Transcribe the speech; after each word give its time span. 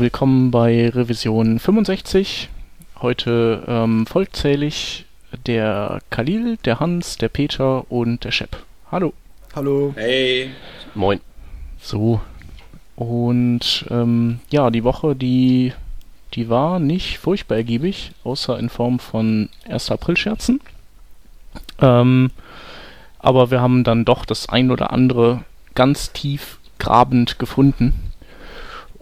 Willkommen 0.00 0.50
bei 0.50 0.88
Revision 0.88 1.58
65. 1.58 2.48
Heute 3.02 3.62
ähm, 3.68 4.06
vollzählig 4.06 5.04
der 5.44 6.00
Khalil, 6.08 6.56
der 6.64 6.80
Hans, 6.80 7.18
der 7.18 7.28
Peter 7.28 7.84
und 7.92 8.24
der 8.24 8.30
Shep. 8.30 8.56
Hallo. 8.90 9.12
Hallo. 9.54 9.92
Hey. 9.94 10.52
Moin. 10.94 11.20
So. 11.82 12.22
Und 12.96 13.84
ähm, 13.90 14.40
ja, 14.48 14.70
die 14.70 14.84
Woche, 14.84 15.14
die, 15.14 15.74
die 16.32 16.48
war 16.48 16.78
nicht 16.78 17.18
furchtbar 17.18 17.56
ergiebig, 17.56 18.12
außer 18.24 18.58
in 18.58 18.70
Form 18.70 19.00
von 19.00 19.50
1. 19.68 19.90
April-Scherzen. 19.90 20.62
Ähm, 21.78 22.30
aber 23.18 23.50
wir 23.50 23.60
haben 23.60 23.84
dann 23.84 24.06
doch 24.06 24.24
das 24.24 24.48
ein 24.48 24.70
oder 24.70 24.94
andere 24.94 25.44
ganz 25.74 26.14
tief 26.14 26.58
grabend 26.78 27.38
gefunden. 27.38 28.09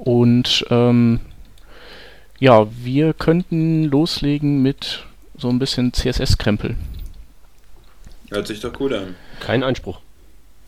Und 0.08 0.64
ähm, 0.70 1.20
ja, 2.38 2.66
wir 2.82 3.12
könnten 3.12 3.84
loslegen 3.84 4.62
mit 4.62 5.04
so 5.36 5.50
ein 5.50 5.58
bisschen 5.58 5.92
CSS-Krempel. 5.92 6.76
Hört 8.30 8.46
sich 8.46 8.60
doch 8.60 8.72
gut 8.72 8.94
an. 8.94 9.16
Kein 9.40 9.62
Einspruch. 9.62 10.00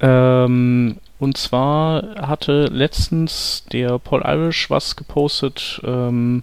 Ähm, 0.01 0.99
und 1.19 1.39
zwar 1.39 2.17
hatte 2.17 2.67
letztens 2.67 3.65
der 3.73 3.99
Paul 3.99 4.25
Irish 4.27 4.69
was 4.69 4.95
gepostet, 4.95 5.81
ähm, 5.85 6.43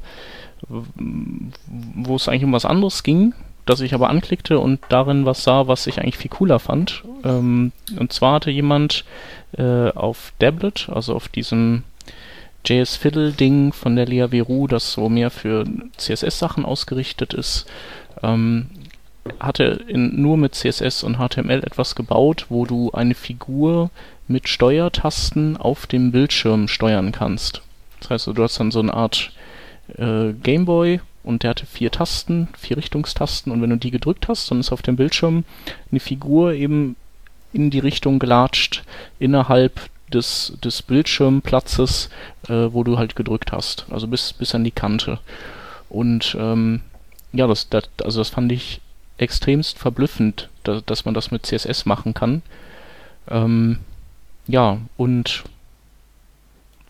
wo 0.68 2.16
es 2.16 2.28
eigentlich 2.28 2.46
um 2.46 2.54
was 2.54 2.66
anderes 2.66 3.04
ging, 3.04 3.36
das 3.68 3.82
ich 3.82 3.94
aber 3.94 4.10
anklickte 4.10 4.58
und 4.58 4.80
darin 4.90 5.24
was 5.24 5.44
sah, 5.44 5.68
was 5.68 5.86
ich 5.86 6.00
eigentlich 6.00 6.18
viel 6.18 6.32
cooler 6.32 6.58
fand. 6.58 7.04
Ähm, 7.24 7.74
und 8.00 8.12
zwar 8.12 8.34
hatte 8.34 8.50
jemand 8.50 9.06
äh, 9.56 9.92
auf 9.92 10.34
Dablet, 10.40 10.90
also 10.92 11.14
auf 11.14 11.28
diesem 11.28 11.84
JS 12.68 12.98
Fiddle 12.98 13.32
Ding 13.32 13.72
von 13.72 13.96
der 13.96 14.06
Lea 14.06 14.28
Veru, 14.32 14.68
das 14.68 14.92
so 14.92 15.08
mehr 15.08 15.32
für 15.32 15.66
CSS-Sachen 15.98 16.66
ausgerichtet 16.66 17.34
ist, 17.34 17.66
ähm, 18.22 18.68
hatte 19.40 19.86
in, 19.88 20.22
nur 20.22 20.38
mit 20.38 20.54
CSS 20.54 21.04
und 21.04 21.18
HTML 21.18 21.64
etwas 21.64 21.96
gebaut, 21.96 22.48
wo 22.50 22.66
du 22.66 22.92
eine 22.92 23.16
Figur 23.16 23.90
mit 24.28 24.50
Steuertasten 24.50 25.56
auf 25.56 25.88
dem 25.88 26.12
Bildschirm 26.12 26.68
steuern 26.68 27.14
kannst. 27.14 27.62
Das 28.02 28.10
heißt, 28.10 28.28
du 28.28 28.44
hast 28.44 28.60
dann 28.60 28.72
so 28.72 28.80
eine 28.80 28.94
Art 28.94 29.32
äh, 29.98 30.34
Gameboy 30.34 31.00
und 31.24 31.44
der 31.44 31.52
hatte 31.52 31.66
vier 31.66 31.92
Tasten, 31.92 32.50
vier 32.58 32.78
Richtungstasten 32.78 33.52
und 33.52 33.62
wenn 33.62 33.70
du 33.70 33.78
die 33.78 33.92
gedrückt 33.92 34.28
hast, 34.28 34.52
dann 34.52 34.60
ist 34.60 34.72
auf 34.72 34.82
dem 34.82 34.98
Bildschirm 34.98 35.46
eine 35.92 36.00
Figur 36.00 36.54
eben 36.54 36.98
in 37.54 37.70
die 37.70 37.80
Richtung 37.80 38.20
gelatscht 38.20 38.84
innerhalb 39.20 39.90
des, 40.14 40.54
des 40.64 40.82
Bildschirmplatzes, 40.82 42.10
äh, 42.48 42.68
wo 42.72 42.84
du 42.84 42.98
halt 42.98 43.16
gedrückt 43.16 43.52
hast. 43.52 43.86
Also 43.90 44.08
bis, 44.08 44.34
bis 44.34 44.56
an 44.56 44.64
die 44.64 44.72
Kante. 44.72 45.20
Und 45.90 46.36
ähm, 46.40 46.82
ja, 47.34 47.48
das, 47.48 47.70
das, 47.70 47.90
also 48.04 48.20
das 48.20 48.30
fand 48.30 48.52
ich 48.52 48.82
extremst 49.18 49.78
verblüffend, 49.78 50.50
da, 50.64 50.82
dass 50.86 51.06
man 51.06 51.14
das 51.14 51.32
mit 51.32 51.46
CSS 51.46 51.86
machen 51.86 52.14
kann. 52.14 52.42
Ähm, 53.30 53.80
ja, 54.48 54.80
und 54.96 55.44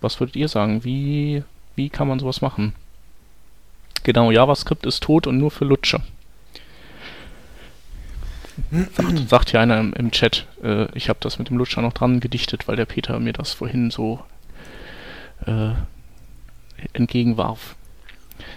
was 0.01 0.19
würdet 0.19 0.35
ihr 0.35 0.47
sagen? 0.47 0.83
Wie, 0.83 1.43
wie 1.75 1.89
kann 1.89 2.07
man 2.07 2.19
sowas 2.19 2.41
machen? 2.41 2.73
Genau, 4.03 4.31
JavaScript 4.31 4.85
ist 4.85 5.03
tot 5.03 5.27
und 5.27 5.37
nur 5.37 5.51
für 5.51 5.65
Lutscher. 5.65 6.01
Sagt, 9.27 9.51
hier 9.51 9.59
einer 9.61 9.79
im, 9.79 9.93
im 9.93 10.11
Chat, 10.11 10.47
äh, 10.63 10.87
ich 10.97 11.09
habe 11.09 11.19
das 11.21 11.39
mit 11.39 11.49
dem 11.49 11.57
Lutscher 11.57 11.81
noch 11.81 11.93
dran 11.93 12.19
gedichtet, 12.19 12.67
weil 12.67 12.75
der 12.75 12.85
Peter 12.85 13.19
mir 13.19 13.33
das 13.33 13.53
vorhin 13.53 13.91
so 13.91 14.23
äh, 15.45 15.71
entgegenwarf. 16.93 17.75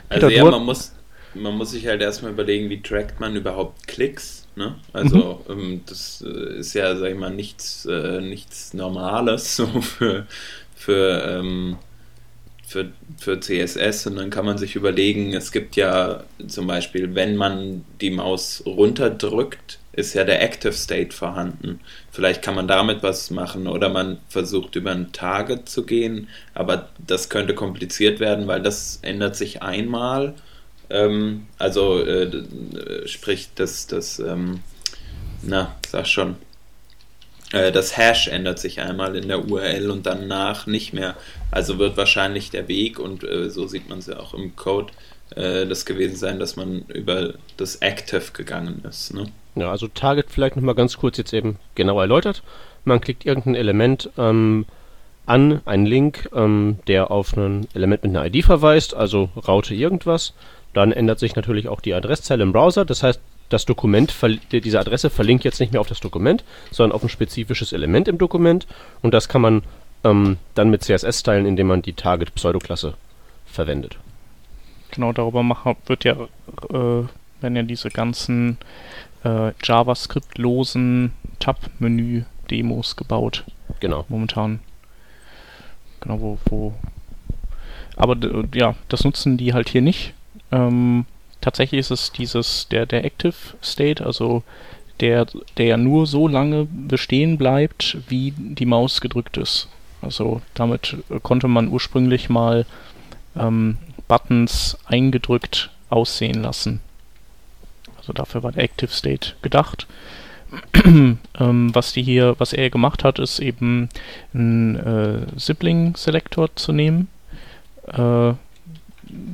Also 0.08 0.28
Peter, 0.28 0.30
ja, 0.30 0.44
du- 0.44 0.50
man 0.50 0.64
muss, 0.64 0.94
man 1.34 1.56
muss 1.56 1.72
sich 1.72 1.86
halt 1.86 2.02
erstmal 2.02 2.32
überlegen, 2.32 2.70
wie 2.70 2.82
trackt 2.82 3.20
man 3.20 3.36
überhaupt 3.36 3.88
Klicks. 3.88 4.48
Ne? 4.56 4.76
Also 4.92 5.44
ähm, 5.48 5.82
das 5.86 6.22
äh, 6.26 6.58
ist 6.60 6.74
ja, 6.74 6.96
sag 6.96 7.10
ich 7.12 7.18
mal, 7.18 7.30
nichts, 7.30 7.86
äh, 7.86 8.20
nichts 8.22 8.74
Normales 8.74 9.56
so 9.58 9.66
für, 9.82 10.26
für, 10.76 11.24
ähm, 11.40 11.78
für, 12.66 12.92
für 13.18 13.40
CSS 13.40 14.06
und 14.08 14.16
dann 14.16 14.30
kann 14.30 14.46
man 14.46 14.58
sich 14.58 14.76
überlegen, 14.76 15.34
es 15.34 15.52
gibt 15.52 15.76
ja 15.76 16.24
zum 16.48 16.68
Beispiel, 16.68 17.14
wenn 17.16 17.36
man 17.36 17.84
die 18.00 18.10
Maus 18.10 18.62
runterdrückt, 18.66 19.79
ist 19.92 20.14
ja 20.14 20.24
der 20.24 20.42
Active 20.42 20.72
State 20.72 21.14
vorhanden. 21.14 21.80
Vielleicht 22.10 22.42
kann 22.42 22.54
man 22.54 22.68
damit 22.68 23.02
was 23.02 23.30
machen 23.30 23.66
oder 23.66 23.88
man 23.88 24.18
versucht 24.28 24.76
über 24.76 24.92
ein 24.92 25.12
Target 25.12 25.68
zu 25.68 25.84
gehen, 25.84 26.28
aber 26.54 26.90
das 27.06 27.28
könnte 27.28 27.54
kompliziert 27.54 28.20
werden, 28.20 28.46
weil 28.46 28.62
das 28.62 29.00
ändert 29.02 29.36
sich 29.36 29.62
einmal. 29.62 30.34
Ähm, 30.90 31.46
also 31.58 32.02
äh, 32.04 32.24
äh, 32.24 33.08
sprich, 33.08 33.48
das, 33.54 33.86
das 33.86 34.18
ähm, 34.20 34.60
na, 35.42 35.74
sag 35.88 36.06
schon, 36.06 36.36
äh, 37.52 37.72
das 37.72 37.96
Hash 37.96 38.28
ändert 38.28 38.58
sich 38.58 38.80
einmal 38.80 39.16
in 39.16 39.28
der 39.28 39.48
URL 39.48 39.90
und 39.90 40.06
danach 40.06 40.66
nicht 40.66 40.92
mehr. 40.92 41.16
Also 41.50 41.78
wird 41.78 41.96
wahrscheinlich 41.96 42.50
der 42.50 42.68
Weg, 42.68 42.98
und 42.98 43.24
äh, 43.24 43.50
so 43.50 43.66
sieht 43.66 43.88
man 43.88 43.98
es 43.98 44.06
ja 44.06 44.18
auch 44.18 44.34
im 44.34 44.54
Code, 44.56 44.92
äh, 45.36 45.66
das 45.66 45.84
gewesen 45.84 46.16
sein, 46.16 46.38
dass 46.38 46.56
man 46.56 46.82
über 46.88 47.34
das 47.56 47.76
Active 47.76 48.32
gegangen 48.32 48.82
ist. 48.88 49.14
Ne? 49.14 49.30
Ja, 49.54 49.70
also 49.70 49.88
Target 49.88 50.26
vielleicht 50.30 50.56
nochmal 50.56 50.74
ganz 50.74 50.96
kurz 50.96 51.16
jetzt 51.18 51.32
eben 51.32 51.56
genau 51.74 52.00
erläutert. 52.00 52.42
Man 52.84 53.00
klickt 53.00 53.26
irgendein 53.26 53.56
Element 53.56 54.10
ähm, 54.16 54.66
an, 55.26 55.60
einen 55.64 55.86
Link, 55.86 56.28
ähm, 56.34 56.78
der 56.86 57.10
auf 57.10 57.36
ein 57.36 57.66
Element 57.74 58.02
mit 58.04 58.16
einer 58.16 58.26
ID 58.26 58.44
verweist, 58.44 58.94
also 58.94 59.28
Raute 59.46 59.74
irgendwas. 59.74 60.34
Dann 60.72 60.92
ändert 60.92 61.18
sich 61.18 61.36
natürlich 61.36 61.68
auch 61.68 61.80
die 61.80 61.94
Adresszeile 61.94 62.42
im 62.42 62.52
Browser. 62.52 62.84
Das 62.84 63.02
heißt, 63.02 63.20
das 63.48 63.66
Dokument, 63.66 64.14
diese 64.52 64.78
Adresse 64.78 65.10
verlinkt 65.10 65.44
jetzt 65.44 65.58
nicht 65.58 65.72
mehr 65.72 65.80
auf 65.80 65.88
das 65.88 66.00
Dokument, 66.00 66.44
sondern 66.70 66.94
auf 66.94 67.02
ein 67.02 67.08
spezifisches 67.08 67.72
Element 67.72 68.06
im 68.06 68.16
Dokument. 68.16 68.66
Und 69.02 69.12
das 69.12 69.28
kann 69.28 69.42
man 69.42 69.62
ähm, 70.04 70.38
dann 70.54 70.70
mit 70.70 70.82
CSS 70.82 71.22
teilen, 71.24 71.46
indem 71.46 71.66
man 71.66 71.82
die 71.82 71.92
Target-Pseudoklasse 71.92 72.94
verwendet. 73.46 73.98
Genau 74.92 75.12
darüber 75.12 75.44
wird 75.86 76.04
ja, 76.04 76.12
äh, 76.12 77.04
werden 77.40 77.56
ja 77.56 77.62
diese 77.62 77.90
ganzen 77.90 78.58
äh, 79.24 79.52
JavaScript-losen 79.62 81.12
Tab-Menü-Demos 81.38 82.96
gebaut 82.96 83.44
Genau. 83.80 84.04
momentan. 84.08 84.60
Genau, 86.00 86.20
wo, 86.20 86.38
wo. 86.46 86.74
Aber 87.96 88.16
ja, 88.54 88.74
das 88.88 89.04
nutzen 89.04 89.36
die 89.36 89.52
halt 89.52 89.68
hier 89.68 89.82
nicht. 89.82 90.14
Ähm, 90.50 91.04
tatsächlich 91.40 91.80
ist 91.80 91.90
es 91.90 92.12
dieses, 92.12 92.68
der, 92.68 92.86
der 92.86 93.04
Active 93.04 93.34
State, 93.62 94.04
also 94.04 94.42
der, 95.00 95.26
der 95.56 95.66
ja 95.66 95.76
nur 95.76 96.06
so 96.06 96.28
lange 96.28 96.66
bestehen 96.66 97.38
bleibt, 97.38 97.98
wie 98.08 98.32
die 98.36 98.66
Maus 98.66 99.00
gedrückt 99.00 99.36
ist. 99.36 99.68
Also 100.02 100.40
damit 100.54 100.96
äh, 101.10 101.20
konnte 101.20 101.48
man 101.48 101.68
ursprünglich 101.68 102.28
mal 102.28 102.66
ähm, 103.36 103.78
Buttons 104.08 104.78
eingedrückt 104.86 105.70
aussehen 105.88 106.42
lassen. 106.42 106.80
Also 108.10 108.24
dafür 108.24 108.42
war 108.42 108.50
der 108.50 108.64
Active 108.64 108.90
State 108.90 109.34
gedacht. 109.40 109.86
ähm, 110.84 111.70
was 111.72 111.92
die 111.92 112.02
hier, 112.02 112.34
was 112.38 112.52
er 112.52 112.70
gemacht 112.70 113.04
hat, 113.04 113.20
ist 113.20 113.38
eben 113.38 113.88
einen 114.34 114.76
äh, 114.76 115.26
Sibling-Selektor 115.38 116.56
zu 116.56 116.72
nehmen. 116.72 117.06
Äh, 117.86 118.32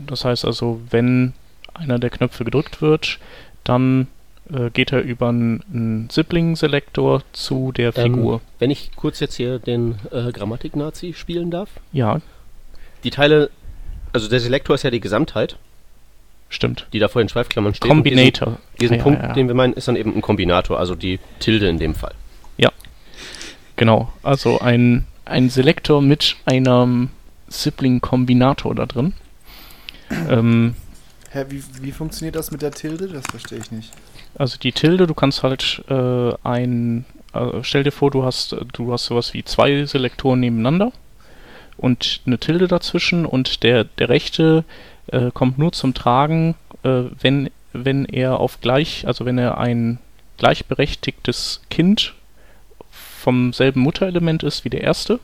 das 0.06 0.25
heißt 0.26 0.44
also, 0.44 0.82
wenn 0.91 1.32
einer 1.72 1.98
der 1.98 2.10
Knöpfe 2.10 2.44
gedrückt 2.44 2.82
wird, 2.82 3.19
dann 3.64 4.09
äh, 4.53 4.69
geht 4.69 4.93
er 4.93 5.00
über 5.00 5.31
einen, 5.31 5.64
einen 5.72 6.10
Sibling-Selektor 6.10 7.22
zu 7.32 7.72
der 7.72 7.94
Figur. 7.94 8.34
Ähm, 8.34 8.41
wenn 8.58 8.70
ich 8.70 8.91
kurz 8.94 9.20
jetzt 9.20 9.37
hier 9.37 9.58
den 9.58 9.94
äh, 10.10 10.32
Grammatik-Nazi 10.32 11.14
spielen 11.14 11.50
darf. 11.50 11.70
Ja, 11.93 12.20
Die 13.04 13.10
Teile, 13.10 13.48
also 14.12 14.28
der 14.28 14.41
Selektor 14.41 14.75
ist 14.75 14.82
ja 14.82 14.91
die 14.91 15.00
Gesamtheit, 15.00 15.56
stimmt. 16.48 16.87
die 16.93 16.98
da 16.98 17.08
vor 17.08 17.22
den 17.22 17.28
Schweifklammern 17.28 17.75
steht. 17.75 17.88
Combinator. 17.88 18.48
Und 18.48 18.58
Diesen, 18.81 18.81
diesen 18.81 18.96
ja, 18.96 19.02
Punkt, 19.02 19.22
ja, 19.22 19.28
ja. 19.28 19.34
den 19.34 19.48
wir 19.48 19.54
meinen, 19.54 19.72
ist 19.72 19.88
dann 19.88 19.96
eben 19.96 20.14
ein 20.14 20.22
Kombinator, 20.22 20.78
also 20.78 20.94
die 20.94 21.19
Tilde 21.38 21.69
in 21.69 21.78
dem 21.78 21.94
Fall. 21.94 22.12
Genau, 23.76 24.10
also 24.22 24.58
ein, 24.58 25.06
ein 25.26 25.50
Selektor 25.50 26.00
mit 26.00 26.37
einem 26.46 27.10
Sibling-Kombinator 27.48 28.75
da 28.75 28.87
drin. 28.87 29.12
Ähm, 30.28 30.75
Hä, 31.31 31.44
wie, 31.50 31.62
wie 31.82 31.93
funktioniert 31.93 32.37
das 32.37 32.50
mit 32.50 32.62
der 32.62 32.72
Tilde? 32.72 33.08
Das 33.08 33.26
verstehe 33.26 33.58
ich 33.58 33.70
nicht. 33.70 33.93
Also 34.37 34.58
die 34.58 34.72
Tilde, 34.72 35.06
du 35.06 35.14
kannst 35.14 35.43
halt 35.43 35.84
äh, 35.88 36.32
ein, 36.43 37.04
äh, 37.34 37.62
stell 37.62 37.84
dir 37.84 37.93
vor, 37.93 38.10
du 38.10 38.25
hast, 38.25 38.54
äh, 38.54 38.64
du 38.72 38.93
hast 38.93 39.06
sowas 39.06 39.34
wie 39.34 39.44
zwei 39.44 39.84
Selektoren 39.84 40.40
nebeneinander 40.40 40.93
und 41.76 42.22
eine 42.26 42.38
Tilde 42.38 42.69
dazwischen 42.69 43.26
und 43.26 43.62
der, 43.62 43.84
der 43.84 44.08
rechte 44.08 44.64
äh, 45.08 45.31
kommt 45.32 45.58
nur 45.58 45.73
zum 45.73 45.94
Tragen, 45.94 46.55
äh, 46.82 47.05
wenn, 47.20 47.50
wenn 47.73 48.05
er 48.05 48.41
auf 48.41 48.61
gleich, 48.61 49.06
also 49.06 49.25
wenn 49.25 49.38
er 49.38 49.58
ein 49.58 49.99
gleichberechtigtes 50.38 51.62
Kind 51.70 52.14
vom 52.91 53.53
selben 53.53 53.81
Mutterelement 53.81 54.43
ist 54.43 54.64
wie 54.64 54.70
der 54.70 54.82
erste 54.82 55.19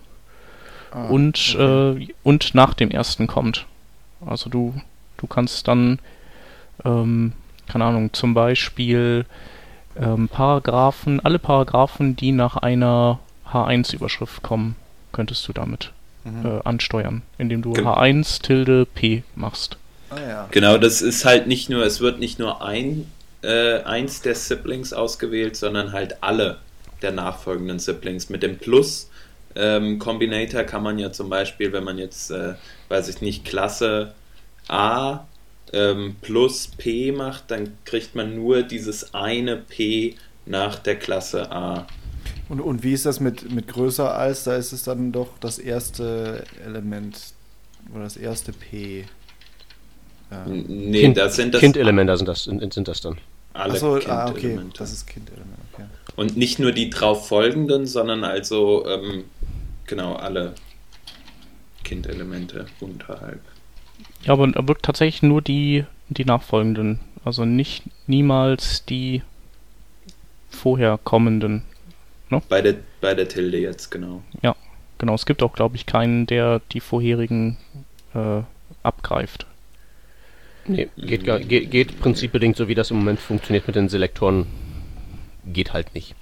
Ah, 0.93 1.07
und, 1.07 1.55
okay. 1.55 2.03
äh, 2.03 2.09
und 2.23 2.55
nach 2.55 2.75
dem 2.75 2.91
ersten 2.91 3.27
kommt. 3.27 3.67
Also 4.25 4.51
du, 4.51 4.75
du 5.17 5.27
kannst 5.27 5.67
dann, 5.67 5.99
ähm, 6.85 7.33
keine 7.67 7.87
Ahnung, 7.87 8.13
zum 8.13 8.35
Beispiel 8.35 9.25
ähm, 9.97 10.29
Paragraphen, 10.29 11.21
alle 11.21 11.39
Paragraphen, 11.39 12.15
die 12.15 12.33
nach 12.33 12.57
einer 12.57 13.21
H1-Überschrift 13.51 14.43
kommen, 14.43 14.77
könntest 15.13 15.49
du 15.49 15.53
damit 15.53 15.93
Mhm. 16.25 16.47
äh, 16.47 16.61
ansteuern, 16.65 17.23
indem 17.39 17.63
du 17.63 17.73
Ge- 17.73 17.85
H1 17.85 18.43
Tilde 18.43 18.87
P 18.87 19.23
machst. 19.35 19.77
Ah 20.11 20.21
ja. 20.21 20.49
Genau, 20.51 20.79
das 20.79 21.03
ist 21.03 21.25
halt 21.25 21.47
nicht 21.47 21.69
nur, 21.71 21.85
es 21.85 22.01
wird 22.01 22.19
nicht 22.19 22.39
nur 22.39 22.63
ein, 22.63 23.11
äh, 23.43 23.81
eins 23.83 24.21
der 24.23 24.35
Siblings 24.35 24.93
ausgewählt, 24.93 25.57
sondern 25.57 25.93
halt 25.93 26.23
alle 26.23 26.59
der 27.01 27.13
nachfolgenden 27.13 27.79
Siblings. 27.79 28.29
Mit 28.29 28.43
dem 28.43 28.59
Plus 28.59 29.11
ähm, 29.57 29.99
Combinator 29.99 30.63
kann 30.65 30.83
man 30.83 30.99
ja 30.99 31.13
zum 31.13 31.29
Beispiel, 31.29 31.73
wenn 31.73 31.85
man 31.85 31.99
jetzt, 31.99 32.31
äh, 32.31 32.55
weiß 32.89 33.09
ich 33.09 33.21
nicht, 33.21 33.45
Klasse 33.45 34.15
A 34.69 35.27
ähm, 35.73 36.17
plus 36.23 36.69
P 36.69 37.13
macht, 37.13 37.51
dann 37.51 37.77
kriegt 37.85 38.15
man 38.15 38.37
nur 38.37 38.63
dieses 38.63 39.15
eine 39.15 39.57
P 39.57 40.15
nach 40.47 40.79
der 40.79 40.97
Klasse 40.97 41.51
A. 41.51 41.87
Und, 42.53 42.61
und 42.61 42.83
wie 42.83 42.93
ist 42.93 43.07
das 43.07 43.19
mit, 43.19 43.51
mit 43.51 43.67
größer 43.67 44.15
als? 44.15 44.45
Da 44.45 44.57
ist 44.57 44.73
es 44.73 44.83
dann 44.83 45.11
doch 45.11 45.29
das 45.41 45.59
erste 45.59 46.45
Element 46.63 47.19
oder 47.95 48.05
das 48.05 48.19
erste 48.19 48.53
P. 48.53 49.07
Ja. 50.31 50.45
Nee, 50.47 51.01
kind, 51.01 51.17
das 51.17 51.37
sind 51.37 51.55
das 51.55 51.61
Kindelemente 51.61 52.15
sind 52.15 52.29
das, 52.29 52.45
sind, 52.45 52.75
sind 52.75 52.89
das 52.89 53.01
dann. 53.01 53.17
alle 53.55 53.73
Achso, 53.73 53.97
ah, 54.07 54.29
okay. 54.29 54.41
Kindelemente. 54.41 54.79
Das 54.79 54.93
ist 54.93 55.07
Kindelement, 55.07 55.57
okay. 55.73 55.85
Und 56.17 56.37
nicht 56.37 56.59
nur 56.59 56.73
die 56.73 56.91
drauf 56.91 57.27
folgenden, 57.27 57.87
sondern 57.87 58.23
also 58.23 58.87
ähm, 58.87 59.25
genau 59.87 60.17
alle 60.17 60.53
Kindelemente 61.85 62.67
unterhalb. 62.81 63.41
Ja, 64.25 64.35
aber, 64.35 64.53
aber 64.57 64.77
tatsächlich 64.77 65.23
nur 65.23 65.41
die, 65.41 65.87
die 66.11 66.27
nachfolgenden. 66.27 67.01
Also 67.25 67.47
nicht 67.47 67.85
niemals 68.07 68.85
die 68.85 69.23
vorher 70.51 70.99
kommenden. 71.03 71.63
Bei 72.41 72.63
der, 72.63 72.75
bei 73.01 73.15
der 73.15 73.29
Tilde 73.29 73.59
jetzt, 73.59 73.91
genau. 73.91 74.23
Genau, 74.99 75.15
es 75.17 75.27
gibt 75.27 75.43
auch, 75.43 75.53
glaube 75.53 75.75
ich, 75.75 75.85
keinen, 75.85 76.27
der 76.27 76.61
die 76.71 76.79
vorherigen 76.79 77.57
äh, 78.15 78.43
abgreift. 78.85 79.47
Nee, 80.65 80.89
geht, 80.97 81.25
gar, 81.25 81.41
geht, 81.41 81.73
geht 81.73 81.99
prinzipbedingt 81.99 82.57
so, 82.57 82.69
wie 82.69 82.77
das 82.77 82.93
im 82.93 82.99
Moment 82.99 83.19
funktioniert 83.19 83.67
mit 83.67 83.75
den 83.75 83.89
Selektoren. 83.89 84.47
Geht 85.45 85.73
halt 85.73 85.93
nicht. 85.97 86.15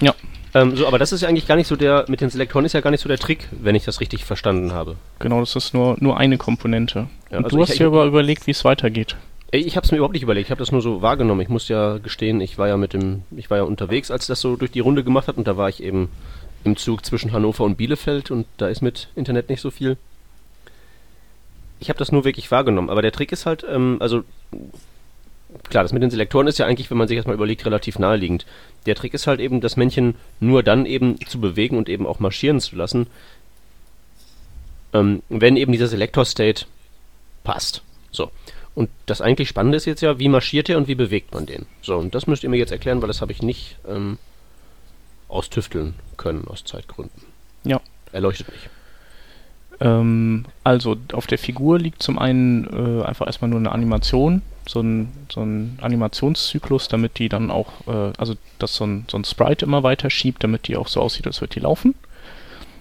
Ja. 0.00 0.14
Ähm, 0.54 0.76
so, 0.76 0.86
aber 0.86 1.00
das 1.00 1.10
ist 1.10 1.22
ja 1.22 1.28
eigentlich 1.28 1.48
gar 1.48 1.56
nicht 1.56 1.66
so 1.66 1.74
der, 1.74 2.04
mit 2.06 2.20
den 2.20 2.30
Selektoren 2.30 2.64
ist 2.64 2.74
ja 2.74 2.80
gar 2.80 2.92
nicht 2.92 3.00
so 3.00 3.08
der 3.08 3.18
Trick, 3.18 3.48
wenn 3.50 3.74
ich 3.74 3.84
das 3.84 4.00
richtig 4.00 4.24
verstanden 4.24 4.72
habe. 4.72 4.94
Genau, 5.18 5.40
das 5.40 5.56
ist 5.56 5.74
nur, 5.74 5.96
nur 5.98 6.16
eine 6.16 6.38
Komponente. 6.38 7.08
Ja, 7.32 7.38
Und 7.38 7.46
also 7.46 7.56
du 7.56 7.62
ich- 7.64 7.70
hast 7.70 7.78
dir 7.80 7.88
aber 7.88 8.04
überlegt, 8.06 8.46
wie 8.46 8.52
es 8.52 8.64
weitergeht. 8.64 9.16
Ey, 9.54 9.60
Ich 9.60 9.76
habe 9.76 9.84
es 9.84 9.92
mir 9.92 9.98
überhaupt 9.98 10.14
nicht 10.14 10.24
überlegt, 10.24 10.48
ich 10.48 10.50
habe 10.50 10.58
das 10.58 10.72
nur 10.72 10.82
so 10.82 11.00
wahrgenommen. 11.00 11.40
Ich 11.40 11.48
muss 11.48 11.68
ja 11.68 11.98
gestehen, 11.98 12.40
ich 12.40 12.58
war 12.58 12.66
ja 12.66 12.76
mit 12.76 12.92
dem, 12.92 13.22
ich 13.36 13.50
war 13.50 13.58
ja 13.58 13.62
unterwegs, 13.62 14.10
als 14.10 14.26
das 14.26 14.40
so 14.40 14.56
durch 14.56 14.72
die 14.72 14.80
Runde 14.80 15.04
gemacht 15.04 15.28
hat 15.28 15.36
und 15.36 15.46
da 15.46 15.56
war 15.56 15.68
ich 15.68 15.80
eben 15.80 16.08
im 16.64 16.76
Zug 16.76 17.06
zwischen 17.06 17.30
Hannover 17.30 17.62
und 17.62 17.76
Bielefeld 17.76 18.32
und 18.32 18.48
da 18.56 18.66
ist 18.66 18.82
mit 18.82 19.10
Internet 19.14 19.50
nicht 19.50 19.60
so 19.60 19.70
viel. 19.70 19.96
Ich 21.78 21.88
habe 21.88 22.00
das 22.00 22.10
nur 22.10 22.24
wirklich 22.24 22.50
wahrgenommen, 22.50 22.90
aber 22.90 23.00
der 23.00 23.12
Trick 23.12 23.30
ist 23.30 23.46
halt, 23.46 23.64
ähm, 23.70 23.98
also 24.00 24.24
klar, 25.70 25.84
das 25.84 25.92
mit 25.92 26.02
den 26.02 26.10
Selektoren 26.10 26.48
ist 26.48 26.58
ja 26.58 26.66
eigentlich, 26.66 26.90
wenn 26.90 26.98
man 26.98 27.06
sich 27.06 27.16
das 27.16 27.26
mal 27.26 27.34
überlegt, 27.34 27.64
relativ 27.64 28.00
naheliegend. 28.00 28.46
Der 28.86 28.96
Trick 28.96 29.14
ist 29.14 29.28
halt 29.28 29.38
eben, 29.38 29.60
das 29.60 29.76
Männchen 29.76 30.16
nur 30.40 30.64
dann 30.64 30.84
eben 30.84 31.24
zu 31.28 31.38
bewegen 31.38 31.78
und 31.78 31.88
eben 31.88 32.08
auch 32.08 32.18
marschieren 32.18 32.58
zu 32.58 32.74
lassen, 32.74 33.06
ähm, 34.92 35.22
wenn 35.28 35.56
eben 35.56 35.70
dieser 35.70 35.86
Selektor-State 35.86 36.66
passt. 37.44 37.82
So. 38.10 38.32
Und 38.74 38.90
das 39.06 39.20
eigentlich 39.20 39.48
Spannende 39.48 39.76
ist 39.76 39.84
jetzt 39.84 40.00
ja, 40.00 40.18
wie 40.18 40.28
marschiert 40.28 40.68
er 40.68 40.78
und 40.78 40.88
wie 40.88 40.96
bewegt 40.96 41.32
man 41.32 41.46
den? 41.46 41.66
So, 41.80 41.96
und 41.96 42.14
das 42.14 42.26
müsst 42.26 42.42
ihr 42.42 42.50
mir 42.50 42.56
jetzt 42.56 42.72
erklären, 42.72 43.00
weil 43.00 43.08
das 43.08 43.20
habe 43.20 43.30
ich 43.30 43.42
nicht 43.42 43.76
ähm, 43.88 44.18
austüfteln 45.28 45.94
können 46.16 46.46
aus 46.48 46.64
Zeitgründen. 46.64 47.22
Ja. 47.64 47.80
Erleuchtet 48.12 48.48
mich. 48.50 48.68
Ähm, 49.80 50.44
also 50.62 50.96
auf 51.12 51.26
der 51.26 51.38
Figur 51.38 51.78
liegt 51.78 52.02
zum 52.02 52.18
einen 52.18 53.00
äh, 53.00 53.04
einfach 53.04 53.26
erstmal 53.26 53.50
nur 53.50 53.58
eine 53.58 53.72
Animation, 53.72 54.42
so 54.68 54.80
ein, 54.80 55.12
so 55.32 55.42
ein 55.42 55.78
Animationszyklus, 55.80 56.88
damit 56.88 57.18
die 57.18 57.28
dann 57.28 57.50
auch, 57.50 57.68
äh, 57.86 58.12
also 58.16 58.34
dass 58.58 58.74
so 58.74 58.86
ein, 58.86 59.06
so 59.10 59.16
ein 59.16 59.24
Sprite 59.24 59.64
immer 59.64 59.82
weiter 59.82 60.10
schiebt, 60.10 60.42
damit 60.42 60.68
die 60.68 60.76
auch 60.76 60.88
so 60.88 61.00
aussieht, 61.00 61.26
als 61.26 61.40
würde 61.40 61.54
die 61.54 61.60
laufen. 61.60 61.94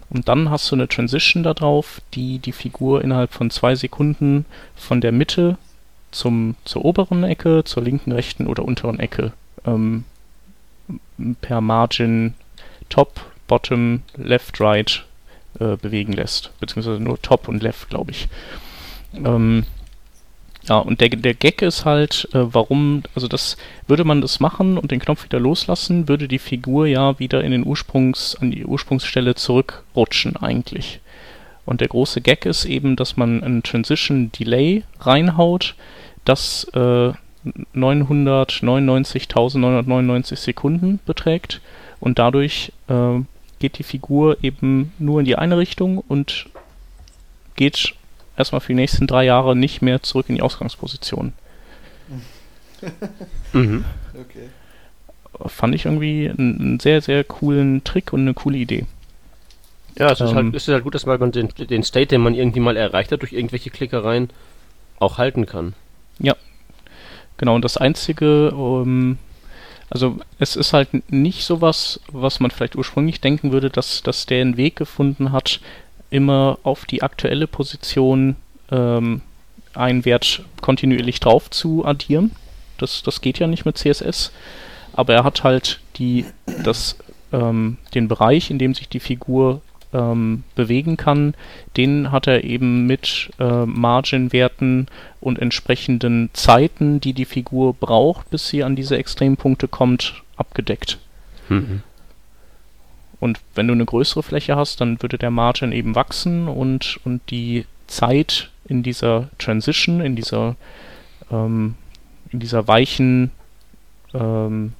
Und 0.09 0.27
dann 0.27 0.49
hast 0.49 0.69
du 0.71 0.75
eine 0.75 0.87
Transition 0.87 1.43
da 1.43 1.53
drauf, 1.53 2.01
die 2.13 2.37
die 2.37 2.51
Figur 2.51 3.03
innerhalb 3.03 3.33
von 3.33 3.49
zwei 3.49 3.73
Sekunden 3.75 4.45
von 4.75 5.01
der 5.01 5.11
Mitte 5.11 5.57
zum, 6.13 6.55
zur 6.63 6.85
oberen 6.85 7.23
Ecke, 7.23 7.63
zur 7.63 7.83
linken, 7.83 8.11
rechten 8.11 8.47
oder 8.47 8.63
unteren 8.63 8.99
Ecke 8.99 9.33
ähm, 9.65 10.05
per 11.41 11.61
Margin 11.61 12.33
Top, 12.89 13.21
Bottom, 13.47 14.01
Left, 14.15 14.59
Right 14.61 15.05
äh, 15.59 15.75
bewegen 15.77 16.13
lässt. 16.13 16.51
Beziehungsweise 16.59 17.01
nur 17.01 17.21
Top 17.21 17.47
und 17.47 17.63
Left, 17.63 17.89
glaube 17.89 18.11
ich. 18.11 18.27
Ähm, 19.13 19.65
ja, 20.67 20.77
und 20.77 21.01
der, 21.01 21.09
der 21.09 21.33
Gag 21.33 21.61
ist 21.61 21.83
halt, 21.83 22.29
äh, 22.33 22.53
warum, 22.53 23.03
also 23.15 23.27
das, 23.27 23.57
würde 23.87 24.05
man 24.05 24.21
das 24.21 24.39
machen 24.39 24.77
und 24.77 24.91
den 24.91 24.99
Knopf 24.99 25.25
wieder 25.25 25.39
loslassen, 25.39 26.07
würde 26.07 26.27
die 26.27 26.39
Figur 26.39 26.87
ja 26.87 27.19
wieder 27.19 27.43
in 27.43 27.51
den 27.51 27.65
Ursprungs, 27.65 28.35
an 28.35 28.51
die 28.51 28.65
Ursprungsstelle 28.65 29.35
zurückrutschen 29.35 30.37
eigentlich. 30.37 31.01
Und 31.65 31.81
der 31.81 31.87
große 31.87 32.21
Gag 32.21 32.45
ist 32.45 32.65
eben, 32.65 32.95
dass 32.95 33.17
man 33.17 33.43
ein 33.43 33.63
Transition 33.63 34.31
Delay 34.31 34.83
reinhaut, 34.99 35.73
das 36.25 36.65
äh, 36.73 37.13
999.999 37.75 40.35
Sekunden 40.35 40.99
beträgt 41.05 41.61
und 41.99 42.19
dadurch 42.19 42.71
äh, 42.87 43.19
geht 43.59 43.77
die 43.77 43.83
Figur 43.83 44.43
eben 44.43 44.91
nur 44.99 45.19
in 45.19 45.25
die 45.25 45.37
eine 45.37 45.57
Richtung 45.57 45.97
und 45.99 46.47
geht 47.55 47.93
erstmal 48.37 48.61
für 48.61 48.69
die 48.69 48.75
nächsten 48.75 49.07
drei 49.07 49.25
Jahre 49.25 49.55
nicht 49.55 49.81
mehr 49.81 50.03
zurück 50.03 50.27
in 50.29 50.35
die 50.35 50.41
Ausgangsposition. 50.41 51.33
Mhm. 53.53 53.85
Okay. 54.13 54.49
Fand 55.47 55.73
ich 55.73 55.85
irgendwie 55.85 56.29
einen, 56.29 56.59
einen 56.59 56.79
sehr, 56.81 57.01
sehr 57.01 57.23
coolen 57.23 57.85
Trick 57.85 58.11
und 58.11 58.19
eine 58.21 58.33
coole 58.33 58.57
Idee. 58.57 58.85
Ja, 59.97 60.11
es 60.11 60.21
ist, 60.21 60.31
Ähm. 60.31 60.35
halt, 60.35 60.55
es 60.55 60.67
ist 60.67 60.73
halt 60.73 60.83
gut, 60.83 60.95
dass 60.95 61.05
man 61.05 61.31
den, 61.31 61.49
den 61.49 61.83
State, 61.83 62.07
den 62.07 62.21
man 62.21 62.33
irgendwie 62.33 62.59
mal 62.59 62.77
erreicht 62.77 63.11
hat 63.11 63.21
durch 63.21 63.33
irgendwelche 63.33 63.69
Klickereien, 63.69 64.29
auch 64.99 65.17
halten 65.17 65.45
kann. 65.45 65.73
Genau, 67.37 67.55
und 67.55 67.65
das 67.65 67.77
Einzige, 67.77 68.53
ähm, 68.55 69.17
also 69.89 70.17
es 70.39 70.55
ist 70.55 70.73
halt 70.73 71.11
nicht 71.11 71.43
sowas, 71.43 71.99
was 72.11 72.39
man 72.39 72.51
vielleicht 72.51 72.75
ursprünglich 72.75 73.21
denken 73.21 73.51
würde, 73.51 73.69
dass, 73.69 74.03
dass 74.03 74.25
der 74.25 74.41
einen 74.41 74.57
Weg 74.57 74.75
gefunden 74.75 75.31
hat, 75.31 75.59
immer 76.09 76.59
auf 76.63 76.85
die 76.85 77.01
aktuelle 77.01 77.47
Position 77.47 78.35
ähm, 78.71 79.21
einen 79.73 80.05
Wert 80.05 80.43
kontinuierlich 80.61 81.19
drauf 81.19 81.49
zu 81.49 81.83
addieren. 81.85 82.31
Das, 82.77 83.01
das 83.01 83.21
geht 83.21 83.39
ja 83.39 83.47
nicht 83.47 83.65
mit 83.65 83.77
CSS. 83.77 84.31
Aber 84.93 85.13
er 85.13 85.23
hat 85.23 85.43
halt 85.43 85.79
die, 85.97 86.25
das, 86.63 86.97
ähm, 87.31 87.77
den 87.95 88.07
Bereich, 88.07 88.51
in 88.51 88.59
dem 88.59 88.75
sich 88.75 88.87
die 88.89 88.99
Figur 88.99 89.61
ähm, 89.93 90.43
bewegen 90.55 90.97
kann, 90.97 91.35
den 91.77 92.11
hat 92.11 92.27
er 92.27 92.43
eben 92.43 92.85
mit 92.85 93.29
äh, 93.39 93.65
Margin-Werten 93.65 94.87
und 95.21 95.39
entsprechenden 95.39 96.29
Zeiten, 96.33 96.99
die 96.99 97.13
die 97.13 97.25
Figur 97.25 97.73
braucht, 97.73 98.29
bis 98.29 98.47
sie 98.47 98.63
an 98.63 98.75
diese 98.75 98.97
Extrempunkte 98.97 99.67
kommt, 99.67 100.23
abgedeckt. 100.35 100.97
Mhm. 101.49 101.83
Und 103.19 103.39
wenn 103.55 103.67
du 103.67 103.73
eine 103.73 103.85
größere 103.85 104.23
Fläche 104.23 104.55
hast, 104.55 104.81
dann 104.81 105.01
würde 105.01 105.17
der 105.17 105.31
Margin 105.31 105.71
eben 105.71 105.95
wachsen 105.95 106.47
und, 106.49 106.99
und 107.05 107.21
die 107.29 107.65
Zeit 107.87 108.49
in 108.65 108.83
dieser 108.83 109.29
Transition, 109.37 110.01
in 110.01 110.15
dieser, 110.15 110.55
ähm, 111.31 111.75
in 112.31 112.39
dieser 112.39 112.67
weichen 112.67 113.31
ähm, 114.13 114.73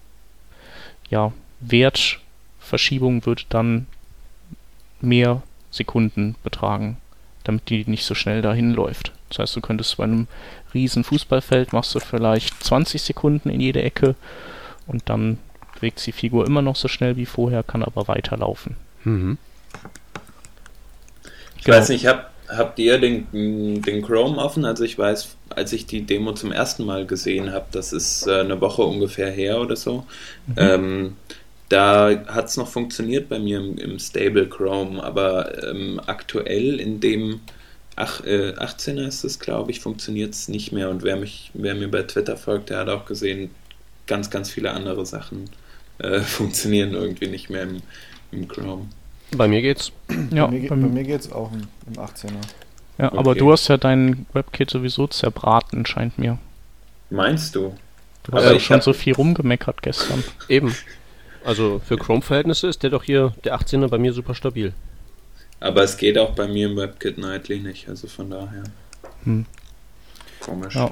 ja, 1.10 1.32
Wertverschiebung 1.62 3.25
würde 3.25 3.43
dann 3.50 3.88
mehr 5.03 5.41
Sekunden 5.72 6.36
betragen, 6.43 6.98
damit 7.43 7.69
die 7.69 7.83
nicht 7.88 8.05
so 8.05 8.15
schnell 8.15 8.41
dahin 8.41 8.74
läuft. 8.74 9.12
Das 9.29 9.39
heißt, 9.39 9.55
du 9.55 9.62
könntest 9.62 9.98
bei 9.98 10.03
einem 10.05 10.27
riesen 10.74 11.03
Fußballfeld 11.03 11.74
machst 11.74 11.93
du 11.95 12.00
vielleicht 12.00 12.63
20 12.63 13.01
Sekunden 13.01 13.50
in 13.50 13.60
jede 13.60 13.81
Ecke 13.81 14.15
und 14.88 15.03
dann 15.10 15.38
bewegt 15.75 16.00
sich 16.00 16.13
die 16.15 16.19
Figur 16.19 16.45
immer 16.45 16.62
noch 16.62 16.75
so 16.75 16.88
schnell 16.88 17.17
wie 17.17 17.25
vorher, 17.25 17.63
kann 17.63 17.83
aber 17.83 18.07
weiterlaufen. 18.07 18.75
Mhm. 19.03 19.38
Ich 21.57 21.63
Genau. 21.65 21.77
weiß 21.77 21.89
nicht, 21.89 22.05
hab, 22.07 22.31
habt 22.50 22.77
ihr 22.79 23.00
den, 23.00 23.81
den 23.81 24.01
Chrome 24.03 24.38
offen? 24.38 24.65
Also 24.65 24.83
ich 24.83 24.98
weiß, 24.98 25.36
als 25.50 25.74
ich 25.74 25.86
die 25.86 26.03
Demo 26.05 26.33
zum 26.33 26.51
ersten 26.51 26.86
Mal 26.86 27.05
gesehen 27.05 27.51
habe, 27.53 27.65
das 27.72 27.93
ist 27.93 28.27
äh, 28.27 28.41
eine 28.41 28.60
Woche 28.62 28.83
ungefähr 28.83 29.31
her 29.31 29.60
oder 29.62 29.75
so, 29.75 30.05
ähm, 30.57 31.15
da 31.73 32.25
hat 32.27 32.45
es 32.45 32.57
noch 32.57 32.67
funktioniert 32.67 33.29
bei 33.29 33.39
mir 33.39 33.57
im, 33.59 33.77
im 33.77 33.99
Stable 33.99 34.47
Chrome, 34.47 35.01
aber 35.03 35.63
ähm, 35.67 35.99
aktuell 36.05 36.79
in 36.79 36.99
dem 36.99 37.41
ach, 37.95 38.23
äh, 38.25 38.53
18er 38.57 39.07
ist 39.07 39.23
es, 39.23 39.39
glaube 39.39 39.71
ich, 39.71 39.79
funktioniert 39.79 40.33
es 40.33 40.47
nicht 40.47 40.71
mehr. 40.71 40.89
Und 40.89 41.03
wer, 41.03 41.15
mich, 41.15 41.51
wer 41.53 41.75
mir 41.75 41.89
bei 41.89 42.03
Twitter 42.03 42.37
folgt, 42.37 42.69
der 42.69 42.79
hat 42.79 42.89
auch 42.89 43.05
gesehen, 43.05 43.51
ganz, 44.07 44.29
ganz 44.29 44.49
viele 44.51 44.71
andere 44.71 45.05
Sachen 45.05 45.49
äh, 45.99 46.19
funktionieren 46.39 46.93
irgendwie 46.93 47.27
nicht 47.27 47.49
mehr 47.49 47.63
im, 47.63 47.81
im 48.31 48.47
Chrome. 48.47 48.87
Bei 49.35 49.47
mir 49.47 49.61
geht's. 49.61 49.91
Ja, 50.31 50.45
bei 50.47 50.51
mir, 50.59 50.69
bei 50.69 50.75
mir- 50.75 51.03
geht's 51.03 51.31
auch 51.31 51.51
im, 51.51 51.67
im 51.87 51.99
18er. 52.01 52.31
ja 52.99 53.11
aber 53.13 53.31
Okay. 53.31 53.39
du 53.39 53.51
hast 53.51 53.67
ja 53.67 53.77
dein 53.77 54.25
WebKit 54.33 54.69
sowieso 54.69 55.07
zerbraten, 55.07 55.85
scheint 55.85 56.17
mir. 56.19 56.37
Meinst 57.09 57.55
du? 57.55 57.75
Du 58.23 58.31
Aber 58.31 58.41
hast 58.43 58.49
ja 58.51 58.55
ich 58.57 58.63
schon 58.65 58.77
hab- 58.77 58.83
so 58.83 58.93
viel 58.93 59.13
rumgemeckert 59.13 59.81
gestern. 59.81 60.23
Eben. 60.49 60.75
Also 61.45 61.81
für 61.85 61.97
Chrome-Verhältnisse 61.97 62.67
ist 62.67 62.83
der 62.83 62.89
doch 62.89 63.03
hier, 63.03 63.33
der 63.43 63.57
18er 63.59 63.88
bei 63.89 63.97
mir 63.97 64.13
super 64.13 64.33
stabil. 64.35 64.73
Aber 65.59 65.83
es 65.83 65.97
geht 65.97 66.17
auch 66.17 66.31
bei 66.31 66.47
mir 66.47 66.67
im 66.69 66.77
WebKit 66.77 67.17
Nightly 67.17 67.59
nicht, 67.59 67.88
also 67.89 68.07
von 68.07 68.29
daher. 68.29 68.63
Hm. 69.23 69.45
Komisch. 70.41 70.75
Ja. 70.75 70.91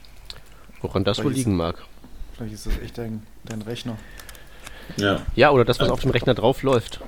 Woran 0.82 1.04
das 1.04 1.18
wohl 1.20 1.24
Vielleicht 1.26 1.40
ist- 1.40 1.46
liegen 1.46 1.58
mag. 1.58 1.76
Vielleicht 2.36 2.54
ist 2.54 2.66
das 2.66 2.80
echt 2.80 2.98
dein, 2.98 3.24
dein 3.46 3.62
Rechner. 3.62 3.98
Ja. 4.98 5.22
Ja, 5.36 5.52
oder 5.52 5.64
das, 5.66 5.80
was 5.80 5.90
auf 5.90 6.02
dem 6.02 6.12
Rechner 6.12 6.34
drauf 6.34 6.64
läuft. 6.64 7.00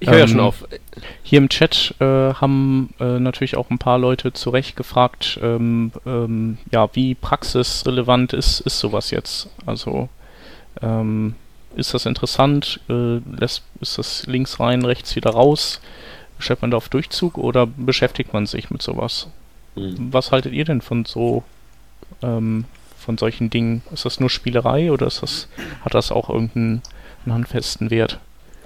Ich 0.00 0.08
höre 0.08 0.16
ja 0.18 0.24
Ähm, 0.24 0.28
schon 0.30 0.40
auf. 0.40 0.64
Hier 1.22 1.38
im 1.38 1.48
Chat 1.48 1.94
äh, 2.00 2.04
haben 2.04 2.92
äh, 2.98 3.20
natürlich 3.20 3.56
auch 3.56 3.70
ein 3.70 3.78
paar 3.78 3.98
Leute 3.98 4.32
zu 4.32 4.50
Recht 4.50 4.74
gefragt, 4.74 5.38
ähm, 5.42 5.92
ähm, 6.06 6.58
ja, 6.72 6.88
wie 6.94 7.14
praxisrelevant 7.14 8.32
ist, 8.32 8.60
ist 8.60 8.80
sowas 8.80 9.10
jetzt? 9.12 9.48
Also 9.66 10.08
ähm, 10.80 11.36
ist 11.76 11.94
das 11.94 12.06
interessant? 12.06 12.80
Äh, 12.88 13.18
lässt, 13.36 13.62
ist 13.80 13.98
das 13.98 14.26
links 14.26 14.60
rein, 14.60 14.84
rechts 14.84 15.14
wieder 15.16 15.30
raus? 15.30 15.80
Stellt 16.38 16.62
man 16.62 16.70
da 16.70 16.76
auf 16.76 16.88
Durchzug 16.88 17.38
oder 17.38 17.66
beschäftigt 17.66 18.32
man 18.32 18.46
sich 18.46 18.70
mit 18.70 18.82
sowas? 18.82 19.28
Hm. 19.74 20.12
Was 20.12 20.32
haltet 20.32 20.52
ihr 20.52 20.64
denn 20.64 20.80
von 20.80 21.04
so 21.04 21.44
ähm, 22.22 22.64
von 22.98 23.18
solchen 23.18 23.50
Dingen? 23.50 23.82
Ist 23.92 24.04
das 24.04 24.20
nur 24.20 24.30
Spielerei 24.30 24.90
oder 24.90 25.06
ist 25.06 25.22
das, 25.22 25.48
hat 25.84 25.94
das 25.94 26.12
auch 26.12 26.30
irgendeinen 26.30 26.82
einen 27.24 27.34
handfesten 27.34 27.90
Wert? 27.90 28.18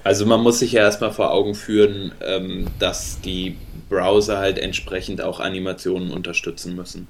Also 0.04 0.24
man 0.24 0.40
muss 0.40 0.60
sich 0.60 0.72
ja 0.72 0.82
erstmal 0.82 1.12
vor 1.12 1.32
Augen 1.32 1.54
führen, 1.54 2.12
ähm, 2.24 2.68
dass 2.78 3.20
die 3.20 3.56
Browser 3.88 4.38
halt 4.38 4.58
entsprechend 4.58 5.20
auch 5.20 5.40
Animationen 5.40 6.10
unterstützen 6.12 6.76
müssen. 6.76 7.08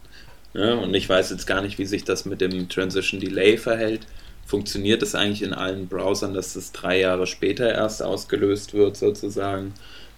Ja, 0.54 0.74
und 0.74 0.94
ich 0.94 1.06
weiß 1.08 1.30
jetzt 1.30 1.46
gar 1.46 1.60
nicht, 1.60 1.78
wie 1.78 1.84
sich 1.84 2.04
das 2.04 2.24
mit 2.24 2.40
dem 2.40 2.68
Transition 2.70 3.20
Delay 3.20 3.58
verhält. 3.58 4.06
Funktioniert 4.46 5.02
es 5.02 5.14
eigentlich 5.14 5.42
in 5.42 5.52
allen 5.52 5.88
Browsern, 5.88 6.32
dass 6.32 6.54
es 6.56 6.72
drei 6.72 7.00
Jahre 7.00 7.26
später 7.26 7.72
erst 7.72 8.02
ausgelöst 8.02 8.74
wird, 8.74 8.96
sozusagen? 8.96 9.74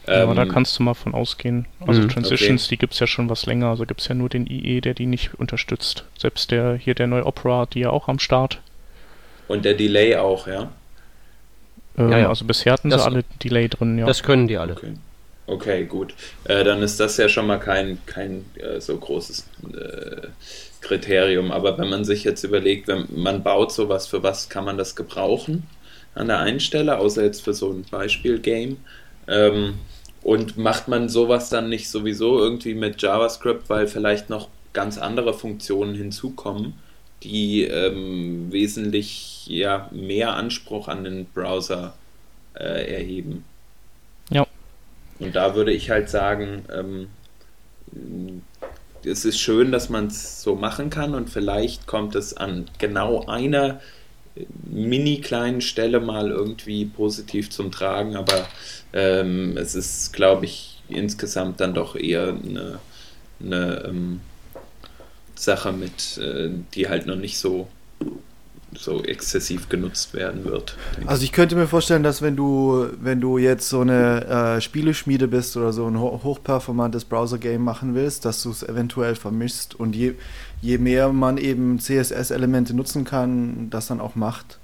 Aber 0.07 0.35
da 0.35 0.43
Ähm, 0.43 0.49
kannst 0.49 0.79
du 0.79 0.83
mal 0.83 0.95
von 0.95 1.15
ausgehen. 1.15 1.67
Also 1.87 2.01
Mhm, 2.03 2.09
Transitions, 2.09 2.69
die 2.69 2.77
gibt 2.79 2.95
es 2.95 2.99
ja 3.01 3.07
schon 3.07 3.29
was 3.29 3.45
länger. 3.47 3.69
Also 3.69 3.85
gibt 3.85 4.01
es 4.01 4.09
ja 4.09 4.15
nur 4.15 4.29
den 4.29 4.47
IE, 4.47 4.81
der 4.81 4.95
die 4.95 5.07
nicht 5.07 5.35
unterstützt. 5.39 6.05
Selbst 6.19 6.51
der 6.51 6.75
hier 6.77 6.95
der 6.95 7.07
neue 7.07 7.27
Opera, 7.27 7.67
die 7.67 7.81
ja 7.81 7.91
auch 7.91 8.09
am 8.09 8.19
Start. 8.19 8.61
und 9.49 9.65
der 9.65 9.73
Delay 9.75 10.15
auch, 10.17 10.47
ja? 10.47 10.71
Ähm, 11.97 12.11
Ja, 12.11 12.19
ja. 12.19 12.29
Also 12.29 12.45
bisher 12.45 12.73
hatten 12.75 12.91
Das- 12.91 13.03
sie 13.03 13.07
alle 13.09 13.25
Delay 13.43 13.69
drin, 13.69 13.99
ja. 13.99 14.07
Das 14.07 14.23
können 14.23 14.47
die 14.47 14.57
alle. 14.59 14.75
Okay. 14.75 14.93
Okay, 15.47 15.85
gut. 15.87 16.15
Äh, 16.45 16.63
dann 16.65 16.83
ist 16.83 17.01
das 17.01 17.17
ja 17.17 17.27
schon 17.31 17.47
mal 17.47 17.59
kein, 17.59 17.99
kein 18.05 18.45
äh, 18.57 18.81
so 18.83 18.95
großes 18.99 19.47
äh, 19.73 20.27
Kriterium. 20.81 21.51
Aber 21.51 21.79
wenn 21.79 21.89
man 21.89 22.05
sich 22.05 22.25
jetzt 22.25 22.45
überlegt, 22.45 22.89
wenn 22.89 23.07
man 23.15 23.43
baut 23.43 23.73
sowas, 23.73 24.07
für 24.07 24.23
was 24.23 24.49
kann 24.49 24.65
man 24.65 24.79
das 24.79 24.97
gebrauchen 24.97 25.67
an 26.15 26.29
der 26.29 26.39
einen 26.39 26.61
Stelle, 26.61 26.99
außer 26.99 27.25
jetzt 27.25 27.43
für 27.43 27.55
so 27.55 27.71
ein 27.71 27.85
Beispiel-Game? 27.91 28.79
Ähm, 29.27 29.75
und 30.23 30.57
macht 30.57 30.89
man 30.89 31.09
sowas 31.09 31.49
dann 31.49 31.69
nicht 31.69 31.89
sowieso 31.89 32.39
irgendwie 32.39 32.75
mit 32.75 33.01
JavaScript, 33.01 33.71
weil 33.71 33.87
vielleicht 33.87 34.31
noch 34.31 34.49
ganz 34.73 34.99
andere 34.99 35.33
Funktionen 35.33 35.95
hinzukommen, 35.95 36.75
die 37.23 37.65
ähm, 37.65 38.51
wesentlich 38.53 39.47
ja, 39.47 39.89
mehr 39.93 40.35
Anspruch 40.35 40.89
an 40.89 41.05
den 41.05 41.27
Browser 41.27 41.95
äh, 42.55 42.95
erheben? 42.95 43.45
Ja. 44.31 44.47
Und 45.19 45.35
da 45.35 45.55
würde 45.55 45.73
ich 45.73 45.91
halt 45.91 46.11
sagen, 46.11 46.65
ähm, 46.73 47.09
es 49.09 49.25
ist 49.25 49.39
schön, 49.39 49.73
dass 49.73 49.89
man 49.89 50.09
es 50.09 50.43
so 50.43 50.55
machen 50.55 50.91
kann 50.91 51.15
und 51.15 51.31
vielleicht 51.31 51.87
kommt 51.87 52.15
es 52.15 52.37
an 52.37 52.67
genau 52.79 53.27
einer 53.27 53.81
mini 54.71 55.21
kleinen 55.21 55.61
Stelle 55.61 56.01
mal 56.01 56.31
irgendwie 56.31 56.85
positiv 56.85 57.51
zum 57.51 57.73
Tragen, 57.73 58.17
aber 58.17 58.47
ähm, 58.93 59.57
es 59.57 59.75
ist, 59.75 60.13
glaube 60.13 60.45
ich, 60.45 60.81
insgesamt 60.89 61.61
dann 61.61 61.75
doch 61.75 61.97
eher 61.97 62.29
eine, 62.29 62.79
eine 63.41 63.85
ähm, 63.87 64.21
Sache 65.35 65.73
mit, 65.73 66.19
äh, 66.19 66.51
die 66.75 66.89
halt 66.89 67.07
noch 67.07 67.17
nicht 67.17 67.39
so 67.39 67.69
so 68.77 69.03
exzessiv 69.03 69.69
genutzt 69.69 70.13
werden 70.15 70.45
wird. 70.45 70.77
ich. 71.01 71.09
Also 71.09 71.23
ich 71.25 71.33
könnte 71.33 71.57
mir 71.57 71.67
vorstellen, 71.67 72.03
dass 72.03 72.21
wenn 72.23 72.37
du, 72.37 72.87
wenn 73.01 73.21
du 73.21 73.39
jetzt 73.39 73.69
so 73.69 73.81
eine 73.81 74.27
äh, 74.57 74.61
Spieleschmiede 74.61 75.27
bist 75.27 75.57
oder 75.57 75.73
so 75.73 75.87
ein 75.87 75.99
ho 75.99 76.21
hochperformantes 76.23 77.05
Browser-Game 77.07 77.63
machen 77.65 77.95
willst, 77.95 78.25
dass 78.25 78.43
du 78.43 78.51
es 78.51 78.63
eventuell 78.63 79.15
vermischst 79.15 79.75
und 79.75 79.97
je, 79.97 80.15
je 80.61 80.79
mehr 80.79 81.13
man 81.13 81.39
eben 81.39 81.79
CSS-Elemente 81.81 82.75
nutzen 82.75 83.05
kann, 83.05 83.71
das 83.71 83.87
dann 83.87 84.01
auch 84.01 84.15
macht, 84.17 84.59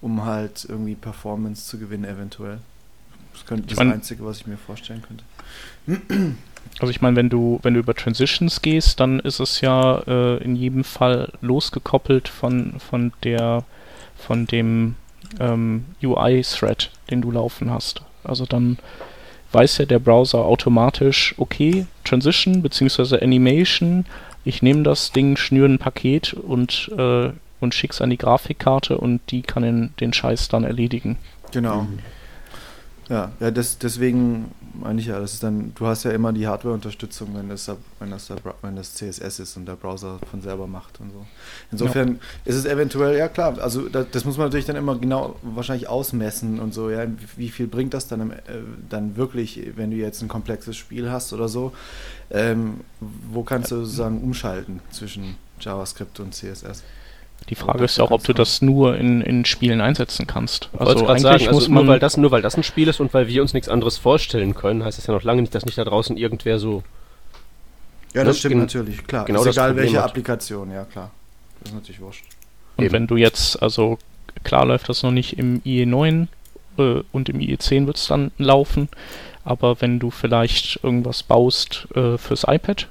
um 0.00 0.24
halt 0.24 0.64
irgendwie 0.68 0.94
Performance 0.94 1.66
zu 1.66 1.78
gewinnen 1.78 2.04
eventuell. 2.04 2.58
Das 3.34 3.44
könnte 3.46 3.68
das 3.68 3.78
mein- 3.78 3.92
Einzige, 3.92 4.24
was 4.24 4.38
ich 4.38 4.46
mir 4.46 4.56
vorstellen 4.56 5.02
könnte. 5.06 6.36
Also 6.78 6.90
ich 6.90 7.00
meine, 7.00 7.16
wenn 7.16 7.28
du, 7.28 7.60
wenn 7.62 7.74
du 7.74 7.80
über 7.80 7.94
Transitions 7.94 8.62
gehst, 8.62 8.98
dann 8.98 9.20
ist 9.20 9.40
es 9.40 9.60
ja 9.60 10.00
äh, 10.06 10.42
in 10.42 10.56
jedem 10.56 10.84
Fall 10.84 11.32
losgekoppelt 11.40 12.28
von, 12.28 12.74
von 12.80 13.12
der 13.22 13.64
von 14.16 14.46
dem 14.46 14.94
ähm, 15.40 15.84
UI-Thread, 16.02 16.90
den 17.10 17.22
du 17.22 17.30
laufen 17.30 17.70
hast. 17.70 18.02
Also 18.24 18.46
dann 18.46 18.78
weiß 19.52 19.78
ja 19.78 19.84
der 19.84 19.98
Browser 19.98 20.44
automatisch, 20.44 21.34
okay, 21.38 21.86
Transition 22.04 22.62
bzw. 22.62 23.20
Animation, 23.22 24.06
ich 24.44 24.62
nehme 24.62 24.82
das 24.82 25.12
Ding, 25.12 25.36
schnüre 25.36 25.68
ein 25.68 25.78
Paket 25.78 26.32
und, 26.32 26.90
äh, 26.96 27.30
und 27.60 27.74
schick's 27.74 28.00
an 28.00 28.10
die 28.10 28.18
Grafikkarte 28.18 28.96
und 28.96 29.20
die 29.30 29.42
kann 29.42 29.62
den, 29.62 29.94
den 30.00 30.12
Scheiß 30.12 30.48
dann 30.48 30.64
erledigen. 30.64 31.18
Genau. 31.52 31.82
Mhm. 31.82 31.98
Ja, 33.08 33.32
ja 33.40 33.50
das, 33.50 33.78
deswegen 33.78 34.50
meine 34.74 35.00
ich 35.00 35.06
ja, 35.06 35.18
das 35.20 35.34
ist 35.34 35.42
dann, 35.42 35.72
du 35.74 35.86
hast 35.86 36.04
ja 36.04 36.12
immer 36.12 36.32
die 36.32 36.46
Hardware-Unterstützung, 36.46 37.34
wenn 37.34 37.48
das, 37.48 37.70
wenn, 37.98 38.10
das 38.10 38.30
wenn 38.62 38.76
das 38.76 38.94
CSS 38.94 39.40
ist 39.40 39.56
und 39.56 39.66
der 39.66 39.76
Browser 39.76 40.18
von 40.30 40.40
selber 40.40 40.66
macht 40.66 41.00
und 41.00 41.10
so. 41.10 41.26
Insofern 41.70 42.20
ist 42.44 42.56
es 42.56 42.64
eventuell, 42.64 43.16
ja 43.16 43.28
klar, 43.28 43.58
also 43.60 43.88
das, 43.88 44.06
das 44.10 44.24
muss 44.24 44.36
man 44.36 44.46
natürlich 44.46 44.66
dann 44.66 44.76
immer 44.76 44.96
genau 44.96 45.36
wahrscheinlich 45.42 45.88
ausmessen 45.88 46.60
und 46.60 46.72
so, 46.74 46.90
ja, 46.90 47.06
wie, 47.06 47.26
wie 47.36 47.48
viel 47.48 47.66
bringt 47.66 47.94
das 47.94 48.08
dann, 48.08 48.20
im, 48.20 48.30
äh, 48.32 48.36
dann 48.88 49.16
wirklich, 49.16 49.72
wenn 49.76 49.90
du 49.90 49.96
jetzt 49.96 50.22
ein 50.22 50.28
komplexes 50.28 50.76
Spiel 50.76 51.10
hast 51.10 51.32
oder 51.32 51.48
so, 51.48 51.72
ähm, 52.30 52.80
wo 53.00 53.42
kannst 53.42 53.70
du 53.70 53.76
sozusagen 53.76 54.22
umschalten 54.22 54.80
zwischen 54.90 55.36
JavaScript 55.60 56.20
und 56.20 56.34
CSS? 56.34 56.82
Die 57.48 57.54
Frage 57.54 57.84
ist 57.84 57.98
ja 57.98 58.04
auch, 58.04 58.10
ob 58.10 58.24
du 58.24 58.32
das 58.32 58.62
nur 58.62 58.96
in, 58.96 59.20
in 59.20 59.44
Spielen 59.44 59.80
einsetzen 59.80 60.26
kannst. 60.26 60.70
Also 60.78 60.94
gerade 60.94 61.10
eigentlich 61.10 61.22
sagen, 61.22 61.44
muss 61.46 61.54
also 61.64 61.72
man 61.72 61.84
nur, 61.84 61.92
weil 61.92 61.98
das, 61.98 62.16
nur 62.16 62.30
weil 62.30 62.42
das 62.42 62.56
ein 62.56 62.62
Spiel 62.62 62.88
ist 62.88 63.00
und 63.00 63.12
weil 63.14 63.26
wir 63.28 63.42
uns 63.42 63.52
nichts 63.52 63.68
anderes 63.68 63.98
vorstellen 63.98 64.54
können, 64.54 64.84
heißt 64.84 64.96
das 64.98 65.06
ja 65.06 65.14
noch 65.14 65.22
lange 65.22 65.42
nicht, 65.42 65.54
dass 65.54 65.64
nicht 65.66 65.76
da 65.78 65.84
draußen 65.84 66.16
irgendwer 66.16 66.58
so. 66.58 66.82
Ja, 68.14 68.20
Ne, 68.22 68.26
das 68.26 68.38
stimmt 68.38 68.52
gen- 68.52 68.60
natürlich, 68.60 69.06
klar. 69.06 69.24
genau 69.24 69.40
ist 69.40 69.46
das 69.46 69.56
egal 69.56 69.68
Problem 69.70 69.84
welche 69.86 69.98
hat. 69.98 70.10
Applikation, 70.10 70.70
ja 70.70 70.84
klar. 70.84 71.10
Das 71.60 71.70
ist 71.70 71.74
natürlich 71.74 72.00
wurscht. 72.00 72.24
Und 72.76 72.84
Eben. 72.84 72.92
wenn 72.94 73.06
du 73.06 73.16
jetzt, 73.16 73.62
also 73.62 73.98
klar 74.44 74.64
läuft 74.66 74.88
das 74.88 75.02
noch 75.02 75.10
nicht 75.12 75.38
im 75.38 75.60
IE9 75.62 76.26
äh, 76.78 77.02
und 77.12 77.28
im 77.28 77.38
IE10 77.38 77.86
wird 77.86 77.96
es 77.96 78.06
dann 78.06 78.30
laufen, 78.38 78.88
aber 79.44 79.80
wenn 79.80 79.98
du 79.98 80.10
vielleicht 80.10 80.80
irgendwas 80.84 81.22
baust 81.22 81.88
äh, 81.94 82.18
fürs 82.18 82.44
iPad 82.46 82.88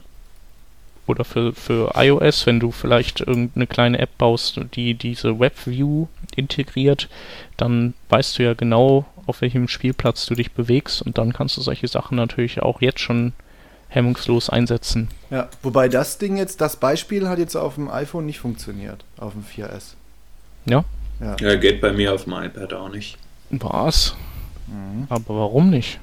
oder 1.12 1.24
für, 1.24 1.54
für 1.54 1.92
iOS, 1.96 2.46
wenn 2.46 2.60
du 2.60 2.72
vielleicht 2.72 3.22
irgendeine 3.22 3.68
kleine 3.68 4.00
App 4.00 4.18
baust, 4.18 4.60
die 4.74 4.96
diese 4.96 5.40
WebView 5.40 6.08
integriert, 6.36 7.10
dann 7.58 7.94
weißt 8.10 8.40
du 8.40 8.44
ja 8.44 8.54
genau, 8.54 9.06
auf 9.28 9.42
welchem 9.42 9.68
Spielplatz 9.68 10.26
du 10.26 10.36
dich 10.36 10.52
bewegst 10.52 11.02
und 11.02 11.18
dann 11.18 11.34
kannst 11.34 11.58
du 11.58 11.62
solche 11.62 11.88
Sachen 11.88 12.18
natürlich 12.18 12.62
auch 12.62 12.82
jetzt 12.82 13.00
schon 13.00 13.34
hemmungslos 13.90 14.50
einsetzen. 14.50 15.10
Ja, 15.30 15.50
wobei 15.62 15.90
das 15.90 16.18
Ding 16.18 16.38
jetzt, 16.38 16.62
das 16.62 16.78
Beispiel 16.78 17.28
hat 17.28 17.40
jetzt 17.40 17.56
auf 17.56 17.76
dem 17.76 17.90
iPhone 17.90 18.26
nicht 18.26 18.40
funktioniert, 18.40 19.04
auf 19.18 19.34
dem 19.34 19.44
4S. 19.44 19.94
Ja. 20.66 20.86
Ja. 21.20 21.36
Ja, 21.40 21.56
geht 21.56 21.82
bei 21.82 21.92
mir 21.92 22.14
auf 22.14 22.24
dem 22.24 22.34
iPad 22.34 22.74
auch 22.74 22.90
nicht. 22.90 23.18
Was? 23.52 24.16
Mhm. 24.68 25.06
Aber 25.10 25.36
warum 25.36 25.70
nicht? 25.70 26.00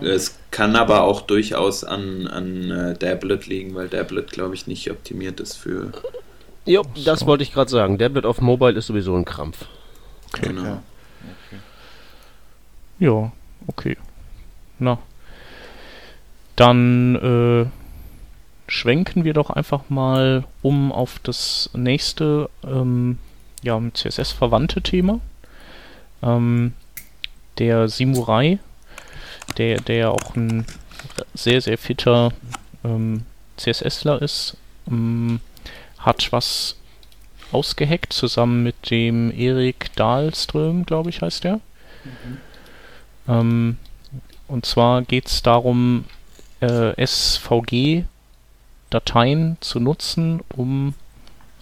Es 0.00 0.38
kann 0.50 0.76
aber 0.76 1.02
auch 1.02 1.20
durchaus 1.22 1.84
an, 1.84 2.26
an 2.26 2.70
äh, 2.70 2.94
Dablet 2.98 3.46
liegen, 3.46 3.74
weil 3.74 3.88
Dablet, 3.88 4.30
glaube 4.30 4.54
ich, 4.54 4.66
nicht 4.66 4.90
optimiert 4.90 5.40
ist 5.40 5.56
für. 5.56 5.92
Jo, 6.64 6.82
das 7.04 7.20
So. 7.20 7.26
wollte 7.26 7.42
ich 7.42 7.52
gerade 7.52 7.70
sagen. 7.70 7.98
Tablet 7.98 8.24
auf 8.26 8.40
Mobile 8.40 8.72
ist 8.78 8.86
sowieso 8.86 9.14
ein 9.16 9.24
Krampf. 9.24 9.66
Okay. 10.28 10.48
Genau. 10.48 10.64
Ja. 10.64 10.82
Ja, 13.00 13.32
okay. 13.66 13.96
Na. 14.78 14.98
dann 16.56 17.14
äh, 17.16 17.66
schwenken 18.70 19.24
wir 19.24 19.32
doch 19.32 19.50
einfach 19.50 19.88
mal 19.88 20.44
um 20.62 20.90
auf 20.92 21.20
das 21.22 21.70
nächste, 21.74 22.50
ähm, 22.64 23.18
ja, 23.62 23.78
mit 23.78 23.96
CSS 23.96 24.32
verwandte 24.32 24.82
Thema. 24.82 25.20
Ähm, 26.22 26.74
der 27.58 27.88
Simurai, 27.88 28.58
der, 29.56 29.80
der 29.80 30.12
auch 30.12 30.36
ein 30.36 30.66
sehr, 31.34 31.60
sehr 31.60 31.78
fitter 31.78 32.32
ähm, 32.84 33.24
CSSler 33.56 34.22
ist, 34.22 34.56
ähm, 34.90 35.40
hat 35.98 36.32
was 36.32 36.76
ausgeheckt, 37.52 38.12
zusammen 38.12 38.62
mit 38.62 38.90
dem 38.90 39.32
Erik 39.32 39.94
Dahlström, 39.96 40.84
glaube 40.84 41.10
ich, 41.10 41.22
heißt 41.22 41.44
der. 41.44 41.60
Mhm. 42.04 42.38
Ähm, 43.28 43.78
und 44.46 44.66
zwar 44.66 45.02
geht 45.02 45.26
es 45.26 45.42
darum, 45.42 46.04
äh, 46.60 46.92
SVG-Dateien 47.06 48.06
zu 49.60 49.80
nutzen, 49.80 50.40
um 50.56 50.94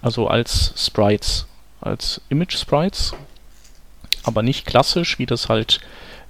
also 0.03 0.29
als 0.29 0.73
Sprites, 0.77 1.47
als 1.81 2.21
Image-Sprites, 2.29 3.15
aber 4.23 4.43
nicht 4.43 4.67
klassisch, 4.67 5.19
wie 5.19 5.27
das 5.27 5.49
halt 5.49 5.81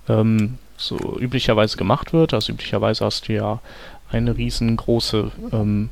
ähm, 0.08 0.58
so 0.76 1.18
üblicherweise 1.18 1.76
gemacht 1.76 2.12
wird. 2.12 2.35
Also 2.35 2.52
üblicherweise 2.52 3.04
hast 3.04 3.28
du 3.28 3.35
ja 3.35 3.61
eine 4.11 4.37
riesengroße 4.37 5.30
ähm, 5.52 5.90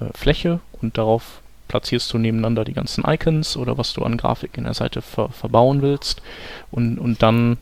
äh, 0.00 0.06
Fläche 0.16 0.60
und 0.80 0.98
darauf 0.98 1.40
platzierst 1.68 2.12
du 2.12 2.18
nebeneinander 2.18 2.64
die 2.64 2.72
ganzen 2.72 3.04
Icons 3.06 3.56
oder 3.56 3.78
was 3.78 3.92
du 3.92 4.02
an 4.02 4.16
Grafik 4.16 4.56
in 4.56 4.64
der 4.64 4.74
Seite 4.74 5.02
ver 5.02 5.28
verbauen 5.28 5.82
willst 5.82 6.20
und, 6.70 6.98
und 6.98 7.22
dann 7.22 7.58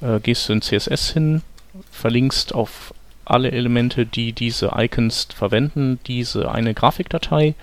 äh, 0.00 0.20
gehst 0.20 0.48
du 0.48 0.52
in 0.52 0.62
CSS 0.62 1.12
hin, 1.12 1.42
verlinkst 1.90 2.54
auf 2.54 2.92
alle 3.24 3.50
Elemente, 3.50 4.06
die 4.06 4.32
diese 4.32 4.72
Icons 4.76 5.28
verwenden, 5.34 5.98
diese 6.06 6.50
eine 6.50 6.74
Grafikdatei 6.74 7.54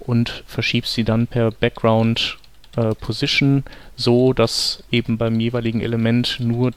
und 0.00 0.42
verschiebst 0.46 0.94
sie 0.94 1.04
dann 1.04 1.26
per 1.26 1.50
Background 1.50 2.38
äh, 2.76 2.94
Position 2.94 3.64
so, 3.94 4.32
dass 4.32 4.82
eben 4.90 5.18
beim 5.18 5.38
jeweiligen 5.38 5.80
Element 5.80 6.38
nur 6.40 6.72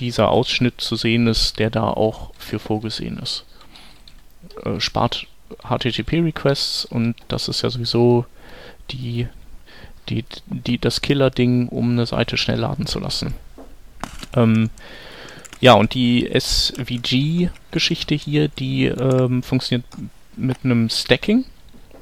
dieser 0.00 0.28
Ausschnitt 0.28 0.80
zu 0.80 0.96
sehen 0.96 1.26
ist, 1.26 1.58
der 1.58 1.70
da 1.70 1.84
auch 1.84 2.32
für 2.38 2.58
vorgesehen 2.58 3.18
ist. 3.18 3.44
Äh, 4.64 4.80
spart 4.80 5.26
HTTP-Requests 5.62 6.84
und 6.84 7.14
das 7.28 7.48
ist 7.48 7.62
ja 7.62 7.70
sowieso 7.70 8.26
die, 8.90 9.28
die, 10.08 10.24
die, 10.46 10.78
das 10.78 11.00
Killer-Ding, 11.00 11.68
um 11.68 11.92
eine 11.92 12.06
Seite 12.06 12.36
schnell 12.36 12.60
laden 12.60 12.86
zu 12.86 12.98
lassen. 12.98 13.34
Ähm, 14.34 14.70
ja, 15.60 15.74
und 15.74 15.94
die 15.94 16.28
SVG-Geschichte 16.32 18.14
hier, 18.14 18.48
die 18.48 18.86
ähm, 18.86 19.42
funktioniert 19.42 19.86
mit 20.36 20.58
einem 20.64 20.88
Stacking. 20.88 21.44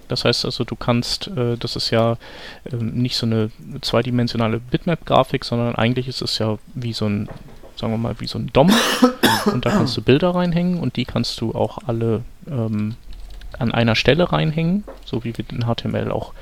Das 0.09 0.25
heißt 0.25 0.45
also, 0.45 0.64
du 0.64 0.76
kannst, 0.76 1.28
äh, 1.28 1.56
das 1.56 1.75
ist 1.75 1.90
ja 1.90 2.18
äh, 2.64 2.76
nicht 2.76 3.16
so 3.16 3.26
eine 3.26 3.50
zweidimensionale 3.80 4.61
Bitmap-Grafik, 4.61 5.45
sondern 5.45 5.75
eigentlich 5.75 6.06
ist 6.06 6.23
es 6.23 6.38
ja 6.38 6.59
wie 6.75 6.92
so 6.92 7.06
ein, 7.06 7.28
sagen 7.76 7.92
wir 7.92 7.99
mal, 7.99 8.18
wie 8.18 8.26
so 8.26 8.38
ein 8.38 8.50
DOM. 8.52 8.73
und 9.47 9.64
da 9.64 9.71
kannst 9.71 9.97
du 9.97 10.02
Bilder 10.02 10.35
reinhängen 10.35 10.78
und 10.78 10.97
die 10.97 11.04
kannst 11.04 11.40
du 11.40 11.54
auch 11.54 11.78
alle 11.87 12.23
ähm, 12.49 12.97
an 13.59 13.73
einer 13.73 13.95
Stelle 13.95 14.33
reinhängen, 14.33 14.85
so 15.04 15.25
wie 15.25 15.37
wir 15.37 15.45
in 15.50 15.64
HTML 15.64 16.11
auch 16.11 16.33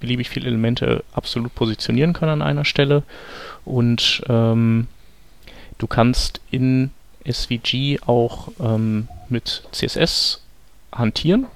beliebig 0.00 0.30
viele 0.30 0.46
Elemente 0.46 1.04
absolut 1.12 1.54
positionieren 1.54 2.12
können 2.12 2.32
an 2.32 2.42
einer 2.42 2.64
Stelle. 2.64 3.02
Und 3.64 4.22
ähm, 4.28 4.88
du 5.78 5.86
kannst 5.86 6.40
in 6.50 6.90
SVG 7.30 8.00
auch 8.06 8.48
ähm, 8.60 9.08
mit 9.28 9.62
CSS 9.72 10.42
hantieren. 10.90 11.46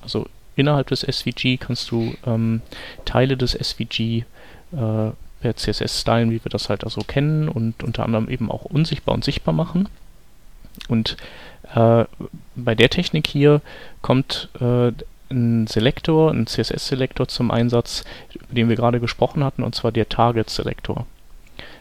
Also 0.00 0.26
innerhalb 0.56 0.88
des 0.88 1.00
SVG 1.00 1.58
kannst 1.58 1.90
du 1.90 2.14
ähm, 2.26 2.62
Teile 3.04 3.36
des 3.36 3.52
SVG 3.52 4.24
äh, 4.72 5.10
per 5.42 5.56
CSS 5.56 6.00
stylen, 6.00 6.30
wie 6.30 6.42
wir 6.42 6.50
das 6.50 6.68
halt 6.68 6.84
also 6.84 7.02
kennen 7.02 7.48
und 7.48 7.82
unter 7.82 8.04
anderem 8.04 8.28
eben 8.28 8.50
auch 8.50 8.64
unsichtbar 8.64 9.14
und 9.14 9.24
sichtbar 9.24 9.52
machen. 9.52 9.88
Und 10.88 11.16
äh, 11.74 12.04
bei 12.54 12.74
der 12.74 12.88
Technik 12.88 13.26
hier 13.26 13.60
kommt 14.00 14.48
äh, 14.60 14.92
ein 15.30 15.66
Selektor, 15.66 16.30
ein 16.30 16.46
CSS-Selektor 16.46 17.26
zum 17.28 17.50
Einsatz, 17.50 18.04
über 18.34 18.54
den 18.54 18.68
wir 18.68 18.76
gerade 18.76 19.00
gesprochen 19.00 19.44
hatten, 19.44 19.62
und 19.62 19.74
zwar 19.74 19.92
der 19.92 20.08
Target-Selektor. 20.08 21.06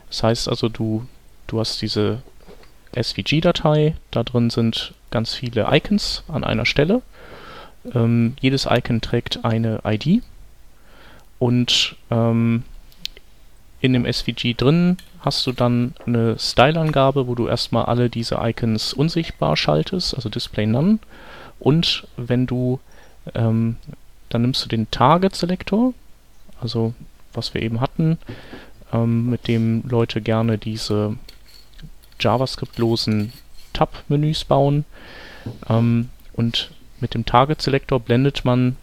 Das 0.07 0.23
heißt 0.23 0.49
also, 0.49 0.67
du, 0.69 1.05
du 1.47 1.59
hast 1.59 1.81
diese 1.81 2.21
SVG-Datei, 2.93 3.95
da 4.09 4.23
drin 4.23 4.49
sind 4.49 4.93
ganz 5.11 5.33
viele 5.33 5.67
Icons 5.71 6.23
an 6.27 6.43
einer 6.43 6.65
Stelle. 6.65 7.01
Ähm, 7.93 8.35
jedes 8.39 8.67
Icon 8.69 9.01
trägt 9.01 9.43
eine 9.43 9.81
ID 9.85 10.23
und 11.39 11.95
ähm, 12.09 12.63
in 13.81 13.93
dem 13.93 14.11
SVG 14.11 14.53
drin 14.55 14.97
hast 15.19 15.45
du 15.45 15.51
dann 15.51 15.93
eine 16.05 16.37
Style-Angabe, 16.37 17.27
wo 17.27 17.35
du 17.35 17.47
erstmal 17.47 17.85
alle 17.85 18.09
diese 18.09 18.37
Icons 18.41 18.93
unsichtbar 18.93 19.57
schaltest, 19.57 20.15
also 20.15 20.29
Display 20.29 20.65
None. 20.65 20.99
Und 21.59 22.07
wenn 22.17 22.45
du, 22.45 22.79
ähm, 23.33 23.77
dann 24.29 24.43
nimmst 24.43 24.63
du 24.63 24.69
den 24.69 24.89
Target-Selektor, 24.89 25.93
also 26.59 26.93
was 27.33 27.53
wir 27.53 27.61
eben 27.61 27.81
hatten, 27.81 28.17
ähm, 28.93 29.29
mit 29.29 29.47
dem 29.47 29.83
Leute 29.87 30.21
gerne 30.21 30.57
diese 30.57 31.17
JavaScript-losen 32.19 33.33
Tab-Menüs 33.73 34.45
bauen. 34.45 34.85
Ähm, 35.69 36.09
und 36.33 36.71
mit 36.99 37.13
dem 37.13 37.25
Target-Selektor 37.25 37.99
blendet 37.99 38.45
man 38.45 38.75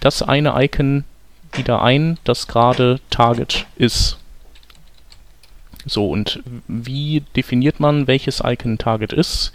das 0.00 0.22
eine 0.22 0.54
Icon 0.62 1.04
wieder 1.58 1.82
ein, 1.82 2.18
das 2.24 2.46
gerade 2.46 3.00
Target 3.10 3.66
ist. 3.76 4.18
So, 5.84 6.10
und 6.10 6.42
wie 6.66 7.22
definiert 7.36 7.78
man, 7.78 8.06
welches 8.06 8.42
Icon 8.44 8.78
Target 8.78 9.12
ist? 9.12 9.52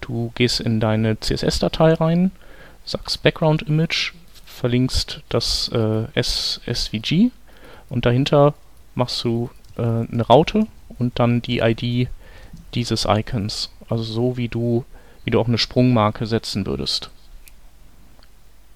Du 0.00 0.32
gehst 0.34 0.60
in 0.60 0.80
deine 0.80 1.18
CSS-Datei 1.18 1.94
rein, 1.94 2.32
sagst 2.84 3.22
Background 3.22 3.62
Image, 3.62 4.12
verlinkst 4.44 5.22
das 5.28 5.68
äh, 5.68 6.06
SVG 6.20 7.30
und 7.88 8.04
dahinter 8.04 8.54
machst 8.94 9.22
du 9.22 9.50
äh, 9.76 9.82
eine 9.82 10.26
Raute 10.26 10.66
und 10.98 11.18
dann 11.18 11.40
die 11.40 11.60
ID 11.60 12.08
dieses 12.74 13.06
Icons. 13.08 13.70
Also 13.88 14.02
so 14.02 14.36
wie 14.36 14.48
du, 14.48 14.84
wie 15.24 15.30
du 15.30 15.40
auch 15.40 15.48
eine 15.48 15.58
Sprungmarke 15.58 16.26
setzen 16.26 16.66
würdest. 16.66 17.10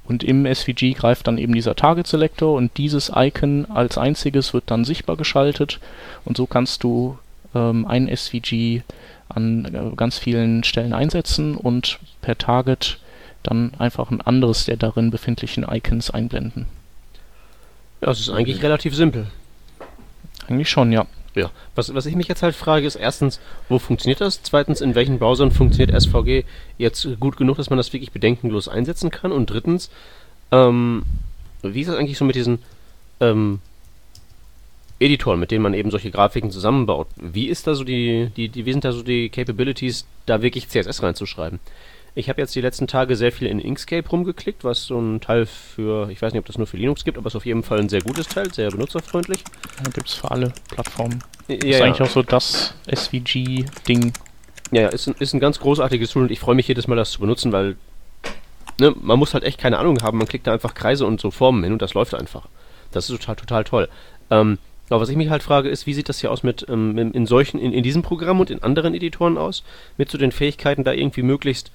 Und 0.08 0.22
im 0.22 0.46
SVG 0.46 0.92
greift 0.92 1.26
dann 1.26 1.38
eben 1.38 1.52
dieser 1.52 1.74
Target 1.74 2.06
Selector 2.06 2.54
und 2.54 2.76
dieses 2.76 3.10
Icon 3.14 3.66
als 3.66 3.98
einziges 3.98 4.54
wird 4.54 4.64
dann 4.70 4.84
sichtbar 4.84 5.16
geschaltet 5.16 5.80
und 6.24 6.36
so 6.36 6.46
kannst 6.46 6.84
du 6.84 7.18
ähm, 7.54 7.86
ein 7.86 8.14
SVG 8.14 8.82
an 9.28 9.64
äh, 9.64 9.96
ganz 9.96 10.18
vielen 10.18 10.62
Stellen 10.64 10.92
einsetzen 10.92 11.56
und 11.56 11.98
per 12.22 12.38
Target 12.38 12.98
dann 13.42 13.72
einfach 13.78 14.10
ein 14.10 14.20
anderes 14.20 14.64
der 14.64 14.76
darin 14.76 15.10
befindlichen 15.10 15.64
Icons 15.68 16.10
einblenden. 16.10 16.66
Ja, 18.00 18.08
das 18.08 18.20
ist 18.20 18.30
eigentlich 18.30 18.62
relativ 18.62 18.94
simpel. 18.94 19.26
Eigentlich 20.48 20.70
schon, 20.70 20.92
ja. 20.92 21.06
Ja, 21.36 21.50
was, 21.74 21.94
was 21.94 22.06
ich 22.06 22.16
mich 22.16 22.28
jetzt 22.28 22.42
halt 22.42 22.56
frage, 22.56 22.86
ist 22.86 22.96
erstens, 22.96 23.40
wo 23.68 23.78
funktioniert 23.78 24.22
das? 24.22 24.42
Zweitens, 24.42 24.80
in 24.80 24.94
welchen 24.94 25.18
Browsern 25.18 25.50
funktioniert 25.50 26.02
SVG 26.02 26.44
jetzt 26.78 27.06
gut 27.20 27.36
genug, 27.36 27.58
dass 27.58 27.68
man 27.68 27.76
das 27.76 27.92
wirklich 27.92 28.10
bedenkenlos 28.10 28.68
einsetzen 28.68 29.10
kann? 29.10 29.32
Und 29.32 29.50
drittens, 29.50 29.90
ähm, 30.50 31.02
wie 31.62 31.82
ist 31.82 31.88
das 31.88 31.96
eigentlich 31.96 32.16
so 32.16 32.24
mit 32.24 32.36
diesen 32.36 32.60
ähm, 33.20 33.60
Editoren, 34.98 35.38
mit 35.38 35.50
denen 35.50 35.62
man 35.62 35.74
eben 35.74 35.90
solche 35.90 36.10
Grafiken 36.10 36.50
zusammenbaut? 36.50 37.08
Wie 37.16 37.48
ist 37.48 37.66
da 37.66 37.74
so 37.74 37.84
die, 37.84 38.30
die, 38.34 38.48
die 38.48 38.64
wie 38.64 38.72
sind 38.72 38.86
da 38.86 38.92
so 38.92 39.02
die 39.02 39.28
Capabilities, 39.28 40.06
da 40.24 40.40
wirklich 40.40 40.70
CSS 40.70 41.02
reinzuschreiben? 41.02 41.60
Ich 42.18 42.30
habe 42.30 42.40
jetzt 42.40 42.54
die 42.54 42.62
letzten 42.62 42.86
Tage 42.86 43.14
sehr 43.14 43.30
viel 43.30 43.46
in 43.46 43.58
Inkscape 43.58 44.08
rumgeklickt, 44.08 44.64
was 44.64 44.84
so 44.84 44.98
ein 44.98 45.20
Teil 45.20 45.44
für, 45.44 46.08
ich 46.08 46.22
weiß 46.22 46.32
nicht, 46.32 46.40
ob 46.40 46.46
das 46.46 46.56
nur 46.56 46.66
für 46.66 46.78
Linux 46.78 47.04
gibt, 47.04 47.18
aber 47.18 47.26
es 47.26 47.32
ist 47.32 47.36
auf 47.36 47.44
jeden 47.44 47.62
Fall 47.62 47.78
ein 47.78 47.90
sehr 47.90 48.00
gutes 48.00 48.26
Teil, 48.26 48.50
sehr 48.54 48.70
benutzerfreundlich. 48.70 49.44
Ja, 49.84 49.90
gibt 49.90 50.08
es 50.08 50.14
für 50.14 50.30
alle 50.30 50.50
Plattformen. 50.70 51.22
Ja, 51.46 51.56
ist 51.56 51.82
eigentlich 51.82 52.00
auch 52.00 52.10
so 52.10 52.22
das 52.22 52.74
SVG-Ding. 52.90 54.14
Ja, 54.72 54.80
ja, 54.80 54.88
ist 54.88 55.08
ein, 55.08 55.14
ist 55.18 55.34
ein 55.34 55.40
ganz 55.40 55.60
großartiges 55.60 56.10
Tool 56.10 56.22
und 56.22 56.30
ich 56.30 56.40
freue 56.40 56.54
mich 56.54 56.66
jedes 56.66 56.88
Mal, 56.88 56.96
das 56.96 57.10
zu 57.10 57.20
benutzen, 57.20 57.52
weil 57.52 57.76
ne, 58.80 58.94
man 58.98 59.18
muss 59.18 59.34
halt 59.34 59.44
echt 59.44 59.58
keine 59.58 59.76
Ahnung 59.76 60.00
haben, 60.00 60.16
man 60.16 60.26
klickt 60.26 60.46
da 60.46 60.54
einfach 60.54 60.72
Kreise 60.72 61.04
und 61.04 61.20
so 61.20 61.30
Formen 61.30 61.62
hin 61.64 61.74
und 61.74 61.82
das 61.82 61.92
läuft 61.92 62.14
einfach. 62.14 62.48
Das 62.92 63.10
ist 63.10 63.20
total, 63.20 63.36
total 63.36 63.64
toll. 63.64 63.88
Ähm, 64.30 64.56
aber 64.88 65.02
was 65.02 65.10
ich 65.10 65.16
mich 65.16 65.28
halt 65.28 65.42
frage, 65.42 65.68
ist, 65.68 65.86
wie 65.86 65.92
sieht 65.92 66.08
das 66.08 66.20
hier 66.20 66.30
aus 66.30 66.42
mit 66.42 66.64
ähm, 66.70 66.96
in, 66.96 67.26
solchen, 67.26 67.58
in, 67.58 67.74
in 67.74 67.82
diesem 67.82 68.00
Programm 68.00 68.40
und 68.40 68.48
in 68.48 68.62
anderen 68.62 68.94
Editoren 68.94 69.36
aus, 69.36 69.64
mit 69.98 70.10
so 70.10 70.16
den 70.16 70.32
Fähigkeiten, 70.32 70.82
da 70.82 70.92
irgendwie 70.92 71.22
möglichst 71.22 71.72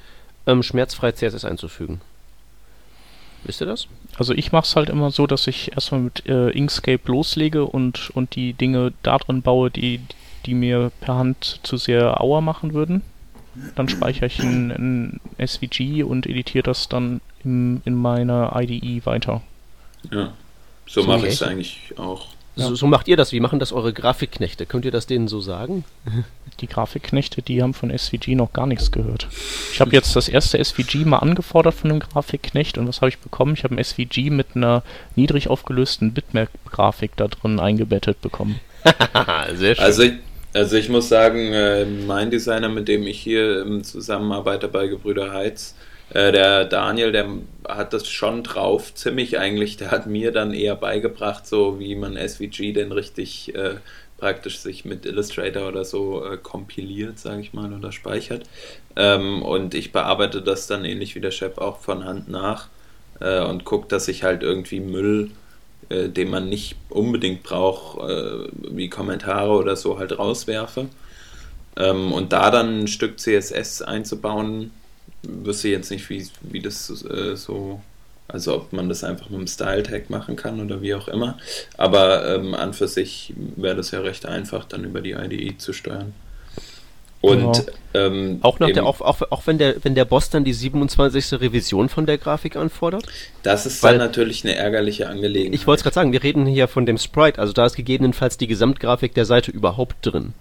ähm, 0.47 0.63
schmerzfrei 0.63 1.11
CSS 1.11 1.45
einzufügen. 1.45 2.01
Wisst 3.43 3.61
ihr 3.61 3.67
das? 3.67 3.87
Also 4.17 4.33
ich 4.33 4.51
mache 4.51 4.65
es 4.65 4.75
halt 4.75 4.89
immer 4.89 5.09
so, 5.11 5.25
dass 5.25 5.47
ich 5.47 5.71
erstmal 5.71 6.01
mit 6.01 6.27
äh, 6.27 6.49
Inkscape 6.49 7.01
loslege 7.11 7.65
und, 7.65 8.11
und 8.11 8.35
die 8.35 8.53
Dinge 8.53 8.93
da 9.01 9.17
drin 9.17 9.41
baue, 9.41 9.71
die, 9.71 9.99
die 10.45 10.53
mir 10.53 10.91
per 11.01 11.15
Hand 11.15 11.59
zu 11.63 11.77
sehr 11.77 12.21
Auer 12.21 12.41
machen 12.41 12.73
würden. 12.73 13.01
dann 13.75 13.89
speichere 13.89 14.27
ich 14.27 14.39
ein, 14.39 14.71
ein 14.71 15.21
SVG 15.45 16.03
und 16.03 16.27
editiere 16.27 16.63
das 16.63 16.87
dann 16.87 17.19
im, 17.43 17.81
in 17.85 17.95
meiner 17.95 18.53
IDE 18.55 19.05
weiter. 19.05 19.41
Ja, 20.11 20.33
so, 20.85 21.01
So 21.01 21.07
mache 21.07 21.27
ich 21.27 21.33
es 21.33 21.43
eigentlich 21.43 21.93
auch. 21.97 22.27
Ja. 22.55 22.67
So, 22.67 22.75
so 22.75 22.87
macht 22.87 23.07
ihr 23.07 23.15
das. 23.15 23.31
Wie 23.31 23.39
machen 23.39 23.59
das 23.59 23.71
eure 23.71 23.93
Grafikknechte? 23.93 24.65
Könnt 24.65 24.83
ihr 24.83 24.91
das 24.91 25.07
denen 25.07 25.27
so 25.27 25.39
sagen? 25.39 25.85
Die 26.59 26.67
Grafikknechte, 26.67 27.41
die 27.41 27.63
haben 27.63 27.73
von 27.73 27.97
SVG 27.97 28.35
noch 28.35 28.53
gar 28.53 28.67
nichts 28.67 28.91
gehört. 28.91 29.27
Ich 29.73 29.81
habe 29.81 29.91
jetzt 29.93 30.15
das 30.15 30.27
erste 30.29 30.63
SVG 30.63 31.05
mal 31.05 31.17
angefordert 31.17 31.73
von 31.73 31.89
einem 31.89 32.01
Grafikknecht 32.01 32.77
und 32.77 32.87
was 32.87 32.97
habe 33.01 33.09
ich 33.09 33.17
bekommen? 33.17 33.53
Ich 33.55 33.63
habe 33.63 33.75
ein 33.75 33.83
SVG 33.83 34.29
mit 34.29 34.47
einer 34.53 34.83
niedrig 35.15 35.47
aufgelösten 35.47 36.13
Bitmap-Grafik 36.13 37.15
da 37.15 37.29
drin 37.29 37.59
eingebettet 37.59 38.21
bekommen. 38.21 38.59
Sehr 39.55 39.75
schön. 39.75 39.83
Also 39.83 40.03
ich, 40.03 40.13
also 40.53 40.75
ich 40.75 40.89
muss 40.89 41.09
sagen, 41.09 41.51
äh, 41.53 41.85
mein 41.85 42.29
Designer, 42.29 42.69
mit 42.69 42.87
dem 42.87 43.07
ich 43.07 43.19
hier 43.19 43.61
ähm, 43.61 43.83
zusammenarbeite 43.83 44.67
bei 44.67 44.87
Gebrüder 44.87 45.31
Heitz, 45.31 45.73
äh, 46.13 46.31
der 46.31 46.65
Daniel, 46.65 47.11
der 47.11 47.27
hat 47.67 47.93
das 47.93 48.07
schon 48.07 48.43
drauf, 48.43 48.93
ziemlich 48.93 49.39
eigentlich. 49.39 49.77
Der 49.77 49.91
hat 49.91 50.07
mir 50.07 50.31
dann 50.31 50.53
eher 50.53 50.75
beigebracht, 50.75 51.47
so 51.47 51.79
wie 51.79 51.95
man 51.95 52.15
SVG 52.15 52.73
denn 52.73 52.91
richtig 52.91 53.55
äh, 53.55 53.75
praktisch 54.17 54.59
sich 54.59 54.85
mit 54.85 55.05
Illustrator 55.05 55.67
oder 55.67 55.83
so 55.83 56.25
äh, 56.25 56.37
kompiliert, 56.37 57.19
sage 57.19 57.41
ich 57.41 57.53
mal, 57.53 57.73
oder 57.73 57.91
speichert. 57.91 58.43
Ähm, 58.95 59.41
und 59.41 59.73
ich 59.73 59.91
bearbeite 59.91 60.41
das 60.41 60.67
dann 60.67 60.85
ähnlich 60.85 61.15
wie 61.15 61.21
der 61.21 61.31
Chef 61.31 61.57
auch 61.57 61.79
von 61.79 62.05
Hand 62.05 62.29
nach 62.29 62.67
äh, 63.19 63.41
und 63.41 63.65
gucke, 63.65 63.87
dass 63.87 64.07
ich 64.07 64.23
halt 64.23 64.43
irgendwie 64.43 64.79
Müll 64.79 65.31
äh, 65.91 66.09
den 66.09 66.29
man 66.29 66.47
nicht 66.47 66.75
unbedingt 66.89 67.43
braucht, 67.43 68.09
äh, 68.09 68.47
wie 68.53 68.89
Kommentare 68.89 69.51
oder 69.51 69.75
so 69.75 69.99
halt 69.99 70.17
rauswerfe. 70.17 70.87
Ähm, 71.75 72.13
und 72.13 72.31
da 72.33 72.49
dann 72.49 72.81
ein 72.81 72.87
Stück 72.87 73.19
CSS 73.19 73.81
einzubauen, 73.81 74.71
wüsste 75.23 75.69
jetzt 75.69 75.91
nicht, 75.91 76.09
wie, 76.09 76.27
wie 76.41 76.59
das 76.61 76.89
äh, 77.05 77.35
so, 77.35 77.81
also 78.27 78.55
ob 78.55 78.73
man 78.73 78.89
das 78.89 79.03
einfach 79.03 79.29
mit 79.29 79.39
dem 79.39 79.47
Style-Tag 79.47 80.09
machen 80.09 80.35
kann 80.35 80.59
oder 80.61 80.81
wie 80.81 80.93
auch 80.95 81.07
immer. 81.07 81.37
Aber 81.77 82.35
ähm, 82.35 82.53
an 82.55 82.73
für 82.73 82.87
sich 82.87 83.33
wäre 83.55 83.75
das 83.75 83.91
ja 83.91 83.99
recht 84.01 84.25
einfach, 84.25 84.65
dann 84.65 84.83
über 84.83 85.01
die 85.01 85.11
IDE 85.11 85.57
zu 85.57 85.73
steuern. 85.73 86.13
Und 87.21 87.67
ähm, 87.93 88.39
auch, 88.41 88.57
nach 88.59 88.67
eben- 88.69 88.75
der, 88.75 88.85
auch, 88.85 88.99
auch, 88.99 89.21
auch 89.29 89.45
wenn, 89.45 89.59
der, 89.59 89.75
wenn 89.83 89.93
der 89.93 90.05
Boss 90.05 90.31
dann 90.31 90.43
die 90.43 90.53
27. 90.53 91.39
Revision 91.39 91.87
von 91.87 92.07
der 92.07 92.17
Grafik 92.17 92.55
anfordert? 92.55 93.05
das 93.43 93.67
ist 93.67 93.83
weil- 93.83 93.97
dann 93.99 94.07
natürlich 94.07 94.43
eine 94.43 94.55
ärgerliche 94.55 95.07
Angelegenheit. 95.07 95.53
Ich 95.53 95.67
wollte 95.67 95.81
es 95.81 95.83
gerade 95.83 95.93
sagen, 95.93 96.13
wir 96.13 96.23
reden 96.23 96.47
hier 96.47 96.67
von 96.67 96.87
dem 96.87 96.97
Sprite, 96.97 97.39
also 97.39 97.53
da 97.53 97.67
ist 97.67 97.75
gegebenenfalls 97.75 98.37
die 98.37 98.47
Gesamtgrafik 98.47 99.13
der 99.13 99.25
Seite 99.25 99.51
überhaupt 99.51 99.97
drin. 100.01 100.33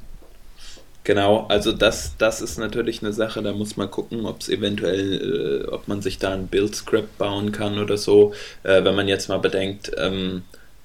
Genau, 1.02 1.46
also 1.48 1.72
das, 1.72 2.16
das 2.18 2.42
ist 2.42 2.58
natürlich 2.58 3.02
eine 3.02 3.14
Sache, 3.14 3.42
da 3.42 3.52
muss 3.52 3.76
man 3.78 3.90
gucken, 3.90 4.26
ob 4.26 4.42
es 4.42 4.50
eventuell, 4.50 5.64
äh, 5.64 5.68
ob 5.68 5.88
man 5.88 6.02
sich 6.02 6.18
da 6.18 6.32
ein 6.34 6.46
Build-Script 6.46 7.16
bauen 7.16 7.52
kann 7.52 7.78
oder 7.78 7.96
so. 7.96 8.34
Äh, 8.64 8.84
wenn 8.84 8.94
man 8.94 9.08
jetzt 9.08 9.28
mal 9.28 9.38
bedenkt, 9.38 9.90
ähm, 9.96 10.42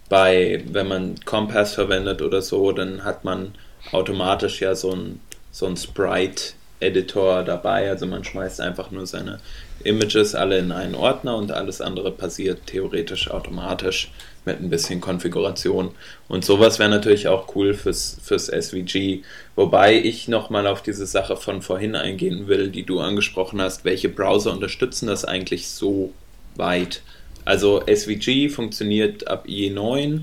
bei, 0.07 0.63
wenn 0.71 0.87
man 0.87 1.15
Compass 1.25 1.73
verwendet 1.73 2.21
oder 2.21 2.41
so, 2.41 2.71
dann 2.71 3.03
hat 3.03 3.25
man 3.25 3.55
automatisch 3.91 4.61
ja 4.61 4.73
so 4.75 4.91
ein, 4.91 5.19
so 5.51 5.65
ein 5.65 5.75
Sprite-Editor 5.75 7.43
dabei. 7.43 7.89
Also 7.89 8.05
man 8.05 8.23
schmeißt 8.23 8.61
einfach 8.61 8.91
nur 8.91 9.05
seine 9.07 9.39
Images 9.83 10.33
alle 10.33 10.59
in 10.59 10.71
einen 10.71 10.95
Ordner 10.95 11.35
und 11.35 11.51
alles 11.51 11.81
andere 11.81 12.11
passiert 12.11 12.67
theoretisch 12.67 13.29
automatisch 13.29 14.11
mit 14.45 14.59
ein 14.61 14.69
bisschen 14.69 15.01
Konfiguration. 15.01 15.91
Und 16.27 16.45
sowas 16.45 16.79
wäre 16.79 16.89
natürlich 16.89 17.27
auch 17.27 17.55
cool 17.55 17.73
fürs, 17.73 18.17
fürs 18.23 18.47
SVG. 18.47 19.23
Wobei 19.55 19.95
ich 19.99 20.27
nochmal 20.27 20.67
auf 20.67 20.81
diese 20.81 21.05
Sache 21.05 21.37
von 21.37 21.61
vorhin 21.61 21.95
eingehen 21.95 22.47
will, 22.47 22.69
die 22.69 22.83
du 22.83 22.99
angesprochen 22.99 23.61
hast. 23.61 23.85
Welche 23.85 24.09
Browser 24.09 24.51
unterstützen 24.51 25.07
das 25.07 25.25
eigentlich 25.25 25.67
so 25.69 26.13
weit? 26.55 27.01
Also 27.45 27.81
SVG 27.85 28.49
funktioniert 28.49 29.27
ab 29.27 29.45
IE9, 29.47 30.21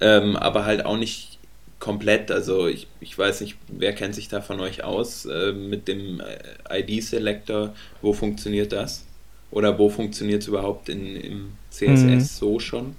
ähm, 0.00 0.36
aber 0.36 0.64
halt 0.64 0.84
auch 0.84 0.96
nicht 0.96 1.38
komplett. 1.78 2.30
Also 2.30 2.66
ich, 2.66 2.88
ich 3.00 3.16
weiß 3.16 3.40
nicht, 3.40 3.56
wer 3.68 3.94
kennt 3.94 4.14
sich 4.14 4.28
da 4.28 4.40
von 4.40 4.60
euch 4.60 4.84
aus 4.84 5.24
äh, 5.26 5.52
mit 5.52 5.88
dem 5.88 6.20
äh, 6.20 6.80
ID-Selector? 6.80 7.74
Wo 8.02 8.12
funktioniert 8.12 8.72
das? 8.72 9.04
Oder 9.50 9.78
wo 9.78 9.88
funktioniert 9.88 10.42
es 10.42 10.48
überhaupt 10.48 10.88
in, 10.88 11.16
im 11.16 11.58
CSS 11.70 12.34
Mhm. 12.34 12.38
so 12.38 12.58
schon? 12.58 12.96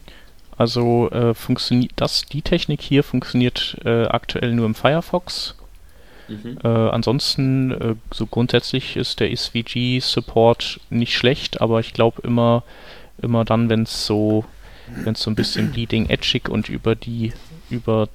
Also 0.60 1.10
äh, 1.12 1.34
funktioniert 1.34 1.94
das, 1.96 2.26
die 2.26 2.42
Technik 2.42 2.82
hier 2.82 3.02
funktioniert 3.04 3.78
äh, 3.86 4.04
aktuell 4.08 4.54
nur 4.54 4.66
im 4.66 4.76
Firefox. 4.76 5.56
Mhm. 6.28 6.58
Äh, 6.62 6.68
ansonsten, 6.68 7.72
äh, 7.72 7.96
so 8.12 8.26
grundsätzlich 8.26 8.98
ist 8.98 9.22
der 9.22 9.34
SVG-Support 9.34 10.82
nicht 10.90 11.16
schlecht, 11.16 11.62
aber 11.62 11.80
ich 11.80 11.94
glaube 11.94 12.24
immer, 12.24 12.64
immer 13.22 13.46
dann, 13.46 13.70
wenn 13.70 13.84
es 13.84 14.06
so, 14.06 14.44
wenn 15.06 15.14
es 15.14 15.22
so 15.22 15.32
ein 15.32 15.36
bisschen 15.36 15.72
bleeding 15.72 16.10
edgig 16.10 16.50
und 16.50 16.68
über 16.68 16.94
die, 16.94 17.32
über, 17.70 18.10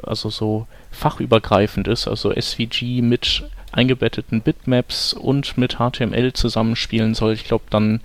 also 0.00 0.30
so 0.30 0.68
fachübergreifend 0.92 1.88
ist, 1.88 2.06
also 2.06 2.32
SVG 2.32 3.02
mit 3.02 3.42
eingebetteten 3.72 4.42
Bitmaps 4.42 5.14
und 5.14 5.58
mit 5.58 5.78
HTML 5.78 6.32
zusammenspielen 6.32 7.16
soll, 7.16 7.32
ich 7.32 7.42
glaube, 7.42 7.64
dann, 7.70 8.02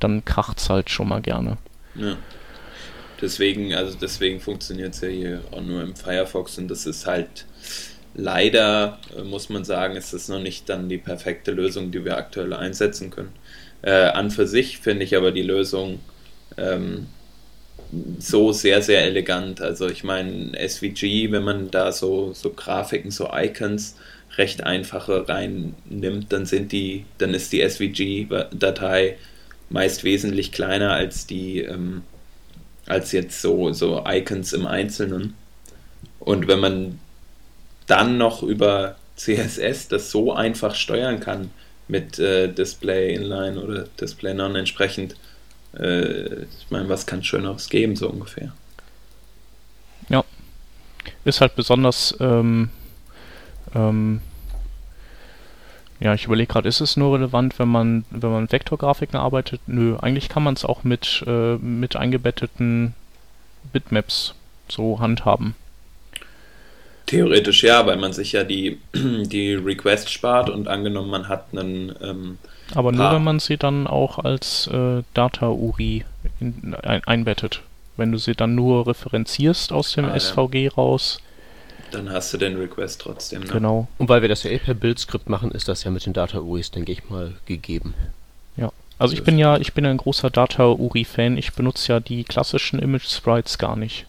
dann 0.00 0.24
kracht's 0.24 0.68
halt 0.68 0.90
schon 0.90 1.06
mal 1.06 1.20
gerne. 1.20 1.58
Ja. 1.94 2.16
Deswegen, 3.20 3.74
also 3.74 3.96
deswegen 4.00 4.40
funktioniert 4.40 4.94
es 4.94 5.00
ja 5.00 5.08
hier 5.08 5.40
auch 5.50 5.62
nur 5.62 5.82
im 5.82 5.96
Firefox 5.96 6.58
und 6.58 6.68
das 6.68 6.86
ist 6.86 7.06
halt 7.06 7.46
leider, 8.14 8.98
äh, 9.16 9.22
muss 9.22 9.48
man 9.48 9.64
sagen, 9.64 9.96
ist 9.96 10.12
das 10.12 10.28
noch 10.28 10.40
nicht 10.40 10.68
dann 10.68 10.88
die 10.88 10.98
perfekte 10.98 11.52
Lösung, 11.52 11.90
die 11.92 12.04
wir 12.04 12.16
aktuell 12.16 12.52
einsetzen 12.52 13.10
können. 13.10 13.32
Äh, 13.82 13.90
an 13.90 14.30
für 14.30 14.46
sich 14.46 14.78
finde 14.78 15.04
ich 15.04 15.16
aber 15.16 15.32
die 15.32 15.42
Lösung 15.42 16.00
ähm, 16.56 17.06
so 18.18 18.52
sehr, 18.52 18.82
sehr 18.82 19.04
elegant. 19.04 19.60
Also 19.60 19.88
ich 19.88 20.02
meine, 20.02 20.52
SVG, 20.56 21.30
wenn 21.30 21.44
man 21.44 21.70
da 21.70 21.92
so, 21.92 22.32
so 22.32 22.50
Grafiken, 22.50 23.10
so 23.10 23.30
Icons 23.32 23.96
recht 24.36 24.62
einfache 24.62 25.28
reinnimmt, 25.28 26.32
dann 26.32 26.46
sind 26.46 26.72
die, 26.72 27.04
dann 27.18 27.32
ist 27.32 27.52
die 27.52 27.66
SVG-Datei 27.66 29.16
meist 29.70 30.04
wesentlich 30.04 30.52
kleiner 30.52 30.92
als 30.92 31.26
die 31.26 31.60
ähm, 31.60 32.02
als 32.86 33.12
jetzt 33.12 33.40
so, 33.40 33.72
so 33.72 34.04
Icons 34.06 34.52
im 34.52 34.66
Einzelnen. 34.66 35.34
Und 36.20 36.48
wenn 36.48 36.60
man 36.60 37.00
dann 37.86 38.18
noch 38.18 38.42
über 38.42 38.96
CSS 39.16 39.88
das 39.88 40.10
so 40.10 40.32
einfach 40.32 40.74
steuern 40.74 41.20
kann 41.20 41.50
mit 41.88 42.18
äh, 42.18 42.52
Display 42.52 43.14
Inline 43.14 43.60
oder 43.60 43.84
Display 44.00 44.34
Non 44.34 44.56
entsprechend, 44.56 45.16
äh, 45.78 46.42
ich 46.42 46.70
meine, 46.70 46.88
was 46.88 47.06
kann 47.06 47.22
Schöneres 47.22 47.68
geben, 47.68 47.96
so 47.96 48.08
ungefähr. 48.08 48.52
Ist 51.26 51.40
halt 51.40 51.56
besonders, 51.56 52.14
ähm, 52.20 52.70
ähm, 53.74 54.20
ja, 56.00 56.14
ich 56.14 56.26
überlege 56.26 56.52
gerade, 56.52 56.68
ist 56.68 56.80
es 56.80 56.96
nur 56.96 57.14
relevant, 57.14 57.58
wenn 57.58 57.68
man, 57.68 58.04
wenn 58.10 58.30
man 58.30 58.42
mit 58.42 58.52
Vektorgrafiken 58.52 59.18
arbeitet? 59.18 59.60
Nö, 59.66 59.96
eigentlich 59.96 60.28
kann 60.28 60.42
man 60.42 60.54
es 60.54 60.64
auch 60.64 60.84
mit, 60.84 61.24
äh, 61.26 61.56
mit 61.56 61.96
eingebetteten 61.96 62.94
Bitmaps 63.72 64.34
so 64.68 65.00
handhaben. 65.00 65.54
Theoretisch 67.06 67.62
ja, 67.62 67.86
weil 67.86 67.96
man 67.96 68.12
sich 68.12 68.32
ja 68.32 68.44
die, 68.44 68.78
die 68.94 69.54
Request 69.54 70.10
spart 70.10 70.50
und 70.50 70.68
angenommen, 70.68 71.10
man 71.10 71.28
hat 71.28 71.46
einen 71.52 71.94
ähm, 72.02 72.38
Aber 72.74 72.92
nur 72.92 73.12
wenn 73.12 73.24
man 73.24 73.38
sie 73.38 73.56
dann 73.56 73.86
auch 73.86 74.18
als 74.18 74.66
äh, 74.66 75.02
Data-URI 75.14 76.04
in, 76.40 76.74
ein, 76.82 77.04
einbettet. 77.04 77.62
Wenn 77.96 78.12
du 78.12 78.18
sie 78.18 78.34
dann 78.34 78.54
nur 78.54 78.86
referenzierst 78.86 79.72
aus 79.72 79.92
dem 79.92 80.06
Ah, 80.06 80.14
ja. 80.14 80.20
SVG 80.20 80.68
raus, 80.76 81.18
dann 81.90 82.10
hast 82.10 82.32
du 82.32 82.38
den 82.38 82.56
Request 82.56 83.00
trotzdem. 83.00 83.42
Ne? 83.42 83.48
genau. 83.48 83.88
Und 83.98 84.08
weil 84.08 84.22
wir 84.22 84.28
das 84.28 84.42
ja 84.42 84.50
eh 84.50 84.58
per 84.58 84.74
Bildskript 84.74 85.28
machen, 85.28 85.50
ist 85.52 85.68
das 85.68 85.84
ja 85.84 85.90
mit 85.90 86.06
den 86.06 86.12
Data-UIs, 86.12 86.70
denke 86.70 86.92
ich 86.92 87.08
mal, 87.08 87.34
gegeben. 87.46 87.94
Also 88.98 89.14
ich 89.14 89.22
bin 89.24 89.38
ja, 89.38 89.58
ich 89.58 89.74
bin 89.74 89.84
ja 89.84 89.90
ein 89.90 89.98
großer 89.98 90.30
Data-URI-Fan. 90.30 91.36
Ich 91.36 91.52
benutze 91.52 91.92
ja 91.92 92.00
die 92.00 92.24
klassischen 92.24 92.78
Image-Sprites 92.78 93.58
gar 93.58 93.76
nicht. 93.76 94.06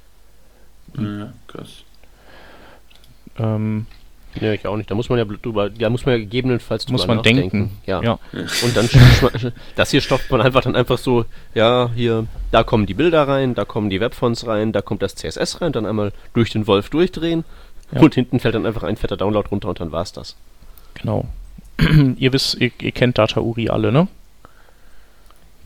Ja, 0.98 1.34
krass. 1.48 1.84
Ähm, 3.38 3.86
Ja, 4.40 4.54
ich 4.54 4.66
auch 4.66 4.78
nicht. 4.78 4.90
Da 4.90 4.96
muss 4.96 5.10
man 5.10 5.18
ja 5.18 5.26
drüber, 5.26 5.70
da 5.70 5.90
muss 5.90 6.06
man 6.06 6.13
ja 6.16 6.20
gegebenenfalls 6.20 6.88
Muss 6.88 7.02
drüber 7.02 7.16
man 7.16 7.18
nachdenken. 7.18 7.58
denken. 7.60 7.78
Ja. 7.86 8.02
Ja. 8.02 8.20
Und 8.32 8.78
dann 8.78 8.90
das 9.76 9.92
hier 9.92 10.00
stopft 10.00 10.32
man 10.32 10.42
einfach 10.42 10.62
dann 10.62 10.76
einfach 10.76 10.98
so, 10.98 11.26
ja, 11.54 11.90
hier, 11.94 12.26
da 12.52 12.63
kommen 12.63 12.86
die 12.86 12.94
Bilder 12.94 13.28
rein, 13.28 13.56
da 13.56 13.66
kommen 13.66 13.90
die 13.90 14.00
Webfonts 14.00 14.48
rein, 14.48 14.72
da 14.72 14.82
kommt 14.82 15.02
das 15.02 15.16
CSS 15.16 15.60
rein, 15.60 15.74
dann 15.74 15.86
einmal 15.86 16.13
durch 16.34 16.52
den 16.52 16.66
Wolf 16.66 16.90
durchdrehen 16.90 17.44
Ja. 17.91 18.02
und 18.02 18.15
hinten 18.15 18.39
fällt 18.39 18.56
dann 18.56 18.65
einfach 18.65 18.84
ein 18.84 18.97
fetter 18.97 19.17
Download 19.17 19.47
runter 19.50 19.69
und 19.69 19.80
dann 19.80 19.91
war's 19.91 20.12
das. 20.13 20.36
genau. 20.95 21.26
ihr 22.17 22.34
wisst, 22.34 22.56
ihr, 22.56 22.71
ihr 22.82 22.91
kennt 22.91 23.17
Data-URI 23.19 23.69
alle, 23.69 23.91
ne? 23.91 24.08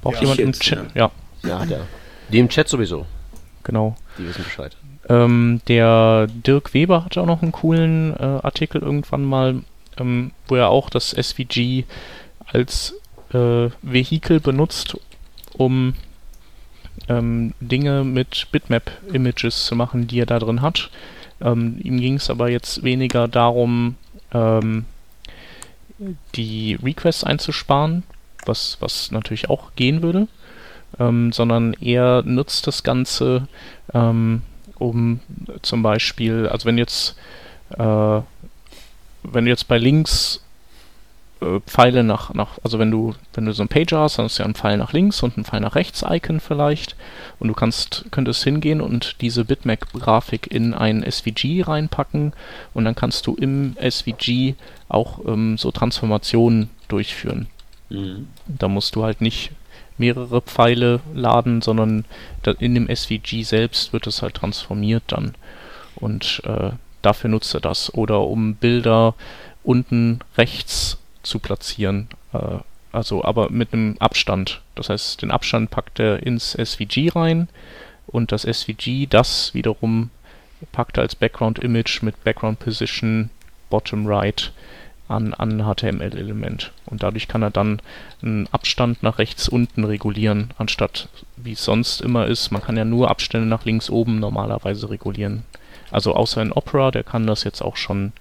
Braucht 0.02 0.16
Ja. 0.16 0.22
jemand 0.22 0.40
im 0.40 0.52
Chat? 0.52 0.94
Ja. 0.94 1.10
Ja, 1.44 1.66
der. 1.66 1.88
Die 2.30 2.40
im 2.40 2.50
Chat 2.50 2.68
sowieso. 2.68 3.06
genau. 3.64 3.96
Die 4.18 4.28
wissen 4.28 4.44
Bescheid. 4.44 4.76
Ähm, 5.10 5.62
der 5.68 6.28
Dirk 6.28 6.74
Weber 6.74 7.06
hatte 7.06 7.22
auch 7.22 7.26
noch 7.26 7.42
einen 7.42 7.52
coolen 7.54 8.14
äh, 8.18 8.24
Artikel 8.44 8.82
irgendwann 8.82 9.24
mal 9.26 9.62
ähm, 9.98 10.32
wo 10.48 10.56
er 10.56 10.70
auch 10.70 10.90
das 10.90 11.10
SVG 11.12 11.84
als 12.46 12.96
äh, 13.34 13.70
Vehikel 13.82 14.40
benutzt, 14.40 14.98
um 15.54 15.94
ähm, 17.10 17.54
Dinge 17.60 18.04
mit 18.04 18.48
Bitmap-Images 18.52 19.66
zu 19.66 19.76
machen, 19.76 20.08
die 20.08 20.20
er 20.20 20.26
da 20.26 20.40
drin 20.40 20.62
hat. 20.62 20.90
Ähm, 21.42 21.80
ihm 21.84 22.00
ging 22.00 22.16
es 22.16 22.30
aber 22.30 22.50
jetzt 22.50 22.84
weniger 22.84 23.28
darum, 23.28 23.96
ähm, 24.34 24.86
die 26.36 26.78
Requests 26.82 27.24
einzusparen, 27.24 28.04
was, 28.46 28.78
was 28.80 29.12
natürlich 29.12 29.50
auch 29.50 29.76
gehen 29.76 30.02
würde, 30.02 30.28
ähm, 31.00 31.32
sondern 31.32 31.74
er 31.74 32.24
nutzt 32.24 32.68
das 32.68 32.84
Ganze, 32.84 33.48
ähm, 33.94 34.42
um 34.76 35.20
zum 35.62 35.84
Beispiel, 35.84 36.48
also 36.48 36.66
wenn 36.66 36.78
jetzt, 36.78 37.16
äh, 37.78 38.22
wenn 39.24 39.48
jetzt 39.48 39.68
bei 39.68 39.78
Links 39.78 40.44
äh, 41.42 41.60
Pfeile 41.66 42.04
nach, 42.04 42.34
nach, 42.34 42.60
also 42.64 42.80
wenn 42.80 42.92
du, 42.92 43.16
wenn 43.34 43.46
du 43.46 43.54
so 43.54 43.64
ein 43.64 43.68
Pager 43.68 44.00
hast, 44.00 44.18
dann 44.18 44.26
hast 44.26 44.38
du 44.38 44.44
ja 44.44 44.46
einen 44.46 44.56
Pfeil 44.56 44.78
nach 44.78 44.94
links 44.94 45.24
und 45.24 45.38
einen 45.38 45.46
Pfeil 45.46 45.62
nach 45.62 45.76
rechts 45.76 46.04
Icon 46.08 46.40
vielleicht 46.40 46.96
und 47.40 47.48
du 47.48 47.54
kannst, 47.54 48.06
könntest 48.12 48.44
hingehen 48.44 48.82
und 48.82 49.22
diese 49.22 49.46
Bitmap-Grafik 49.46 50.52
in 50.52 50.74
ein 50.74 51.04
SVG 51.10 51.64
reinpacken 51.64 52.34
und 52.74 52.86
dann 52.86 52.96
kannst 52.96 53.28
du 53.28 53.36
im 53.36 53.76
SVG 53.80 54.56
auch 54.90 55.20
ähm, 55.26 55.58
so 55.58 55.72
Transformationen 55.72 56.70
durchführen. 56.88 57.48
Mhm. 57.90 58.28
Da 58.48 58.68
musst 58.68 58.96
du 58.96 59.04
halt 59.04 59.22
nicht 59.22 59.52
mehrere 59.98 60.42
Pfeile 60.42 61.00
laden, 61.14 61.62
sondern 61.62 62.06
in 62.60 62.74
dem 62.74 62.94
SVG 62.94 63.44
selbst 63.44 63.94
wird 63.94 64.08
es 64.08 64.22
halt 64.22 64.36
transformiert 64.36 65.04
dann. 65.08 65.36
Und 65.96 66.42
äh, 66.46 66.72
dafür 67.02 67.30
nutzt 67.30 67.54
er 67.54 67.62
das. 67.62 67.94
Oder 67.94 68.22
um 68.22 68.56
Bilder 68.56 69.14
unten 69.64 70.20
rechts 70.38 70.98
zu 71.24 71.40
platzieren. 71.40 72.08
Äh, 72.34 72.60
also 72.92 73.24
aber 73.24 73.50
mit 73.50 73.74
einem 73.74 73.96
Abstand. 74.00 74.62
Das 74.76 74.90
heißt, 74.90 75.22
den 75.22 75.32
Abstand 75.32 75.72
packt 75.72 76.00
er 76.00 76.24
ins 76.24 76.52
SVG 76.52 77.10
rein 77.16 77.48
und 78.08 78.32
das 78.32 78.44
SVG, 78.44 79.08
das 79.10 79.54
wiederum 79.54 80.10
packt 80.72 80.98
er 80.98 81.04
als 81.04 81.16
Background 81.16 81.60
Image 81.60 82.02
mit 82.02 82.24
Background 82.24 82.60
Position 82.60 83.30
Bottom 83.70 84.06
Right 84.06 84.52
an, 85.08 85.34
an 85.34 85.64
HTML-Element. 85.64 86.72
Und 86.86 87.04
dadurch 87.04 87.28
kann 87.28 87.42
er 87.42 87.52
dann 87.52 87.82
einen 88.22 88.48
Abstand 88.52 89.04
nach 89.04 89.18
rechts 89.18 89.50
unten 89.50 89.84
regulieren, 89.84 90.52
anstatt 90.58 91.10
wie 91.38 91.54
es 91.54 91.64
sonst 91.64 92.02
immer 92.02 92.28
ist. 92.28 92.52
Man 92.52 92.62
kann 92.62 92.78
ja 92.78 92.86
nur 92.86 93.10
Abstände 93.10 93.48
nach 93.48 93.66
links 93.66 93.90
oben 93.90 94.20
normalerweise 94.20 94.90
regulieren. 94.90 95.44
Also 95.92 96.16
außer 96.16 96.42
in 96.42 96.54
Opera, 96.54 96.92
der 96.92 97.04
kann 97.04 97.28
das 97.28 97.44
jetzt 97.44 97.62
auch 97.62 97.76
schon 97.76 98.14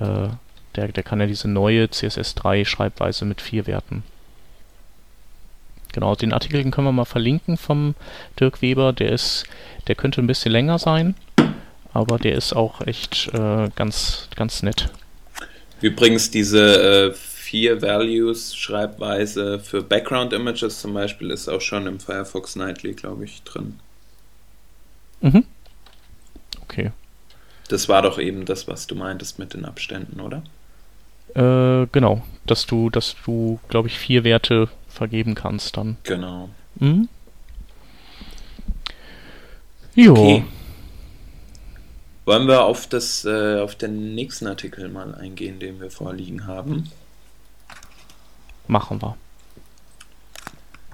äh, 0.00 0.28
der, 0.76 0.88
der 0.88 1.02
kann 1.02 1.20
ja 1.20 1.26
diese 1.26 1.48
neue 1.48 1.86
CSS3-Schreibweise 1.86 3.24
mit 3.24 3.40
vier 3.40 3.66
Werten. 3.66 4.02
Genau, 5.92 6.14
den 6.14 6.32
Artikel 6.32 6.62
können 6.70 6.86
wir 6.86 6.92
mal 6.92 7.04
verlinken 7.04 7.56
vom 7.56 7.94
Dirk 8.38 8.62
Weber. 8.62 8.92
Der 8.92 9.10
ist, 9.12 9.44
der 9.86 9.94
könnte 9.94 10.20
ein 10.20 10.26
bisschen 10.26 10.52
länger 10.52 10.78
sein, 10.78 11.14
aber 11.92 12.18
der 12.18 12.34
ist 12.34 12.54
auch 12.54 12.80
echt 12.82 13.30
äh, 13.32 13.68
ganz, 13.74 14.28
ganz 14.36 14.62
nett. 14.62 14.90
Übrigens 15.80 16.30
diese 16.30 17.10
äh, 17.10 17.14
vier 17.14 17.80
Values 17.80 18.54
Schreibweise 18.54 19.58
für 19.58 19.82
Background 19.82 20.32
Images 20.32 20.80
zum 20.80 20.92
Beispiel 20.92 21.30
ist 21.30 21.48
auch 21.48 21.60
schon 21.60 21.86
im 21.86 21.98
Firefox 21.98 22.56
Nightly, 22.56 22.92
glaube 22.92 23.24
ich, 23.24 23.42
drin. 23.42 23.78
Mhm. 25.20 25.44
Okay. 26.62 26.92
Das 27.68 27.88
war 27.88 28.02
doch 28.02 28.18
eben 28.18 28.44
das, 28.44 28.68
was 28.68 28.86
du 28.86 28.94
meintest 28.94 29.38
mit 29.38 29.54
den 29.54 29.64
Abständen, 29.64 30.20
oder? 30.20 30.42
Äh, 31.34 31.86
genau, 31.92 32.22
dass 32.46 32.66
du, 32.66 32.90
dass 32.90 33.16
du, 33.24 33.58
glaube 33.68 33.88
ich, 33.88 33.98
vier 33.98 34.24
Werte 34.24 34.68
vergeben 34.88 35.34
kannst 35.34 35.76
dann. 35.76 35.96
Genau. 36.04 36.48
Mhm. 36.76 37.08
Jo. 39.94 40.12
Okay. 40.12 40.44
Wollen 42.24 42.46
wir 42.46 42.64
auf 42.64 42.86
das, 42.86 43.24
äh, 43.24 43.58
auf 43.60 43.74
den 43.74 44.14
nächsten 44.14 44.46
Artikel 44.46 44.88
mal 44.88 45.14
eingehen, 45.14 45.58
den 45.60 45.80
wir 45.80 45.90
vorliegen 45.90 46.46
haben? 46.46 46.90
Machen 48.66 49.00
wir. 49.00 49.16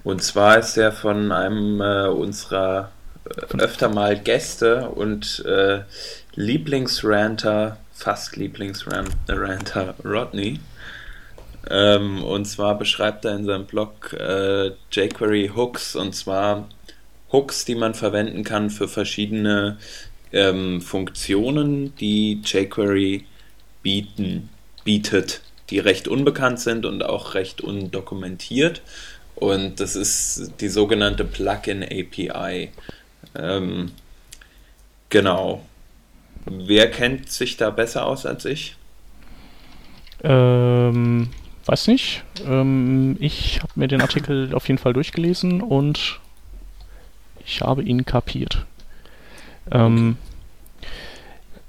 Und 0.05 0.23
zwar 0.23 0.59
ist 0.59 0.77
er 0.77 0.93
von 0.93 1.33
einem 1.33 1.81
äh, 1.81 2.07
unserer 2.07 2.93
äh, 3.25 3.57
öfter 3.57 3.89
mal 3.89 4.19
Gäste 4.19 4.91
und 4.91 5.45
äh, 5.45 5.81
Lieblingsranter 6.35 7.79
fast 7.95 8.37
Lieblingsranter 8.37 9.95
Rodney. 10.05 10.61
Ähm, 11.71 12.23
und 12.23 12.45
zwar 12.45 12.77
beschreibt 12.77 13.25
er 13.25 13.37
in 13.37 13.45
seinem 13.45 13.67
Blog 13.67 14.13
äh, 14.13 14.73
jQuery 14.91 15.53
Hooks 15.55 15.97
und 15.97 16.15
zwar 16.15 16.69
Hooks, 17.33 17.65
die 17.65 17.75
man 17.75 17.95
verwenden 17.95 18.45
kann 18.45 18.69
für 18.69 18.89
verschiedene 18.89 19.79
ähm, 20.33 20.83
Funktionen, 20.83 21.95
die 21.97 22.43
jQuery 22.45 23.25
bieten, 23.83 24.51
bietet, 24.85 25.41
die 25.71 25.79
recht 25.79 26.07
unbekannt 26.07 26.61
sind 26.61 26.85
und 26.85 27.03
auch 27.03 27.35
recht 27.35 27.61
undokumentiert. 27.61 28.83
Und 29.35 29.81
das 29.81 29.97
ist 29.97 30.53
die 30.61 30.69
sogenannte 30.69 31.25
Plugin 31.25 31.83
API. 31.83 32.71
Ähm, 33.35 33.93
genau. 35.09 35.65
Wer 36.47 36.91
kennt 36.91 37.31
sich 37.31 37.57
da 37.57 37.71
besser 37.71 38.07
aus 38.07 38.27
als 38.27 38.45
ich? 38.45 38.77
Ähm, 40.23 41.29
weiß 41.67 41.89
nicht. 41.89 42.25
Ähm, 42.47 43.17
ich 43.21 43.61
habe 43.63 43.73
mir 43.77 43.89
den 43.89 44.01
Artikel 44.01 44.55
auf 44.55 44.69
jeden 44.69 44.79
Fall 44.79 44.93
durchgelesen 44.93 45.61
und 45.61 46.21
ich 47.47 47.61
habe 47.61 47.83
ihn 47.83 48.05
kapiert. 48.05 48.67
Ähm, 49.71 50.17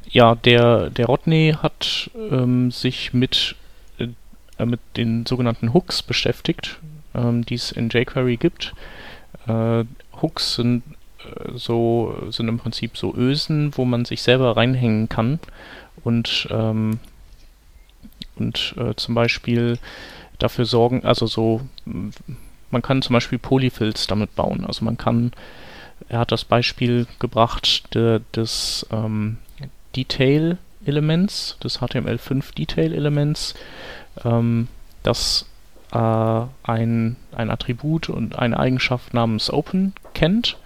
ja, 0.10 0.36
der, 0.36 0.90
der 0.90 1.06
Rodney 1.08 1.56
hat 1.62 2.10
ähm, 2.16 2.72
sich 2.72 3.14
mit, 3.14 3.56
äh, 4.00 4.66
mit 4.66 4.80
den 4.96 5.26
sogenannten 5.26 5.74
Hooks 5.74 6.02
beschäftigt, 6.02 6.80
ähm, 7.14 7.46
die 7.46 7.56
es 7.56 7.72
in 7.72 7.90
jQuery 7.90 8.38
gibt. 8.38 8.74
Äh, 9.48 9.84
Hooks 10.22 10.56
sind 10.56 10.84
so 11.56 12.16
sind 12.30 12.48
im 12.48 12.60
Prinzip 12.60 12.98
so 12.98 13.14
Ösen, 13.16 13.76
wo 13.76 13.86
man 13.86 14.06
sich 14.06 14.22
selber 14.22 14.58
reinhängen 14.58 15.10
kann 15.10 15.40
und 16.04 16.48
ähm, 16.52 17.00
und 18.38 18.76
äh, 18.78 18.96
zum 18.96 19.16
Beispiel 19.16 19.80
dafür 20.40 20.66
sorgen, 20.66 21.06
also 21.06 21.26
so 21.28 21.62
man 22.76 22.82
kann 22.82 23.02
zum 23.02 23.14
Beispiel 23.14 23.40
Polyfills 23.40 24.08
damit 24.08 24.36
bauen. 24.36 24.66
Also 24.66 24.84
man 24.84 24.98
kann, 24.98 25.32
er 26.10 26.20
hat 26.20 26.32
das 26.32 26.44
Beispiel 26.44 27.08
gebracht 27.20 27.96
de, 27.96 28.20
des 28.36 28.86
ähm, 28.92 29.38
Detail-Elements, 29.96 31.58
des 31.64 31.80
HTML5 31.80 32.54
Detail-Elements, 32.54 33.56
ähm, 34.26 34.68
das 35.04 35.46
äh, 35.94 35.98
ein, 36.64 37.16
ein 37.32 37.50
Attribut 37.50 38.10
und 38.10 38.38
eine 38.38 38.60
Eigenschaft 38.60 39.14
namens 39.14 39.50
Open 39.50 39.94
kennt 40.14 40.58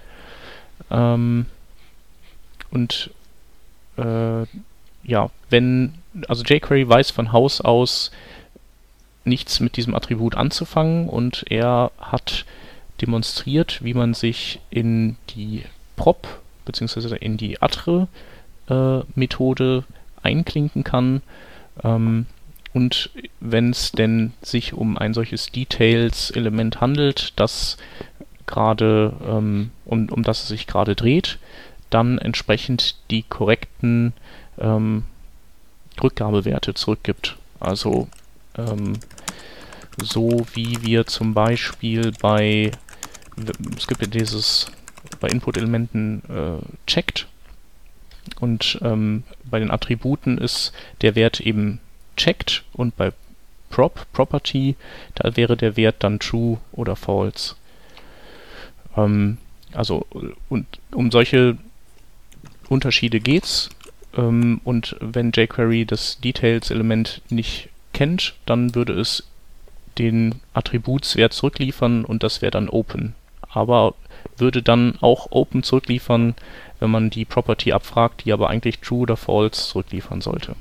ähm, 0.91 1.45
und 2.71 3.11
äh, 3.97 4.45
ja, 5.03 5.29
wenn, 5.49 5.93
also 6.27 6.43
jQuery 6.43 6.87
weiß 6.87 7.11
von 7.11 7.31
Haus 7.31 7.61
aus 7.61 8.11
nichts 9.25 9.59
mit 9.59 9.77
diesem 9.77 9.95
Attribut 9.95 10.35
anzufangen 10.35 11.09
und 11.09 11.45
er 11.49 11.91
hat 11.99 12.45
demonstriert, 13.01 13.83
wie 13.83 13.93
man 13.93 14.13
sich 14.13 14.59
in 14.69 15.17
die 15.29 15.63
prop 15.95 16.27
bzw. 16.65 17.15
in 17.17 17.37
die 17.37 17.61
atre 17.61 18.07
äh, 18.69 18.99
Methode 19.15 19.83
einklinken 20.21 20.83
kann. 20.83 21.21
Ähm, 21.83 22.25
und 22.73 23.09
wenn 23.39 23.71
es 23.71 23.91
denn 23.91 24.33
sich 24.41 24.73
um 24.73 24.97
ein 24.97 25.13
solches 25.13 25.51
Details-Element 25.51 26.81
handelt, 26.81 27.33
das 27.35 27.77
gerade, 28.49 29.13
ähm, 29.27 29.71
um, 29.85 30.09
um 30.09 30.23
das 30.23 30.43
es 30.43 30.47
sich 30.49 30.67
gerade 30.67 30.95
dreht, 30.95 31.37
dann 31.89 32.17
entsprechend 32.17 32.95
die 33.11 33.23
korrekten 33.23 34.13
ähm, 34.57 35.03
Rückgabewerte 36.01 36.73
zurückgibt. 36.73 37.37
Also 37.59 38.07
ähm, 38.57 38.93
so 40.01 40.45
wie 40.53 40.81
wir 40.81 41.05
zum 41.05 41.33
Beispiel 41.33 42.11
bei, 42.21 42.71
es 43.77 43.87
gibt 43.87 44.01
ja 44.01 44.07
dieses 44.07 44.67
bei 45.19 45.27
Input-Elementen 45.27 46.21
äh, 46.29 46.87
checkt 46.87 47.27
und 48.39 48.79
ähm, 48.81 49.23
bei 49.43 49.59
den 49.59 49.71
Attributen 49.71 50.37
ist 50.37 50.71
der 51.01 51.15
Wert 51.15 51.39
eben 51.39 51.79
checked 52.15 52.63
und 52.73 52.95
bei 52.95 53.11
prop, 53.69 54.05
property, 54.13 54.75
da 55.15 55.35
wäre 55.35 55.55
der 55.57 55.77
Wert 55.77 55.97
dann 55.99 56.19
true 56.19 56.57
oder 56.71 56.95
false. 56.95 57.55
Ähm, 58.95 59.37
also 59.73 60.05
und 60.49 60.65
um 60.91 61.11
solche 61.11 61.57
Unterschiede 62.67 63.19
geht's 63.19 63.69
Ähm, 64.17 64.61
und 64.63 64.95
wenn 64.99 65.31
jQuery 65.31 65.85
das 65.85 66.19
Details-Element 66.19 67.21
nicht 67.29 67.69
kennt, 67.93 68.35
dann 68.45 68.73
würde 68.75 68.99
es 68.99 69.23
den 69.97 70.35
Attributswert 70.53 71.33
zurückliefern 71.33 72.05
und 72.05 72.23
das 72.23 72.41
wäre 72.41 72.51
dann 72.51 72.69
Open. 72.69 73.13
Aber 73.41 73.95
würde 74.37 74.63
dann 74.63 74.97
auch 75.01 75.27
Open 75.31 75.63
zurückliefern, 75.63 76.35
wenn 76.79 76.89
man 76.89 77.09
die 77.09 77.25
Property 77.25 77.73
abfragt, 77.73 78.25
die 78.25 78.31
aber 78.31 78.49
eigentlich 78.49 78.79
True 78.79 79.01
oder 79.01 79.17
False 79.17 79.69
zurückliefern 79.69 80.21
sollte. 80.21 80.55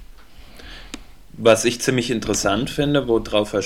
Was 1.32 1.64
ich 1.64 1.80
ziemlich 1.80 2.10
interessant 2.10 2.68
finde, 2.68 3.06
worauf 3.06 3.52
er 3.52 3.62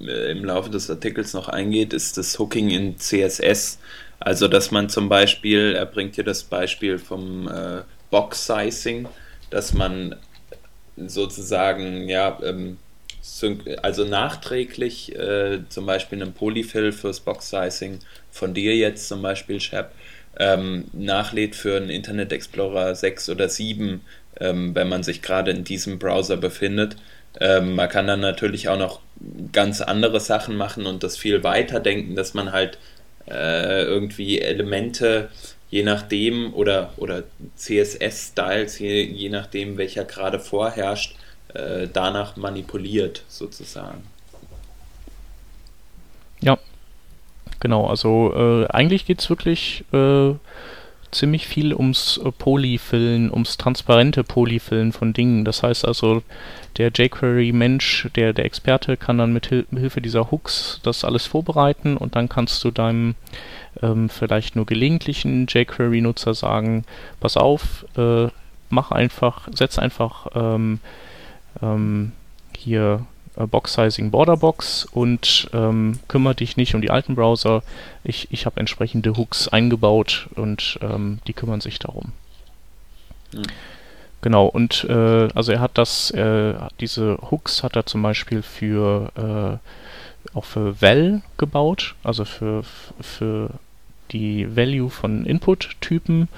äh, 0.00 0.30
im 0.30 0.44
Laufe 0.44 0.70
des 0.70 0.88
Artikels 0.88 1.32
noch 1.32 1.48
eingeht, 1.48 1.92
ist 1.92 2.16
das 2.16 2.38
Hooking 2.38 2.70
in 2.70 2.98
CSS. 2.98 3.78
Also, 4.20 4.48
dass 4.48 4.70
man 4.70 4.88
zum 4.88 5.08
Beispiel, 5.08 5.74
er 5.76 5.86
bringt 5.86 6.14
hier 6.14 6.24
das 6.24 6.42
Beispiel 6.42 6.98
vom 6.98 7.48
äh, 7.48 7.82
Box-Sizing, 8.10 9.08
dass 9.50 9.74
man 9.74 10.16
sozusagen, 10.96 12.08
ja, 12.08 12.38
ähm, 12.42 12.78
also 13.82 14.04
nachträglich 14.04 15.14
äh, 15.16 15.58
zum 15.68 15.84
Beispiel 15.84 16.22
einen 16.22 16.32
Polyfill 16.32 16.92
fürs 16.92 17.20
Box-Sizing 17.20 17.98
von 18.30 18.54
dir 18.54 18.74
jetzt 18.76 19.08
zum 19.08 19.20
Beispiel, 19.20 19.60
Shep, 19.60 19.90
ähm, 20.38 20.84
nachlädt 20.92 21.56
für 21.56 21.76
einen 21.76 21.90
Internet 21.90 22.32
Explorer 22.32 22.94
6 22.94 23.30
oder 23.30 23.48
7, 23.48 24.00
ähm, 24.40 24.74
wenn 24.74 24.88
man 24.88 25.02
sich 25.02 25.22
gerade 25.22 25.50
in 25.50 25.64
diesem 25.64 25.98
Browser 25.98 26.36
befindet. 26.36 26.96
Ähm, 27.40 27.74
man 27.74 27.88
kann 27.88 28.06
dann 28.06 28.20
natürlich 28.20 28.68
auch 28.68 28.78
noch 28.78 29.00
ganz 29.52 29.80
andere 29.80 30.20
Sachen 30.20 30.56
machen 30.56 30.86
und 30.86 31.02
das 31.02 31.16
viel 31.16 31.42
weiter 31.42 31.80
denken, 31.80 32.14
dass 32.16 32.34
man 32.34 32.52
halt 32.52 32.78
äh, 33.28 33.82
irgendwie 33.82 34.40
Elemente 34.40 35.28
je 35.70 35.82
nachdem 35.82 36.54
oder, 36.54 36.92
oder 36.96 37.24
CSS-Styles, 37.56 38.78
je, 38.78 39.02
je 39.02 39.28
nachdem, 39.28 39.76
welcher 39.76 40.04
gerade 40.04 40.38
vorherrscht, 40.38 41.16
äh, 41.54 41.88
danach 41.92 42.36
manipuliert 42.36 43.24
sozusagen. 43.28 44.02
Ja, 46.40 46.58
genau. 47.60 47.86
Also 47.86 48.32
äh, 48.34 48.66
eigentlich 48.68 49.06
geht 49.06 49.20
es 49.20 49.28
wirklich 49.28 49.84
äh, 49.92 50.34
ziemlich 51.10 51.46
viel 51.46 51.74
ums 51.74 52.18
äh, 52.18 52.30
Polyfillen, 52.30 53.30
ums 53.30 53.56
transparente 53.56 54.24
Polyfillen 54.24 54.92
von 54.92 55.12
Dingen. 55.12 55.44
Das 55.44 55.62
heißt 55.62 55.86
also, 55.86 56.22
der 56.76 56.90
jQuery-Mensch, 56.90 58.08
der, 58.16 58.32
der 58.32 58.44
Experte, 58.44 58.96
kann 58.96 59.18
dann 59.18 59.32
mit 59.32 59.46
Hil 59.46 59.66
Hilfe 59.70 60.00
dieser 60.00 60.30
Hooks 60.30 60.80
das 60.82 61.04
alles 61.04 61.26
vorbereiten 61.26 61.96
und 61.96 62.16
dann 62.16 62.28
kannst 62.28 62.62
du 62.64 62.70
deinem 62.70 63.14
ähm, 63.82 64.08
vielleicht 64.08 64.56
nur 64.56 64.66
gelegentlichen 64.66 65.46
jQuery-Nutzer 65.46 66.34
sagen, 66.34 66.84
pass 67.20 67.36
auf, 67.36 67.86
äh, 67.96 68.28
mach 68.68 68.90
einfach, 68.90 69.48
setz 69.52 69.78
einfach 69.78 70.26
ähm, 70.34 70.80
ähm, 71.62 72.12
hier 72.56 73.06
äh, 73.36 73.46
Box-Sizing 73.46 74.10
Borderbox 74.10 74.86
und 74.86 75.48
ähm, 75.52 75.98
kümmere 76.08 76.34
dich 76.34 76.56
nicht 76.56 76.74
um 76.74 76.80
die 76.80 76.90
alten 76.90 77.14
Browser. 77.14 77.62
Ich, 78.04 78.28
ich 78.30 78.46
habe 78.46 78.60
entsprechende 78.60 79.16
Hooks 79.16 79.48
eingebaut 79.48 80.28
und 80.34 80.78
ähm, 80.82 81.18
die 81.26 81.32
kümmern 81.32 81.60
sich 81.60 81.78
darum. 81.78 82.12
Mhm. 83.32 83.42
Genau, 84.22 84.46
und 84.46 84.84
äh, 84.88 85.28
also 85.34 85.52
er 85.52 85.60
hat 85.60 85.72
das, 85.74 86.10
äh, 86.10 86.54
diese 86.80 87.18
Hooks 87.30 87.62
hat 87.62 87.76
er 87.76 87.86
zum 87.86 88.02
Beispiel 88.02 88.42
für 88.42 89.12
äh, 89.14 90.36
auch 90.36 90.44
für 90.44 90.80
Val 90.82 91.22
gebaut, 91.36 91.94
also 92.02 92.24
für, 92.24 92.64
für 93.00 93.50
die 94.10 94.56
Value 94.56 94.90
von 94.90 95.24
Input-Typen. 95.24 96.28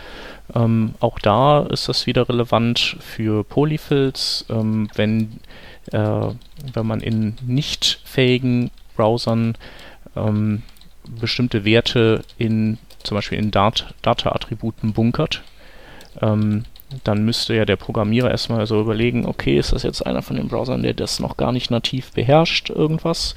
Ähm, 0.54 0.94
auch 1.00 1.18
da 1.18 1.62
ist 1.62 1.88
das 1.88 2.06
wieder 2.06 2.28
relevant 2.28 2.96
für 3.00 3.44
Polyfills, 3.44 4.46
ähm, 4.48 4.88
wenn 4.94 5.40
wenn 5.92 6.87
man 6.87 7.01
in 7.01 7.37
nicht 7.46 8.01
fähigen 8.05 8.70
Browsern 8.96 9.57
ähm, 10.16 10.62
bestimmte 11.20 11.64
Werte 11.64 12.22
in 12.37 12.79
zum 13.03 13.16
Beispiel 13.16 13.38
in 13.38 13.51
Dat 13.51 13.94
Data-Attributen 14.03 14.92
bunkert, 14.92 15.42
ähm, 16.20 16.64
dann 17.05 17.24
müsste 17.24 17.55
ja 17.55 17.64
der 17.64 17.77
Programmierer 17.77 18.31
erstmal 18.31 18.66
so 18.66 18.81
überlegen, 18.81 19.27
okay, 19.27 19.59
ist 19.59 19.72
das 19.72 19.83
jetzt 19.83 20.05
einer 20.07 20.22
von 20.22 20.37
den 20.37 20.48
Browsern, 20.48 20.83
der 20.83 20.94
das 20.94 21.20
noch 21.20 21.37
gar 21.37 21.53
nicht 21.53 21.70
nativ 21.70 22.12
beherrscht, 22.12 22.70
irgendwas? 22.70 23.35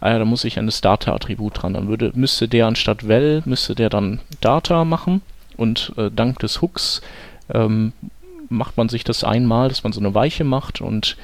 Ja, 0.00 0.18
da 0.18 0.24
muss 0.24 0.44
ich 0.44 0.58
an 0.58 0.66
das 0.66 0.80
Data-Attribut 0.80 1.62
dran. 1.62 1.74
Dann 1.74 1.88
würde, 1.88 2.12
müsste 2.14 2.48
der 2.48 2.66
anstatt 2.66 3.08
Val, 3.08 3.42
müsste 3.44 3.74
der 3.74 3.88
dann 3.88 4.20
Data 4.40 4.84
machen 4.84 5.22
und 5.56 5.92
äh, 5.96 6.10
dank 6.14 6.38
des 6.40 6.60
Hooks 6.60 7.02
ähm, 7.52 7.92
macht 8.48 8.76
man 8.76 8.88
sich 8.88 9.04
das 9.04 9.24
einmal, 9.24 9.68
dass 9.68 9.84
man 9.84 9.92
so 9.92 10.00
eine 10.00 10.14
Weiche 10.14 10.44
macht 10.44 10.80
und 10.80 11.16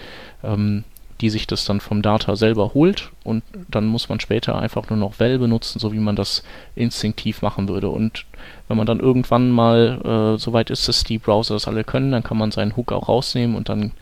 ähm, 0.42 0.84
die 1.20 1.30
sich 1.30 1.46
das 1.46 1.64
dann 1.64 1.80
vom 1.80 2.02
Data 2.02 2.34
selber 2.36 2.74
holt 2.74 3.10
und 3.22 3.42
dann 3.68 3.86
muss 3.86 4.08
man 4.08 4.20
später 4.20 4.58
einfach 4.58 4.90
nur 4.90 4.98
noch 4.98 5.20
Val 5.20 5.38
benutzen, 5.38 5.78
so 5.78 5.92
wie 5.92 5.98
man 5.98 6.16
das 6.16 6.42
instinktiv 6.74 7.40
machen 7.40 7.68
würde. 7.68 7.88
Und 7.88 8.26
wenn 8.68 8.76
man 8.76 8.86
dann 8.86 9.00
irgendwann 9.00 9.50
mal 9.50 10.34
äh, 10.34 10.38
so 10.38 10.52
weit 10.52 10.70
ist, 10.70 10.88
dass 10.88 11.04
die 11.04 11.18
Browser 11.18 11.54
das 11.54 11.68
alle 11.68 11.84
können, 11.84 12.10
dann 12.10 12.24
kann 12.24 12.36
man 12.36 12.50
seinen 12.50 12.76
Hook 12.76 12.92
auch 12.92 13.08
rausnehmen 13.08 13.56
und 13.56 13.68
dann, 13.68 13.92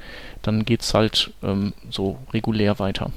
dann 0.41 0.65
geht 0.65 0.81
es 0.81 0.95
halt 0.95 1.33
ähm, 1.43 1.75
so 1.91 2.19
regulär 2.33 2.79
weiter. 2.79 3.11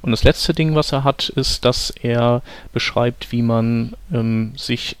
Und 0.00 0.10
das 0.10 0.24
letzte 0.24 0.54
Ding, 0.54 0.74
was 0.74 0.90
er 0.92 1.04
hat, 1.04 1.28
ist, 1.28 1.64
dass 1.64 1.90
er 1.90 2.42
beschreibt, 2.72 3.30
wie 3.30 3.42
man 3.42 3.92
ähm, 4.12 4.52
sich 4.56 4.96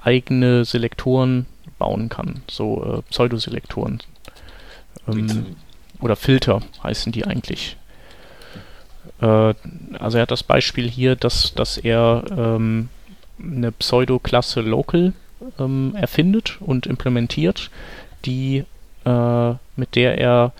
eigene 0.00 0.64
Selektoren 0.64 1.46
bauen 1.80 2.08
kann, 2.08 2.42
so 2.48 2.84
äh, 2.84 3.02
Pseudoselektoren. 3.10 4.00
Ähm, 5.08 5.56
oder 6.00 6.14
Filter 6.14 6.62
heißen 6.84 7.10
die 7.10 7.24
eigentlich. 7.24 7.76
Äh, 9.20 9.54
also 9.98 10.18
er 10.18 10.22
hat 10.22 10.30
das 10.30 10.44
Beispiel 10.44 10.88
hier, 10.88 11.16
dass, 11.16 11.54
dass 11.54 11.78
er 11.78 12.22
ähm, 12.30 12.88
eine 13.42 13.72
Pseudo-Klasse 13.72 14.60
Local 14.60 15.12
ähm, 15.58 15.94
erfindet 15.96 16.58
und 16.60 16.86
implementiert, 16.86 17.70
die 18.24 18.64
äh, 19.04 19.50
mit 19.76 19.96
der 19.96 20.18
er 20.18 20.52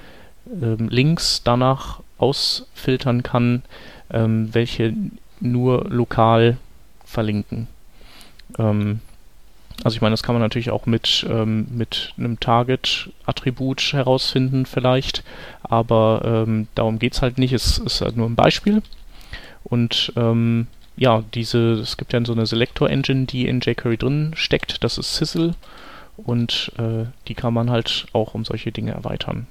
ähm, 0.51 0.89
Links 0.89 1.43
danach 1.45 2.01
ausfiltern 2.19 3.23
kann, 3.23 3.63
ähm, 4.11 4.53
welche 4.53 4.95
nur 5.41 5.87
lokal 5.89 6.59
verlinken. 7.05 7.67
Ähm, 8.59 9.01
also 9.83 9.95
ich 9.95 10.03
meine, 10.03 10.13
das 10.13 10.23
kann 10.23 10.35
man 10.35 10.43
natürlich 10.43 10.71
auch 10.71 10.87
mit, 10.87 11.27
ähm, 11.29 11.67
mit 11.71 12.13
einem 12.19 12.39
Target-Attribut 12.39 13.93
herausfinden 13.93 14.67
vielleicht, 14.67 15.25
aber 15.63 16.45
ähm, 16.47 16.69
darum 16.75 16.99
geht 16.99 17.15
es 17.15 17.23
halt 17.23 17.39
nicht, 17.39 17.53
es 17.53 17.79
ist 17.79 18.01
halt 18.01 18.17
nur 18.17 18.29
ein 18.29 18.37
Beispiel. 18.37 18.83
Und 19.65 20.13
ähm, 20.17 20.67
ja, 20.97 21.23
diese, 21.35 21.73
es 21.75 21.97
gibt 21.97 22.13
ja 22.13 22.25
so 22.25 22.33
eine 22.33 22.47
Selector-Engine, 22.47 23.27
die 23.27 23.47
in 23.47 23.61
jQuery 23.61 23.97
drin 23.97 24.33
steckt, 24.35 24.85
das 24.85 24.99
ist 24.99 25.17
Sizzle 25.17 25.55
und 26.17 26.73
äh, 26.79 27.07
die 27.29 27.35
kann 27.35 27.55
man 27.55 27.71
halt 27.71 28.07
auch 28.13 28.35
um 28.35 28.45
solche 28.45 28.73
Dinge 28.73 28.93
erweitern. 28.93 29.47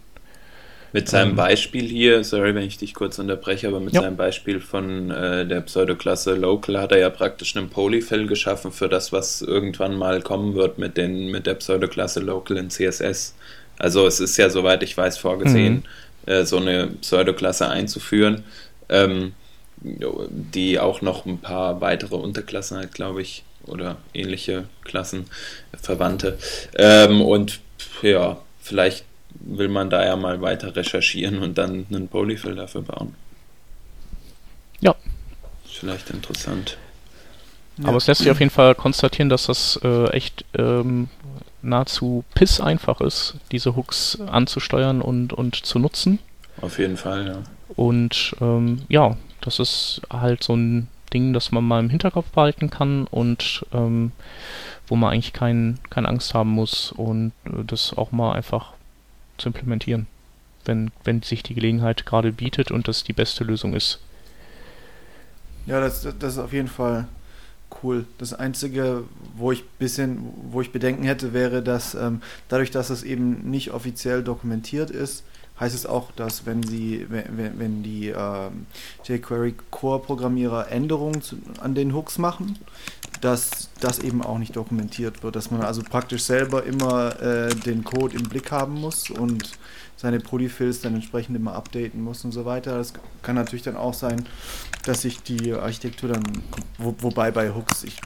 Mit 0.91 1.07
seinem 1.07 1.31
ähm, 1.31 1.35
Beispiel 1.35 1.87
hier, 1.87 2.23
sorry, 2.23 2.55
wenn 2.55 2.63
ich 2.63 2.77
dich 2.77 2.93
kurz 2.93 3.19
unterbreche, 3.19 3.67
aber 3.67 3.79
mit 3.79 3.93
ja. 3.93 4.01
seinem 4.01 4.17
Beispiel 4.17 4.59
von 4.59 5.11
äh, 5.11 5.45
der 5.45 5.61
Pseudoklasse 5.61 6.35
Local 6.35 6.79
hat 6.79 6.91
er 6.91 6.99
ja 6.99 7.09
praktisch 7.09 7.55
einen 7.55 7.69
Polyfill 7.69 8.27
geschaffen 8.27 8.71
für 8.71 8.89
das, 8.89 9.11
was 9.11 9.41
irgendwann 9.41 9.97
mal 9.97 10.21
kommen 10.21 10.55
wird 10.55 10.77
mit, 10.77 10.97
den, 10.97 11.29
mit 11.29 11.45
der 11.45 11.55
Pseudoklasse 11.55 12.19
Local 12.19 12.57
in 12.57 12.69
CSS. 12.69 13.35
Also 13.77 14.07
es 14.07 14.19
ist 14.19 14.37
ja, 14.37 14.49
soweit 14.49 14.83
ich 14.83 14.97
weiß, 14.97 15.17
vorgesehen, 15.17 15.85
mhm. 16.25 16.31
äh, 16.31 16.45
so 16.45 16.57
eine 16.57 16.87
Pseudoklasse 16.87 17.69
einzuführen, 17.69 18.43
ähm, 18.89 19.33
die 19.81 20.79
auch 20.79 21.01
noch 21.01 21.25
ein 21.25 21.37
paar 21.37 21.79
weitere 21.81 22.15
Unterklassen 22.15 22.77
hat, 22.77 22.93
glaube 22.93 23.21
ich, 23.21 23.43
oder 23.65 23.97
ähnliche 24.13 24.65
Klassen, 24.83 25.25
Verwandte. 25.81 26.37
Ähm, 26.75 27.21
und 27.21 27.59
ja, 28.01 28.41
vielleicht 28.61 29.05
will 29.31 29.69
man 29.69 29.89
da 29.89 30.05
ja 30.05 30.15
mal 30.15 30.41
weiter 30.41 30.75
recherchieren 30.75 31.39
und 31.39 31.57
dann 31.57 31.85
einen 31.89 32.07
Polyfill 32.07 32.55
dafür 32.55 32.81
bauen. 32.81 33.15
Ja. 34.79 34.95
Vielleicht 35.65 36.09
interessant. 36.09 36.77
Aber 37.81 37.91
ja. 37.91 37.97
es 37.97 38.07
lässt 38.07 38.21
sich 38.21 38.31
auf 38.31 38.39
jeden 38.39 38.51
Fall 38.51 38.75
konstatieren, 38.75 39.29
dass 39.29 39.45
das 39.45 39.79
äh, 39.83 40.09
echt 40.11 40.45
ähm, 40.57 41.09
nahezu 41.61 42.23
piss 42.33 42.59
einfach 42.59 43.01
ist, 43.01 43.35
diese 43.51 43.75
Hooks 43.75 44.19
anzusteuern 44.27 45.01
und, 45.01 45.33
und 45.33 45.55
zu 45.55 45.79
nutzen. 45.79 46.19
Auf 46.61 46.79
jeden 46.79 46.97
Fall, 46.97 47.27
ja. 47.27 47.37
Und 47.75 48.35
ähm, 48.41 48.81
ja, 48.89 49.15
das 49.41 49.59
ist 49.59 50.01
halt 50.11 50.43
so 50.43 50.55
ein 50.55 50.87
Ding, 51.13 51.33
das 51.33 51.51
man 51.51 51.63
mal 51.63 51.79
im 51.79 51.89
Hinterkopf 51.89 52.29
behalten 52.29 52.69
kann 52.69 53.07
und 53.07 53.65
ähm, 53.73 54.11
wo 54.87 54.95
man 54.95 55.13
eigentlich 55.13 55.33
kein, 55.33 55.79
keine 55.89 56.09
Angst 56.09 56.33
haben 56.33 56.49
muss 56.49 56.91
und 56.91 57.31
äh, 57.45 57.63
das 57.65 57.97
auch 57.97 58.11
mal 58.11 58.33
einfach 58.33 58.73
zu 59.39 59.49
implementieren, 59.49 60.07
wenn, 60.65 60.91
wenn 61.03 61.21
sich 61.21 61.43
die 61.43 61.55
Gelegenheit 61.55 62.05
gerade 62.05 62.31
bietet 62.31 62.71
und 62.71 62.87
das 62.87 63.03
die 63.03 63.13
beste 63.13 63.43
Lösung 63.43 63.73
ist. 63.73 63.99
Ja, 65.65 65.79
das, 65.79 66.01
das 66.01 66.33
ist 66.33 66.39
auf 66.39 66.53
jeden 66.53 66.67
Fall 66.67 67.07
cool. 67.83 68.05
Das 68.17 68.33
Einzige, 68.33 69.03
wo 69.35 69.51
ich 69.51 69.63
bisschen, 69.63 70.19
wo 70.51 70.61
ich 70.61 70.71
Bedenken 70.71 71.03
hätte, 71.03 71.33
wäre, 71.33 71.61
dass 71.61 71.95
ähm, 71.95 72.21
dadurch, 72.47 72.71
dass 72.71 72.89
es 72.89 73.03
eben 73.03 73.49
nicht 73.49 73.71
offiziell 73.71 74.23
dokumentiert 74.23 74.89
ist, 74.89 75.23
heißt 75.59 75.75
es 75.75 75.85
auch, 75.85 76.11
dass 76.11 76.45
wenn 76.45 76.63
sie, 76.63 77.05
wenn, 77.09 77.59
wenn 77.59 77.83
die 77.83 78.09
ähm, 78.09 78.65
jQuery 79.03 79.55
Core-Programmierer 79.71 80.71
Änderungen 80.71 81.21
zu, 81.21 81.37
an 81.59 81.75
den 81.75 81.93
Hooks 81.93 82.17
machen, 82.17 82.57
dass 83.21 83.69
das 83.79 83.99
eben 83.99 84.21
auch 84.21 84.37
nicht 84.37 84.55
dokumentiert 84.55 85.23
wird, 85.23 85.35
dass 85.35 85.51
man 85.51 85.61
also 85.61 85.81
praktisch 85.83 86.23
selber 86.23 86.63
immer 86.63 87.21
äh, 87.21 87.53
den 87.53 87.83
Code 87.83 88.15
im 88.15 88.23
Blick 88.23 88.51
haben 88.51 88.73
muss 88.73 89.09
und 89.09 89.57
seine 89.97 90.19
Polyfills 90.19 90.79
dann 90.79 90.95
entsprechend 90.95 91.35
immer 91.35 91.53
updaten 91.55 92.01
muss 92.01 92.23
und 92.23 92.31
so 92.31 92.45
weiter. 92.45 92.77
Das 92.77 92.93
kann 93.21 93.35
natürlich 93.35 93.63
dann 93.63 93.75
auch 93.75 93.93
sein, 93.93 94.25
dass 94.85 95.01
sich 95.01 95.21
die 95.21 95.53
Architektur 95.53 96.09
dann, 96.09 96.23
wo, 96.77 96.95
wobei 96.99 97.31
bei 97.31 97.53
Hooks, 97.53 97.83
ich, 97.83 97.97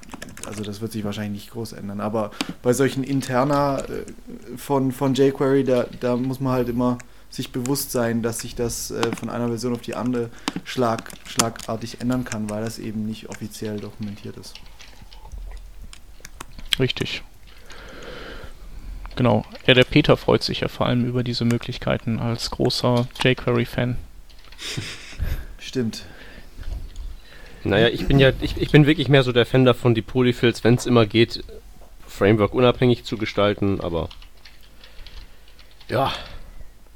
also 0.48 0.64
das 0.64 0.82
wird 0.82 0.92
sich 0.92 1.04
wahrscheinlich 1.04 1.44
nicht 1.44 1.52
groß 1.52 1.74
ändern, 1.74 2.02
aber 2.02 2.32
bei 2.64 2.74
solchen 2.74 3.04
interner 3.04 3.84
äh, 3.88 4.58
von, 4.58 4.92
von 4.92 5.14
jQuery, 5.14 5.64
da, 5.64 5.86
da 6.00 6.16
muss 6.16 6.40
man 6.40 6.54
halt 6.54 6.70
immer 6.70 6.98
sich 7.30 7.52
bewusst 7.52 7.92
sein, 7.92 8.22
dass 8.22 8.40
sich 8.40 8.56
das 8.56 8.92
äh, 8.92 9.16
von 9.16 9.30
einer 9.30 9.48
Version 9.48 9.74
auf 9.74 9.82
die 9.82 9.96
andere 9.96 10.30
schlag, 10.64 11.12
schlagartig 11.26 12.02
ändern 12.02 12.26
kann, 12.26 12.50
weil 12.50 12.64
das 12.64 12.80
eben 12.80 13.06
nicht 13.06 13.30
offiziell 13.30 13.80
dokumentiert 13.80 14.38
ist. 14.38 14.54
Richtig. 16.80 17.22
Genau. 19.16 19.46
Ja, 19.68 19.74
der 19.74 19.84
Peter 19.84 20.18
freut 20.18 20.44
sich 20.44 20.62
ja 20.62 20.68
vor 20.68 20.88
allem 20.88 21.06
über 21.06 21.24
diese 21.24 21.46
Möglichkeiten 21.46 22.20
als 22.20 22.50
großer 22.50 23.08
jQuery-Fan. 23.24 23.98
Stimmt. 25.60 26.06
Naja, 27.64 27.88
ich 27.88 28.08
bin 28.08 28.20
ja, 28.20 28.32
ich, 28.42 28.58
ich 28.58 28.72
bin 28.72 28.86
wirklich 28.86 29.08
mehr 29.08 29.24
so 29.24 29.32
der 29.32 29.46
Fan 29.46 29.66
davon, 29.66 29.96
die 29.96 30.02
Polyfills, 30.02 30.64
wenn 30.64 30.76
es 30.76 30.86
immer 30.86 31.06
geht, 31.06 31.44
Framework 32.08 32.54
unabhängig 32.54 33.06
zu 33.06 33.18
gestalten, 33.18 33.80
aber 33.80 34.10
ja. 35.90 36.12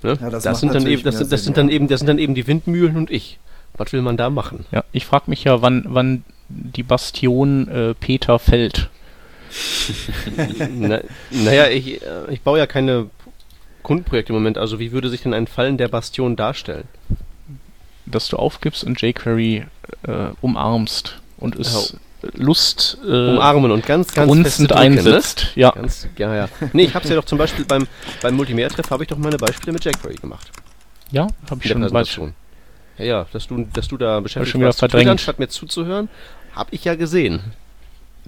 Ne? 0.03 0.17
ja 0.19 0.30
das, 0.30 0.43
das 0.43 0.59
sind 0.59 0.75
dann 0.75 0.86
eben, 0.86 1.03
das, 1.03 1.17
sind, 1.17 1.32
das 1.32 1.41
Sinn, 1.41 1.45
sind 1.45 1.57
dann 1.57 1.69
ja. 1.69 1.75
eben, 1.75 1.88
das 1.88 1.99
sind 2.01 2.07
dann 2.07 2.19
eben 2.19 2.36
die 2.36 2.47
Windmühlen 2.47 2.97
und 2.97 3.09
ich. 3.09 3.39
Was 3.78 3.93
will 3.93 4.01
man 4.01 4.17
da 4.17 4.30
machen? 4.32 4.65
Ja, 4.71 4.84
ich 4.91 5.05
frage 5.05 5.25
mich 5.28 5.43
ja, 5.43 5.61
wann, 5.61 5.86
wann 5.88 6.23
die 6.49 6.84
Bastion 6.84 7.67
äh, 7.67 7.93
Peter 7.93 8.39
fällt. 8.39 8.89
Na, 10.69 11.01
naja, 11.31 11.67
ich, 11.67 12.01
äh, 12.01 12.31
ich 12.31 12.41
baue 12.41 12.59
ja 12.59 12.67
keine 12.67 13.09
Kundenprojekte 13.83 14.33
im 14.33 14.39
Moment, 14.39 14.57
also 14.57 14.79
wie 14.79 14.91
würde 14.91 15.09
sich 15.09 15.23
denn 15.23 15.33
ein 15.33 15.47
Fallen 15.47 15.77
der 15.77 15.87
Bastion 15.87 16.35
darstellen? 16.35 16.87
Dass 18.05 18.27
du 18.27 18.37
aufgibst 18.37 18.83
und 18.83 19.01
jQuery 19.01 19.65
äh, 20.03 20.11
umarmst 20.41 21.21
und 21.37 21.55
es 21.55 21.93
ja. 21.93 22.29
Lust 22.33 22.97
äh, 23.05 23.07
umarmen 23.07 23.71
und 23.71 23.85
ganz 23.85 24.13
ganz 24.13 24.27
grunzend 24.27 24.71
ne? 24.71 24.75
einsetzt. 24.75 25.51
Ne? 25.55 25.61
Ja. 25.61 25.71
Ganz, 25.71 26.07
ja, 26.17 26.35
ja. 26.35 26.49
Nee, 26.73 26.83
ich 26.83 26.95
hab's 26.95 27.09
ja 27.09 27.15
doch 27.15 27.25
zum 27.25 27.37
Beispiel 27.37 27.63
beim, 27.65 27.87
beim 28.21 28.35
Multimedia-Treff 28.35 28.89
habe 28.89 29.03
ich 29.03 29.09
doch 29.09 29.17
meine 29.17 29.37
Beispiele 29.37 29.73
mit 29.73 29.85
jQuery 29.85 30.15
gemacht. 30.15 30.51
Ja, 31.11 31.27
habe 31.49 31.61
ich 31.63 31.69
schon 31.69 31.89
Beispiel. 31.89 32.33
Ja, 32.97 33.05
ja, 33.05 33.27
dass 33.31 33.47
du, 33.47 33.67
dass 33.71 33.87
du 33.87 33.97
da 33.97 34.19
beschäftigt 34.19 34.51
schon 34.51 34.61
warst, 34.61 34.79
verdrängt. 34.79 35.09
anstatt 35.09 35.39
mir 35.39 35.47
zuzuhören, 35.47 36.09
habe 36.53 36.69
ich 36.73 36.83
ja 36.83 36.95
gesehen. 36.95 37.53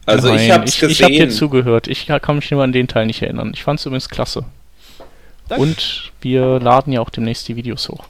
Also 0.06 0.30
Nein, 0.30 0.40
ich 0.40 0.52
habe 0.52 0.66
ich, 0.66 0.82
ich 0.82 1.04
hab 1.04 1.10
dir 1.10 1.30
zugehört. 1.30 1.88
Ich 1.88 2.08
kann 2.08 2.36
mich 2.38 2.52
nur 2.52 2.64
an 2.64 2.72
den 2.72 2.88
Teil 2.88 3.06
nicht 3.06 3.22
erinnern. 3.22 3.52
Ich 3.54 3.64
fand 3.64 3.80
es 3.80 3.86
übrigens 3.86 4.10
klasse. 4.10 4.46
Danke. 5.48 5.64
Und 5.64 6.12
wir 6.22 6.60
laden 6.60 6.94
ja 6.94 7.02
auch 7.02 7.10
demnächst 7.10 7.48
die 7.48 7.56
Videos 7.56 7.90
hoch. 7.90 8.06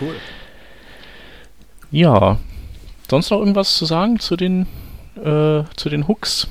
Cool. 0.00 0.14
Ja. 1.90 2.38
Sonst 3.10 3.30
noch 3.30 3.38
irgendwas 3.38 3.76
zu 3.76 3.84
sagen 3.84 4.20
zu 4.20 4.36
den, 4.36 4.66
äh, 5.16 5.64
zu 5.76 5.88
den 5.88 6.08
Hooks? 6.08 6.48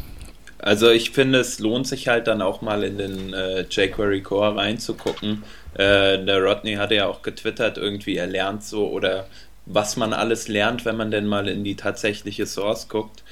Also 0.59 0.89
ich 0.89 1.11
finde, 1.11 1.39
es 1.39 1.59
lohnt 1.59 1.87
sich 1.87 2.07
halt 2.07 2.27
dann 2.27 2.41
auch 2.41 2.61
mal 2.61 2.83
in 2.83 2.97
den 2.97 3.33
äh, 3.33 3.61
jQuery 3.69 4.21
Core 4.21 4.55
reinzugucken. 4.55 5.43
Äh, 5.75 6.25
der 6.25 6.41
Rodney 6.41 6.75
hatte 6.75 6.95
ja 6.95 7.07
auch 7.07 7.21
getwittert, 7.21 7.77
irgendwie 7.77 8.17
er 8.17 8.27
lernt 8.27 8.63
so 8.63 8.89
oder 8.89 9.27
was 9.67 9.97
man 9.97 10.13
alles 10.13 10.47
lernt, 10.47 10.85
wenn 10.85 10.97
man 10.97 11.11
denn 11.11 11.25
mal 11.25 11.47
in 11.47 11.63
die 11.63 11.75
tatsächliche 11.75 12.45
Source 12.45 12.87
guckt. 12.87 13.23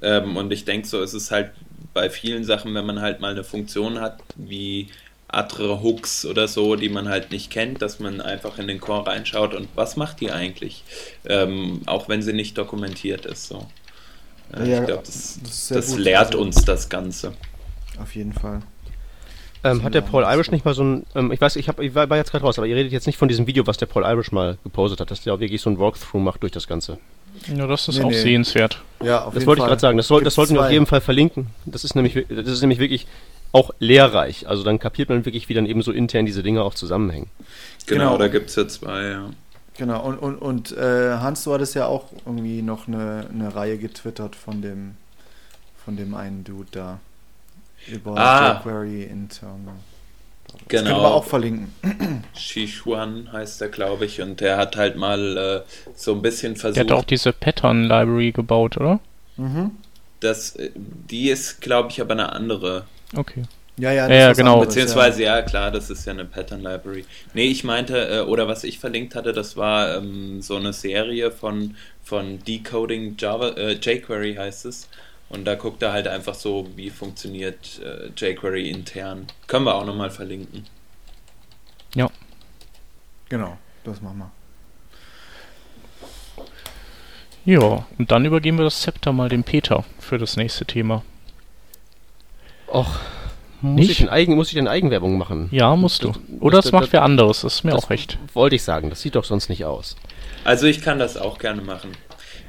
Ähm, 0.00 0.36
und 0.36 0.52
ich 0.52 0.64
denke, 0.64 0.88
so 0.88 1.00
ist 1.02 1.12
es 1.12 1.30
halt 1.30 1.50
bei 1.94 2.10
vielen 2.10 2.44
Sachen, 2.44 2.74
wenn 2.74 2.86
man 2.86 3.00
halt 3.00 3.20
mal 3.20 3.32
eine 3.32 3.44
Funktion 3.44 4.00
hat, 4.00 4.20
wie 4.36 4.88
andere 5.28 5.82
Hooks 5.82 6.26
oder 6.26 6.46
so, 6.46 6.76
die 6.76 6.88
man 6.88 7.08
halt 7.08 7.30
nicht 7.30 7.50
kennt, 7.50 7.80
dass 7.80 8.00
man 8.00 8.20
einfach 8.20 8.58
in 8.58 8.68
den 8.68 8.80
Core 8.80 9.06
reinschaut 9.06 9.54
und 9.54 9.68
was 9.74 9.96
macht 9.96 10.20
die 10.20 10.30
eigentlich, 10.30 10.84
ähm, 11.26 11.80
auch 11.86 12.08
wenn 12.08 12.22
sie 12.22 12.34
nicht 12.34 12.58
dokumentiert 12.58 13.24
ist. 13.24 13.48
So. 13.48 13.66
Äh, 14.54 14.70
ja, 14.70 14.80
ich 14.80 14.86
glaube, 14.86 15.02
das, 15.04 15.40
das, 15.42 15.68
das 15.68 15.96
lehrt 15.96 16.34
uns 16.34 16.64
das 16.64 16.88
Ganze. 16.88 17.32
Auf 17.98 18.14
jeden 18.14 18.32
Fall. 18.32 18.60
Ähm, 19.64 19.82
hat 19.84 19.94
der 19.94 20.00
Paul 20.00 20.24
Irish 20.24 20.50
nicht 20.50 20.64
mal 20.64 20.74
so 20.74 20.82
ein, 20.82 21.06
ähm, 21.14 21.30
ich 21.30 21.40
weiß, 21.40 21.56
ich, 21.56 21.68
hab, 21.68 21.78
ich 21.80 21.94
war, 21.94 22.10
war 22.10 22.16
jetzt 22.16 22.32
gerade 22.32 22.44
raus, 22.44 22.58
aber 22.58 22.66
ihr 22.66 22.74
redet 22.74 22.92
jetzt 22.92 23.06
nicht 23.06 23.16
von 23.16 23.28
diesem 23.28 23.46
Video, 23.46 23.66
was 23.66 23.76
der 23.76 23.86
Paul 23.86 24.04
Irish 24.04 24.32
mal 24.32 24.58
gepostet 24.64 25.00
hat, 25.00 25.10
dass 25.10 25.22
der 25.22 25.34
auch 25.34 25.40
wirklich 25.40 25.60
so 25.60 25.70
ein 25.70 25.78
Walkthrough 25.78 26.20
macht 26.20 26.42
durch 26.42 26.52
das 26.52 26.66
Ganze. 26.66 26.98
Ja, 27.46 27.66
das 27.66 27.88
ist 27.88 27.98
nee, 27.98 28.04
auch 28.04 28.10
nee. 28.10 28.20
sehenswert. 28.20 28.82
Ja, 29.02 29.24
auf 29.24 29.34
das 29.34 29.46
wollte 29.46 29.60
Fall. 29.60 29.66
ich 29.66 29.70
gerade 29.70 29.80
sagen. 29.80 29.96
Das, 29.96 30.08
soll, 30.08 30.22
das 30.24 30.34
sollten 30.34 30.54
wir 30.54 30.62
auf 30.62 30.70
jeden 30.70 30.86
Fall 30.86 31.00
verlinken. 31.00 31.46
Das 31.64 31.84
ist 31.84 31.94
nämlich, 31.94 32.26
das 32.28 32.48
ist 32.48 32.60
nämlich 32.60 32.78
wirklich 32.78 33.06
auch 33.52 33.70
lehrreich. 33.78 34.48
Also 34.48 34.64
dann 34.64 34.78
kapiert 34.78 35.08
man 35.08 35.24
wirklich, 35.24 35.48
wie 35.48 35.54
dann 35.54 35.66
eben 35.66 35.82
so 35.82 35.92
intern 35.92 36.26
diese 36.26 36.42
Dinge 36.42 36.62
auch 36.62 36.74
zusammenhängen. 36.74 37.28
Genau, 37.86 38.04
genau. 38.04 38.18
da 38.18 38.28
gibt 38.28 38.50
es 38.50 38.56
ja 38.56 38.66
zwei, 38.66 39.02
ja. 39.04 39.30
Genau, 39.78 40.02
und, 40.02 40.18
und, 40.18 40.36
und 40.36 40.76
äh, 40.76 41.16
Hans, 41.18 41.44
du 41.44 41.52
hattest 41.52 41.74
ja 41.74 41.86
auch 41.86 42.06
irgendwie 42.26 42.62
noch 42.62 42.88
eine, 42.88 43.26
eine 43.32 43.54
Reihe 43.54 43.78
getwittert 43.78 44.36
von 44.36 44.60
dem, 44.60 44.96
von 45.84 45.96
dem 45.96 46.14
einen 46.14 46.44
Dude 46.44 46.68
da. 46.72 47.00
Über 47.88 48.16
ah. 48.16 48.60
jQuery 48.60 49.04
internal. 49.04 49.74
Das 50.46 50.60
genau. 50.68 50.90
können 50.90 51.02
wir 51.02 51.14
auch 51.14 51.24
verlinken. 51.24 51.74
Shishuan 52.34 53.30
heißt 53.32 53.62
er, 53.62 53.68
glaube 53.68 54.04
ich, 54.04 54.20
und 54.20 54.40
der 54.40 54.56
hat 54.56 54.76
halt 54.76 54.96
mal 54.96 55.64
äh, 55.66 55.90
so 55.94 56.12
ein 56.12 56.22
bisschen 56.22 56.56
versucht. 56.56 56.76
Der 56.76 56.84
hat 56.84 56.92
auch 56.92 57.04
diese 57.06 57.32
Pattern 57.32 57.84
Library 57.84 58.32
gebaut, 58.32 58.76
oder? 58.76 59.00
Mhm. 59.36 59.72
Das, 60.20 60.56
äh, 60.56 60.70
die 60.74 61.30
ist, 61.30 61.60
glaube 61.60 61.90
ich, 61.90 62.00
aber 62.00 62.12
eine 62.12 62.32
andere. 62.32 62.84
Okay. 63.16 63.44
Ja, 63.78 63.90
ja, 63.90 64.08
ja, 64.08 64.14
ja 64.14 64.32
genau. 64.34 64.54
Anderes, 64.54 64.74
Beziehungsweise, 64.74 65.22
ja. 65.22 65.36
ja. 65.36 65.42
klar, 65.42 65.70
das 65.70 65.88
ist 65.88 66.06
ja 66.06 66.12
eine 66.12 66.26
Pattern 66.26 66.62
Library. 66.62 67.04
Nee, 67.32 67.46
ich 67.46 67.64
meinte, 67.64 67.96
äh, 67.96 68.20
oder 68.20 68.46
was 68.46 68.64
ich 68.64 68.78
verlinkt 68.78 69.14
hatte, 69.14 69.32
das 69.32 69.56
war 69.56 69.96
ähm, 69.96 70.42
so 70.42 70.56
eine 70.56 70.72
Serie 70.72 71.30
von, 71.30 71.76
von 72.02 72.38
Decoding 72.44 73.16
Java, 73.18 73.48
äh, 73.50 73.72
jQuery 73.72 74.34
heißt 74.34 74.66
es. 74.66 74.88
Und 75.32 75.46
da 75.46 75.54
guckt 75.54 75.82
er 75.82 75.92
halt 75.92 76.06
einfach 76.06 76.34
so, 76.34 76.68
wie 76.76 76.90
funktioniert 76.90 77.80
äh, 77.82 78.10
jQuery 78.14 78.68
intern. 78.68 79.26
Können 79.46 79.64
wir 79.64 79.74
auch 79.74 79.86
nochmal 79.86 80.10
verlinken. 80.10 80.66
Ja. 81.94 82.10
Genau, 83.30 83.56
das 83.82 84.02
machen 84.02 84.18
wir. 84.18 84.30
Ja, 87.44 87.86
und 87.98 88.12
dann 88.12 88.26
übergeben 88.26 88.58
wir 88.58 88.64
das 88.64 88.82
Zepter 88.82 89.12
mal 89.12 89.30
dem 89.30 89.42
Peter 89.42 89.84
für 89.98 90.18
das 90.18 90.36
nächste 90.36 90.66
Thema. 90.66 91.02
Och, 92.68 93.00
muss? 93.62 93.88
Ich, 93.88 94.10
Eigen, 94.10 94.34
muss 94.34 94.48
ich 94.48 94.54
denn 94.54 94.68
Eigenwerbung 94.68 95.16
machen? 95.16 95.48
Ja, 95.50 95.74
musst 95.76 96.04
du. 96.04 96.12
Oder 96.40 96.58
das, 96.58 96.66
das, 96.66 96.72
macht 96.72 96.92
wer 96.92 97.02
anderes, 97.02 97.40
das 97.40 97.54
ist 97.54 97.64
mir 97.64 97.74
auch 97.74 97.88
recht. 97.88 98.18
Wollte 98.34 98.56
ich 98.56 98.62
sagen, 98.62 98.90
das 98.90 99.00
sieht 99.00 99.14
doch 99.14 99.24
sonst 99.24 99.48
nicht 99.48 99.64
aus. 99.64 99.96
Also 100.44 100.66
ich 100.66 100.82
kann 100.82 100.98
das 100.98 101.16
auch 101.16 101.38
gerne 101.38 101.62
machen. 101.62 101.92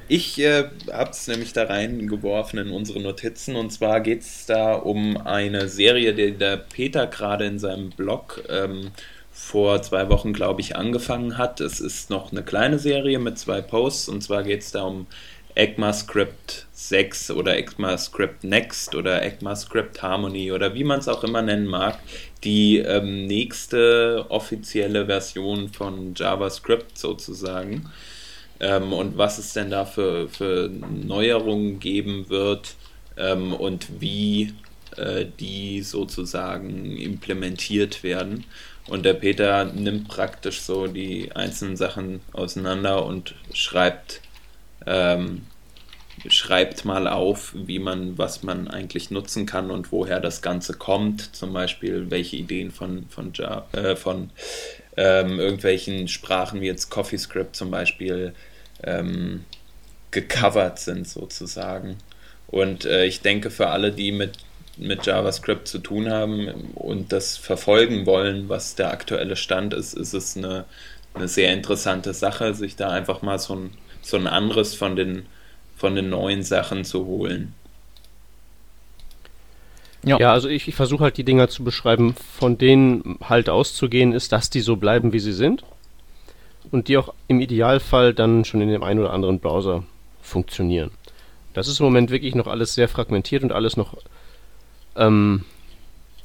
Ich 0.07 0.39
äh, 0.39 0.65
habe 0.91 1.11
es 1.11 1.27
nämlich 1.27 1.53
da 1.53 1.63
reingeworfen 1.63 2.59
in 2.59 2.71
unsere 2.71 2.99
Notizen 2.99 3.55
und 3.55 3.71
zwar 3.71 4.01
geht 4.01 4.21
es 4.21 4.45
da 4.45 4.73
um 4.73 5.17
eine 5.17 5.69
Serie, 5.69 6.13
die 6.13 6.31
der 6.33 6.57
Peter 6.57 7.07
gerade 7.07 7.45
in 7.45 7.57
seinem 7.57 7.89
Blog 7.89 8.43
ähm, 8.49 8.91
vor 9.31 9.81
zwei 9.81 10.09
Wochen, 10.09 10.33
glaube 10.33 10.61
ich, 10.61 10.75
angefangen 10.75 11.37
hat. 11.37 11.61
Es 11.61 11.79
ist 11.79 12.09
noch 12.09 12.31
eine 12.31 12.43
kleine 12.43 12.79
Serie 12.79 13.17
mit 13.17 13.39
zwei 13.39 13.61
Posts 13.61 14.09
und 14.09 14.21
zwar 14.21 14.43
geht 14.43 14.61
es 14.61 14.71
da 14.71 14.83
um 14.83 15.07
ECMAScript 15.55 16.65
6 16.73 17.31
oder 17.31 17.57
ECMAScript 17.57 18.43
Next 18.43 18.95
oder 18.95 19.21
ECMAScript 19.21 20.01
Harmony 20.01 20.51
oder 20.51 20.73
wie 20.73 20.83
man 20.83 20.99
es 20.99 21.07
auch 21.07 21.23
immer 21.23 21.41
nennen 21.41 21.67
mag. 21.67 21.99
Die 22.43 22.79
ähm, 22.79 23.25
nächste 23.27 24.25
offizielle 24.29 25.05
Version 25.05 25.69
von 25.69 26.13
JavaScript 26.15 26.97
sozusagen 26.97 27.89
ähm, 28.63 28.93
und 28.93 29.17
was 29.17 29.37
es 29.39 29.51
denn 29.53 29.69
da 29.69 29.85
für, 29.85 30.29
für 30.29 30.69
Neuerungen 30.69 31.79
geben 31.79 32.29
wird 32.29 32.75
ähm, 33.17 33.53
und 33.53 33.99
wie 33.99 34.53
äh, 34.95 35.25
die 35.39 35.81
sozusagen 35.81 36.95
implementiert 36.95 38.03
werden. 38.03 38.45
Und 38.87 39.03
der 39.03 39.15
Peter 39.15 39.65
nimmt 39.65 40.07
praktisch 40.07 40.61
so 40.61 40.87
die 40.87 41.31
einzelnen 41.33 41.75
Sachen 41.75 42.21
auseinander 42.31 43.05
und 43.05 43.35
schreibt, 43.53 44.21
ähm, 44.85 45.43
schreibt 46.27 46.85
mal 46.85 47.07
auf, 47.07 47.53
wie 47.55 47.79
man, 47.79 48.17
was 48.17 48.43
man 48.43 48.69
eigentlich 48.69 49.11
nutzen 49.11 49.45
kann 49.45 49.71
und 49.71 49.91
woher 49.91 50.21
das 50.21 50.41
Ganze 50.41 50.73
kommt. 50.73 51.35
Zum 51.35 51.51
Beispiel, 51.51 52.09
welche 52.11 52.37
Ideen 52.37 52.71
von, 52.71 53.07
von, 53.09 53.33
äh, 53.73 53.95
von 53.97 54.29
ähm, 54.95 55.39
irgendwelchen 55.39 56.07
Sprachen 56.07 56.61
wie 56.61 56.67
jetzt 56.67 56.89
CoffeeScript 56.89 57.55
zum 57.57 57.71
Beispiel 57.71 58.33
ähm, 58.83 59.45
gecovert 60.11 60.79
sind 60.79 61.07
sozusagen. 61.07 61.97
Und 62.47 62.85
äh, 62.85 63.05
ich 63.05 63.21
denke, 63.21 63.49
für 63.49 63.67
alle, 63.69 63.91
die 63.91 64.11
mit, 64.11 64.37
mit 64.77 65.05
JavaScript 65.05 65.67
zu 65.67 65.79
tun 65.79 66.09
haben 66.09 66.47
und 66.75 67.11
das 67.11 67.37
verfolgen 67.37 68.05
wollen, 68.05 68.49
was 68.49 68.75
der 68.75 68.91
aktuelle 68.91 69.35
Stand 69.35 69.73
ist, 69.73 69.93
ist 69.93 70.13
es 70.13 70.37
eine, 70.37 70.65
eine 71.13 71.27
sehr 71.27 71.53
interessante 71.53 72.13
Sache, 72.13 72.53
sich 72.53 72.75
da 72.75 72.89
einfach 72.89 73.21
mal 73.21 73.39
so 73.39 73.55
ein, 73.55 73.71
so 74.01 74.17
ein 74.17 74.27
anderes 74.27 74.75
von 74.75 74.95
den, 74.95 75.25
von 75.75 75.95
den 75.95 76.09
neuen 76.09 76.43
Sachen 76.43 76.85
zu 76.85 77.05
holen. 77.05 77.53
Ja. 80.05 80.19
ja, 80.19 80.33
also 80.33 80.49
ich, 80.49 80.67
ich 80.67 80.75
versuche 80.75 81.05
halt 81.05 81.17
die 81.17 81.23
Dinger 81.23 81.47
zu 81.47 81.63
beschreiben, 81.63 82.13
von 82.37 82.57
denen 82.57 83.17
halt 83.23 83.49
auszugehen 83.49 84.11
ist, 84.11 84.33
dass 84.33 84.49
die 84.49 84.59
so 84.59 84.75
bleiben, 84.75 85.13
wie 85.13 85.19
sie 85.19 85.31
sind. 85.31 85.63
Und 86.73 86.87
die 86.87 86.97
auch 86.97 87.13
im 87.27 87.39
Idealfall 87.39 88.15
dann 88.15 88.45
schon 88.45 88.59
in 88.59 88.69
dem 88.69 88.81
einen 88.81 88.99
oder 88.99 89.13
anderen 89.13 89.39
Browser 89.39 89.83
funktionieren. 90.23 90.89
Das 91.53 91.67
ist 91.67 91.79
im 91.79 91.85
Moment 91.85 92.09
wirklich 92.09 92.33
noch 92.33 92.47
alles 92.47 92.73
sehr 92.73 92.89
fragmentiert 92.89 93.43
und 93.43 93.51
alles 93.51 93.77
noch, 93.77 93.95
ähm, 94.95 95.45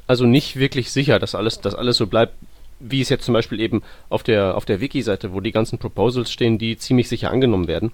also 0.06 0.24
nicht 0.24 0.56
wirklich 0.56 0.90
sicher, 0.90 1.18
dass 1.18 1.34
alles, 1.34 1.60
dass 1.60 1.74
alles 1.74 1.98
so 1.98 2.06
bleibt, 2.06 2.32
wie 2.80 3.02
es 3.02 3.10
jetzt 3.10 3.26
zum 3.26 3.34
Beispiel 3.34 3.60
eben 3.60 3.82
auf 4.08 4.22
der, 4.22 4.56
auf 4.56 4.64
der 4.64 4.80
Wiki-Seite, 4.80 5.34
wo 5.34 5.42
die 5.42 5.52
ganzen 5.52 5.78
Proposals 5.78 6.32
stehen, 6.32 6.56
die 6.56 6.78
ziemlich 6.78 7.10
sicher 7.10 7.30
angenommen 7.30 7.68
werden. 7.68 7.92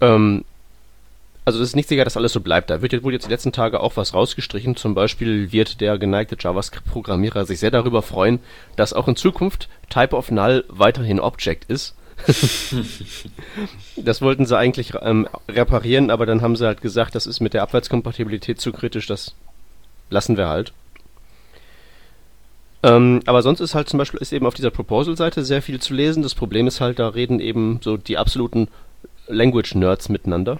Ähm, 0.00 0.44
also 1.46 1.62
es 1.62 1.68
ist 1.68 1.76
nicht 1.76 1.88
sicher, 1.88 2.04
dass 2.04 2.16
alles 2.16 2.32
so 2.32 2.40
bleibt. 2.40 2.70
Da 2.70 2.82
wird 2.82 3.04
wohl 3.04 3.12
jetzt 3.12 3.26
die 3.26 3.30
letzten 3.30 3.52
Tage 3.52 3.78
auch 3.78 3.96
was 3.96 4.14
rausgestrichen. 4.14 4.74
Zum 4.74 4.96
Beispiel 4.96 5.52
wird 5.52 5.80
der 5.80 5.96
geneigte 5.96 6.36
JavaScript-Programmierer 6.38 7.46
sich 7.46 7.60
sehr 7.60 7.70
darüber 7.70 8.02
freuen, 8.02 8.40
dass 8.74 8.92
auch 8.92 9.06
in 9.06 9.14
Zukunft 9.14 9.68
Type 9.88 10.16
of 10.16 10.32
Null 10.32 10.64
weiterhin 10.68 11.20
Object 11.20 11.70
ist. 11.70 11.94
das 13.96 14.22
wollten 14.22 14.44
sie 14.44 14.58
eigentlich 14.58 14.94
ähm, 15.00 15.28
reparieren, 15.48 16.10
aber 16.10 16.26
dann 16.26 16.42
haben 16.42 16.56
sie 16.56 16.66
halt 16.66 16.80
gesagt, 16.80 17.14
das 17.14 17.26
ist 17.26 17.38
mit 17.38 17.54
der 17.54 17.62
Abwärtskompatibilität 17.62 18.60
zu 18.60 18.72
kritisch, 18.72 19.06
das 19.06 19.36
lassen 20.10 20.36
wir 20.36 20.48
halt. 20.48 20.72
Ähm, 22.82 23.20
aber 23.26 23.42
sonst 23.42 23.60
ist 23.60 23.76
halt 23.76 23.88
zum 23.88 23.98
Beispiel 23.98 24.20
ist 24.20 24.32
eben 24.32 24.46
auf 24.46 24.54
dieser 24.54 24.72
Proposal-Seite 24.72 25.44
sehr 25.44 25.62
viel 25.62 25.80
zu 25.80 25.94
lesen. 25.94 26.24
Das 26.24 26.34
Problem 26.34 26.66
ist 26.66 26.80
halt, 26.80 26.98
da 26.98 27.06
reden 27.08 27.38
eben 27.38 27.78
so 27.84 27.96
die 27.96 28.18
absoluten 28.18 28.66
Language-Nerds 29.28 30.08
miteinander. 30.08 30.58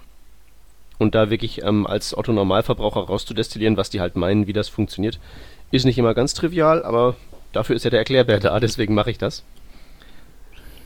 Und 0.98 1.14
da 1.14 1.30
wirklich 1.30 1.62
ähm, 1.62 1.86
als 1.86 2.16
Otto-Normalverbraucher 2.16 3.00
rauszudestillieren, 3.00 3.76
was 3.76 3.90
die 3.90 4.00
halt 4.00 4.16
meinen, 4.16 4.46
wie 4.46 4.52
das 4.52 4.68
funktioniert, 4.68 5.18
ist 5.70 5.84
nicht 5.84 5.98
immer 5.98 6.14
ganz 6.14 6.34
trivial, 6.34 6.82
aber 6.84 7.16
dafür 7.52 7.76
ist 7.76 7.84
ja 7.84 7.90
der 7.90 8.00
Erklärbär 8.00 8.40
da, 8.40 8.58
deswegen 8.60 8.94
mache 8.94 9.10
ich 9.10 9.18
das. 9.18 9.44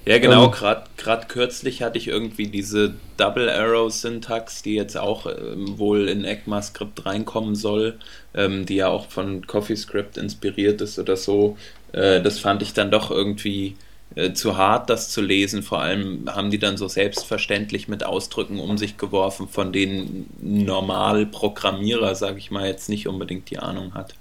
Ja, 0.06 0.18
genau, 0.18 0.46
ähm, 0.46 0.82
gerade 0.96 1.26
kürzlich 1.28 1.82
hatte 1.82 1.98
ich 1.98 2.08
irgendwie 2.08 2.46
diese 2.46 2.94
Double 3.18 3.50
Arrow 3.50 3.92
Syntax, 3.92 4.62
die 4.62 4.74
jetzt 4.74 4.96
auch 4.96 5.26
ähm, 5.26 5.78
wohl 5.78 6.08
in 6.08 6.24
ECMAScript 6.24 7.04
reinkommen 7.04 7.54
soll, 7.54 7.98
ähm, 8.34 8.64
die 8.64 8.76
ja 8.76 8.88
auch 8.88 9.08
von 9.08 9.46
CoffeeScript 9.46 10.16
inspiriert 10.16 10.80
ist 10.80 10.98
oder 10.98 11.16
so. 11.16 11.58
Äh, 11.92 12.22
das 12.22 12.38
fand 12.38 12.62
ich 12.62 12.72
dann 12.72 12.90
doch 12.90 13.10
irgendwie 13.10 13.76
äh, 14.14 14.32
zu 14.32 14.56
hart, 14.56 14.90
das 14.90 15.10
zu 15.10 15.20
lesen. 15.20 15.62
Vor 15.62 15.80
allem 15.80 16.28
haben 16.28 16.50
die 16.50 16.58
dann 16.58 16.76
so 16.76 16.88
selbstverständlich 16.88 17.88
mit 17.88 18.04
Ausdrücken 18.04 18.60
um 18.60 18.78
sich 18.78 18.96
geworfen, 18.96 19.48
von 19.48 19.72
denen 19.72 20.28
normal 20.40 21.26
Programmierer, 21.26 22.14
sage 22.14 22.38
ich 22.38 22.50
mal, 22.50 22.66
jetzt 22.66 22.88
nicht 22.88 23.08
unbedingt 23.08 23.50
die 23.50 23.58
Ahnung 23.58 23.94
hat 23.94 24.14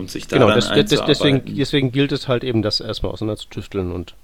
und 0.00 0.10
sich 0.10 0.26
da 0.26 0.38
genau, 0.38 0.50
das, 0.50 0.68
das, 0.68 1.04
deswegen, 1.04 1.42
deswegen 1.54 1.92
gilt 1.92 2.10
es 2.10 2.26
halt 2.26 2.42
eben, 2.42 2.62
das 2.62 2.80
erstmal 2.80 3.12
auseinanderzutüfteln 3.12 3.92
und 3.92 4.14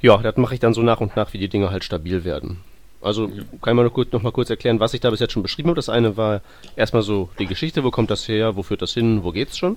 ja, 0.00 0.16
das 0.18 0.36
mache 0.36 0.54
ich 0.54 0.60
dann 0.60 0.74
so 0.74 0.82
nach 0.82 1.00
und 1.00 1.16
nach, 1.16 1.32
wie 1.32 1.38
die 1.38 1.48
Dinge 1.48 1.70
halt 1.70 1.84
stabil 1.84 2.24
werden. 2.24 2.58
Also 3.00 3.28
kann 3.28 3.44
ich 3.44 3.74
mal 3.74 3.84
noch, 3.84 3.92
kurz, 3.92 4.10
noch 4.12 4.22
mal 4.22 4.32
kurz 4.32 4.50
erklären, 4.50 4.80
was 4.80 4.94
ich 4.94 5.00
da 5.00 5.10
bis 5.10 5.20
jetzt 5.20 5.32
schon 5.32 5.42
beschrieben 5.42 5.68
habe. 5.68 5.76
Das 5.76 5.88
eine 5.88 6.16
war 6.16 6.40
erstmal 6.74 7.02
so 7.02 7.28
die 7.38 7.46
Geschichte, 7.46 7.84
wo 7.84 7.90
kommt 7.90 8.10
das 8.10 8.26
her, 8.26 8.56
wo 8.56 8.62
führt 8.62 8.82
das 8.82 8.94
hin, 8.94 9.22
wo 9.22 9.32
geht's 9.32 9.56
schon. 9.56 9.76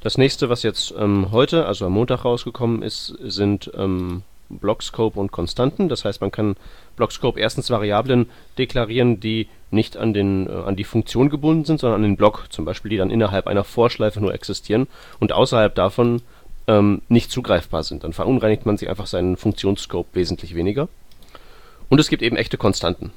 Das 0.00 0.16
nächste, 0.16 0.48
was 0.48 0.62
jetzt 0.62 0.94
ähm, 0.98 1.30
heute, 1.30 1.66
also 1.66 1.86
am 1.86 1.92
Montag 1.92 2.24
rausgekommen 2.24 2.82
ist, 2.82 3.14
sind 3.20 3.70
ähm, 3.76 4.22
Blockscope 4.48 5.18
und 5.18 5.30
Konstanten. 5.30 5.88
Das 5.88 6.04
heißt, 6.04 6.20
man 6.20 6.32
kann 6.32 6.56
Blockscope 6.96 7.38
erstens 7.38 7.70
Variablen 7.70 8.28
deklarieren, 8.58 9.20
die 9.20 9.48
nicht 9.70 9.96
an, 9.96 10.14
den, 10.14 10.48
äh, 10.48 10.52
an 10.52 10.76
die 10.76 10.84
Funktion 10.84 11.28
gebunden 11.28 11.64
sind, 11.64 11.80
sondern 11.80 12.00
an 12.00 12.08
den 12.08 12.16
Block, 12.16 12.46
zum 12.50 12.64
Beispiel, 12.64 12.90
die 12.90 12.96
dann 12.96 13.10
innerhalb 13.10 13.46
einer 13.46 13.62
Vorschleife 13.62 14.20
nur 14.20 14.34
existieren 14.34 14.86
und 15.20 15.32
außerhalb 15.32 15.74
davon 15.74 16.22
ähm, 16.66 17.02
nicht 17.08 17.30
zugreifbar 17.30 17.82
sind. 17.82 18.02
Dann 18.02 18.12
verunreinigt 18.12 18.64
man 18.66 18.78
sich 18.78 18.88
einfach 18.88 19.06
seinen 19.06 19.36
Funktionsscope 19.36 20.08
wesentlich 20.14 20.54
weniger. 20.54 20.88
Und 21.90 22.00
es 22.00 22.08
gibt 22.08 22.22
eben 22.22 22.36
echte 22.36 22.56
Konstanten. 22.56 23.12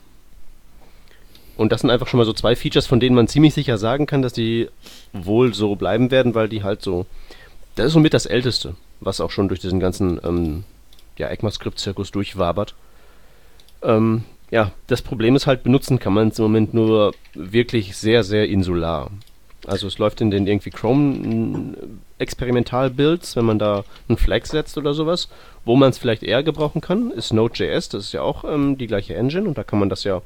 Und 1.56 1.72
das 1.72 1.82
sind 1.82 1.92
einfach 1.92 2.08
schon 2.08 2.18
mal 2.18 2.26
so 2.26 2.34
zwei 2.34 2.56
Features, 2.56 2.88
von 2.88 3.00
denen 3.00 3.16
man 3.16 3.28
ziemlich 3.28 3.54
sicher 3.54 3.78
sagen 3.78 4.08
kann, 4.08 4.22
dass 4.22 4.34
die 4.34 4.68
wohl 5.12 5.54
so 5.54 5.76
bleiben 5.76 6.12
werden, 6.12 6.36
weil 6.36 6.50
die 6.50 6.64
halt 6.64 6.82
so. 6.82 7.06
Das 7.76 7.88
ist 7.88 7.94
somit 7.94 8.14
das 8.14 8.26
Älteste, 8.26 8.76
was 9.00 9.22
auch 9.22 9.32
schon 9.32 9.48
durch 9.48 9.60
diesen 9.60 9.80
ganzen 9.80 10.20
ähm, 10.24 10.64
ja, 11.18 11.30
ECMAScript-Zirkus 11.30 12.12
durchwabert. 12.12 12.76
Ähm, 13.82 14.24
ja, 14.52 14.72
das 14.88 15.02
Problem 15.02 15.36
ist 15.36 15.48
halt, 15.48 15.64
benutzen 15.64 16.00
kann 16.00 16.14
man 16.14 16.28
es 16.30 16.38
im 16.38 16.44
Moment 16.44 16.74
nur 16.74 17.14
wirklich 17.34 17.98
sehr, 17.98 18.24
sehr 18.24 18.48
insular. 18.48 19.10
Also 19.66 19.88
es 19.88 19.98
läuft 19.98 20.22
in 20.22 20.30
den 20.30 20.46
irgendwie 20.46 20.70
Chrome-Experimental-Builds, 20.72 23.36
wenn 23.36 23.46
man 23.46 23.58
da 23.60 23.84
einen 24.10 24.18
Flag 24.18 24.46
setzt 24.46 24.78
oder 24.78 24.94
sowas. 24.94 25.30
Wo 25.66 25.76
man 25.76 25.90
es 25.92 25.98
vielleicht 25.98 26.24
eher 26.24 26.44
gebrauchen 26.44 26.82
kann, 26.82 27.12
ist 27.12 27.34
Node.js, 27.34 27.90
das 27.90 28.06
ist 28.06 28.14
ja 28.14 28.22
auch 28.22 28.44
ähm, 28.44 28.78
die 28.78 28.88
gleiche 28.88 29.16
Engine 29.16 29.48
und 29.48 29.58
da 29.58 29.64
kann 29.64 29.80
man 29.80 29.90
das 29.90 30.04
ja 30.04 30.22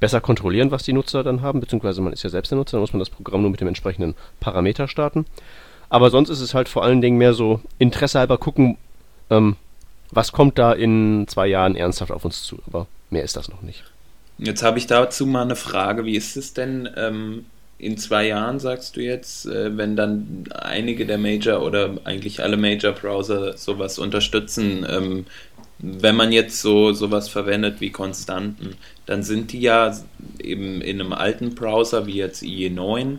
besser 0.00 0.20
kontrollieren, 0.20 0.70
was 0.70 0.82
die 0.82 0.92
Nutzer 0.92 1.22
dann 1.22 1.42
haben, 1.42 1.60
beziehungsweise 1.60 2.00
man 2.00 2.12
ist 2.12 2.22
ja 2.22 2.30
selbst 2.30 2.50
der 2.50 2.58
Nutzer, 2.58 2.72
dann 2.72 2.80
muss 2.80 2.92
man 2.92 3.00
das 3.00 3.10
Programm 3.10 3.42
nur 3.42 3.50
mit 3.50 3.60
dem 3.60 3.68
entsprechenden 3.68 4.14
Parameter 4.40 4.88
starten. 4.88 5.26
Aber 5.88 6.10
sonst 6.10 6.30
ist 6.30 6.40
es 6.40 6.54
halt 6.54 6.68
vor 6.68 6.84
allen 6.84 7.00
Dingen 7.00 7.18
mehr 7.18 7.34
so 7.34 7.60
Interesse 7.78 8.18
halber 8.18 8.38
gucken, 8.38 8.78
ähm, 9.28 9.56
was 10.10 10.32
kommt 10.32 10.58
da 10.58 10.72
in 10.72 11.26
zwei 11.28 11.46
Jahren 11.46 11.76
ernsthaft 11.76 12.10
auf 12.10 12.24
uns 12.24 12.42
zu. 12.42 12.58
Aber 12.66 12.86
Mehr 13.10 13.24
ist 13.24 13.36
das 13.36 13.48
noch 13.48 13.62
nicht. 13.62 13.84
Jetzt 14.38 14.62
habe 14.62 14.78
ich 14.78 14.86
dazu 14.86 15.26
mal 15.26 15.42
eine 15.42 15.56
Frage. 15.56 16.04
Wie 16.06 16.16
ist 16.16 16.36
es 16.36 16.54
denn 16.54 16.88
ähm, 16.96 17.44
in 17.76 17.98
zwei 17.98 18.28
Jahren, 18.28 18.60
sagst 18.60 18.96
du 18.96 19.00
jetzt, 19.00 19.46
äh, 19.46 19.76
wenn 19.76 19.96
dann 19.96 20.44
einige 20.54 21.04
der 21.04 21.18
Major 21.18 21.60
oder 21.62 21.98
eigentlich 22.04 22.42
alle 22.42 22.56
Major-Browser 22.56 23.58
sowas 23.58 23.98
unterstützen? 23.98 24.86
Ähm, 24.88 25.26
wenn 25.78 26.14
man 26.14 26.30
jetzt 26.30 26.60
so 26.60 26.92
sowas 26.92 27.28
verwendet 27.28 27.80
wie 27.80 27.90
Konstanten, 27.90 28.76
dann 29.10 29.24
sind 29.24 29.50
die 29.50 29.60
ja 29.60 29.92
eben 30.40 30.80
in 30.80 31.00
einem 31.00 31.12
alten 31.12 31.56
Browser 31.56 32.06
wie 32.06 32.14
jetzt 32.14 32.44
IE9 32.44 33.18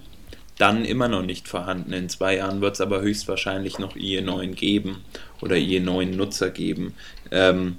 dann 0.57 0.85
immer 0.85 1.09
noch 1.09 1.21
nicht 1.21 1.49
vorhanden. 1.49 1.91
In 1.91 2.07
zwei 2.07 2.37
Jahren 2.37 2.61
wird 2.61 2.75
es 2.75 2.81
aber 2.81 3.01
höchstwahrscheinlich 3.01 3.77
noch 3.77 3.97
IE9 3.97 4.53
geben 4.53 5.03
oder 5.41 5.57
IE9-Nutzer 5.57 6.49
geben. 6.49 6.93
Ähm, 7.29 7.75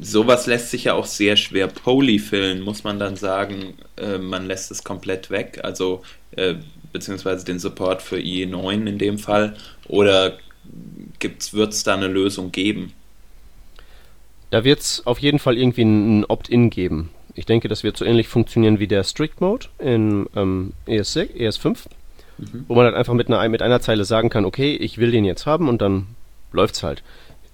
sowas 0.00 0.46
lässt 0.46 0.70
sich 0.70 0.84
ja 0.84 0.94
auch 0.94 1.04
sehr 1.04 1.36
schwer 1.36 1.66
polyfillen, 1.66 2.62
muss 2.62 2.84
man 2.84 2.98
dann 2.98 3.16
sagen, 3.16 3.74
äh, 3.98 4.16
man 4.16 4.46
lässt 4.46 4.70
es 4.70 4.82
komplett 4.82 5.28
weg, 5.28 5.60
also 5.64 6.00
äh, 6.36 6.54
beziehungsweise 6.94 7.44
den 7.44 7.58
Support 7.58 8.00
für 8.00 8.16
IE9 8.16 8.86
in 8.86 8.96
dem 8.96 9.18
Fall, 9.18 9.58
oder 9.88 10.38
wird 11.20 11.72
es 11.74 11.82
da 11.82 11.92
eine 11.92 12.08
Lösung 12.08 12.50
geben? 12.50 12.94
Da 14.50 14.64
wird 14.64 14.80
es 14.80 15.06
auf 15.06 15.18
jeden 15.18 15.38
Fall 15.38 15.58
irgendwie 15.58 15.82
ein 15.82 16.24
Opt-in 16.24 16.70
geben. 16.70 17.10
Ich 17.34 17.46
denke, 17.46 17.68
das 17.68 17.84
wird 17.84 17.96
so 17.96 18.04
ähnlich 18.04 18.28
funktionieren 18.28 18.80
wie 18.80 18.88
der 18.88 19.04
Strict 19.04 19.40
Mode 19.40 19.66
in 19.78 20.26
ähm, 20.34 20.72
ES6, 20.86 21.36
ES5, 21.36 21.84
mhm. 22.38 22.64
wo 22.66 22.74
man 22.74 22.86
halt 22.86 22.96
einfach 22.96 23.14
mit 23.14 23.28
einer, 23.28 23.46
mit 23.48 23.62
einer 23.62 23.80
Zeile 23.80 24.04
sagen 24.04 24.30
kann, 24.30 24.44
okay, 24.44 24.74
ich 24.74 24.98
will 24.98 25.10
den 25.10 25.24
jetzt 25.24 25.46
haben 25.46 25.68
und 25.68 25.80
dann 25.80 26.06
läuft 26.52 26.76
es 26.76 26.82
halt. 26.82 27.02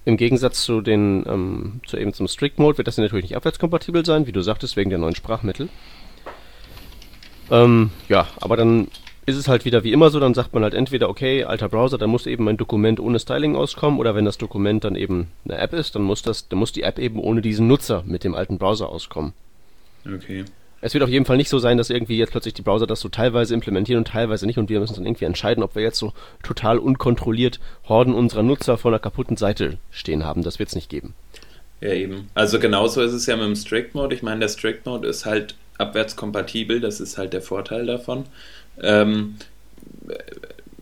Im 0.05 0.17
Gegensatz 0.17 0.63
zu 0.63 0.81
den, 0.81 1.25
ähm, 1.27 1.81
zu 1.85 1.97
eben 1.97 2.13
zum 2.13 2.27
Strict 2.27 2.53
Mode 2.57 2.77
wird 2.77 2.87
das 2.87 2.97
natürlich 2.97 3.25
nicht 3.25 3.35
abwärtskompatibel 3.35 4.05
sein, 4.05 4.27
wie 4.27 4.31
du 4.31 4.41
sagtest, 4.41 4.77
wegen 4.77 4.89
der 4.89 4.99
neuen 4.99 5.15
Sprachmittel. 5.15 5.69
Ähm, 7.51 7.91
ja, 8.09 8.27
aber 8.39 8.57
dann 8.57 8.87
ist 9.25 9.37
es 9.37 9.47
halt 9.47 9.65
wieder 9.65 9.83
wie 9.83 9.91
immer 9.91 10.09
so, 10.09 10.19
dann 10.19 10.33
sagt 10.33 10.53
man 10.53 10.63
halt 10.63 10.73
entweder, 10.73 11.09
okay, 11.09 11.43
alter 11.43 11.69
Browser, 11.69 11.97
dann 11.97 12.09
muss 12.09 12.27
eben 12.27 12.43
mein 12.43 12.57
Dokument 12.57 12.99
ohne 12.99 13.19
Styling 13.19 13.55
auskommen, 13.55 13.99
oder 13.99 14.15
wenn 14.15 14.25
das 14.25 14.37
Dokument 14.37 14.83
dann 14.83 14.95
eben 14.95 15.27
eine 15.45 15.57
App 15.57 15.73
ist, 15.73 15.95
dann 15.95 16.03
muss 16.03 16.21
das, 16.21 16.47
dann 16.47 16.59
muss 16.59 16.71
die 16.71 16.83
App 16.83 16.99
eben 16.99 17.19
ohne 17.19 17.41
diesen 17.41 17.67
Nutzer 17.67 18.03
mit 18.05 18.23
dem 18.23 18.35
alten 18.35 18.57
Browser 18.57 18.89
auskommen. 18.89 19.33
Okay 20.05 20.45
es 20.85 20.93
wird 20.93 21.03
auf 21.03 21.09
jeden 21.09 21.25
Fall 21.25 21.37
nicht 21.37 21.49
so 21.49 21.57
sein, 21.57 21.77
dass 21.79 21.89
irgendwie 21.89 22.15
jetzt 22.15 22.29
plötzlich 22.29 22.53
die 22.53 22.61
Browser 22.61 22.85
das 22.85 22.99
so 22.99 23.09
teilweise 23.09 23.55
implementieren 23.55 23.97
und 23.97 24.07
teilweise 24.07 24.45
nicht 24.45 24.59
und 24.59 24.69
wir 24.69 24.79
müssen 24.79 24.93
dann 24.93 25.07
irgendwie 25.07 25.25
entscheiden, 25.25 25.63
ob 25.63 25.73
wir 25.73 25.81
jetzt 25.81 25.97
so 25.97 26.13
total 26.43 26.77
unkontrolliert 26.77 27.59
Horden 27.89 28.13
unserer 28.13 28.43
Nutzer 28.43 28.77
vor 28.77 28.91
einer 28.91 28.99
kaputten 28.99 29.35
Seite 29.35 29.79
stehen 29.89 30.23
haben. 30.23 30.43
Das 30.43 30.59
wird 30.59 30.69
es 30.69 30.75
nicht 30.75 30.87
geben. 30.87 31.15
Ja, 31.81 31.91
eben. 31.91 32.29
Also 32.35 32.59
genauso 32.59 33.01
ist 33.01 33.13
es 33.13 33.25
ja 33.25 33.35
mit 33.35 33.45
dem 33.45 33.55
Strict 33.55 33.89
Mode. 33.93 34.13
Ich 34.13 34.21
meine, 34.21 34.41
der 34.41 34.49
Strict 34.49 34.81
Mode 34.85 35.07
ist 35.07 35.25
halt 35.25 35.55
abwärtskompatibel, 35.79 36.79
das 36.79 36.99
ist 36.99 37.17
halt 37.17 37.33
der 37.33 37.41
Vorteil 37.41 37.87
davon. 37.87 38.25
Ähm, 38.81 39.37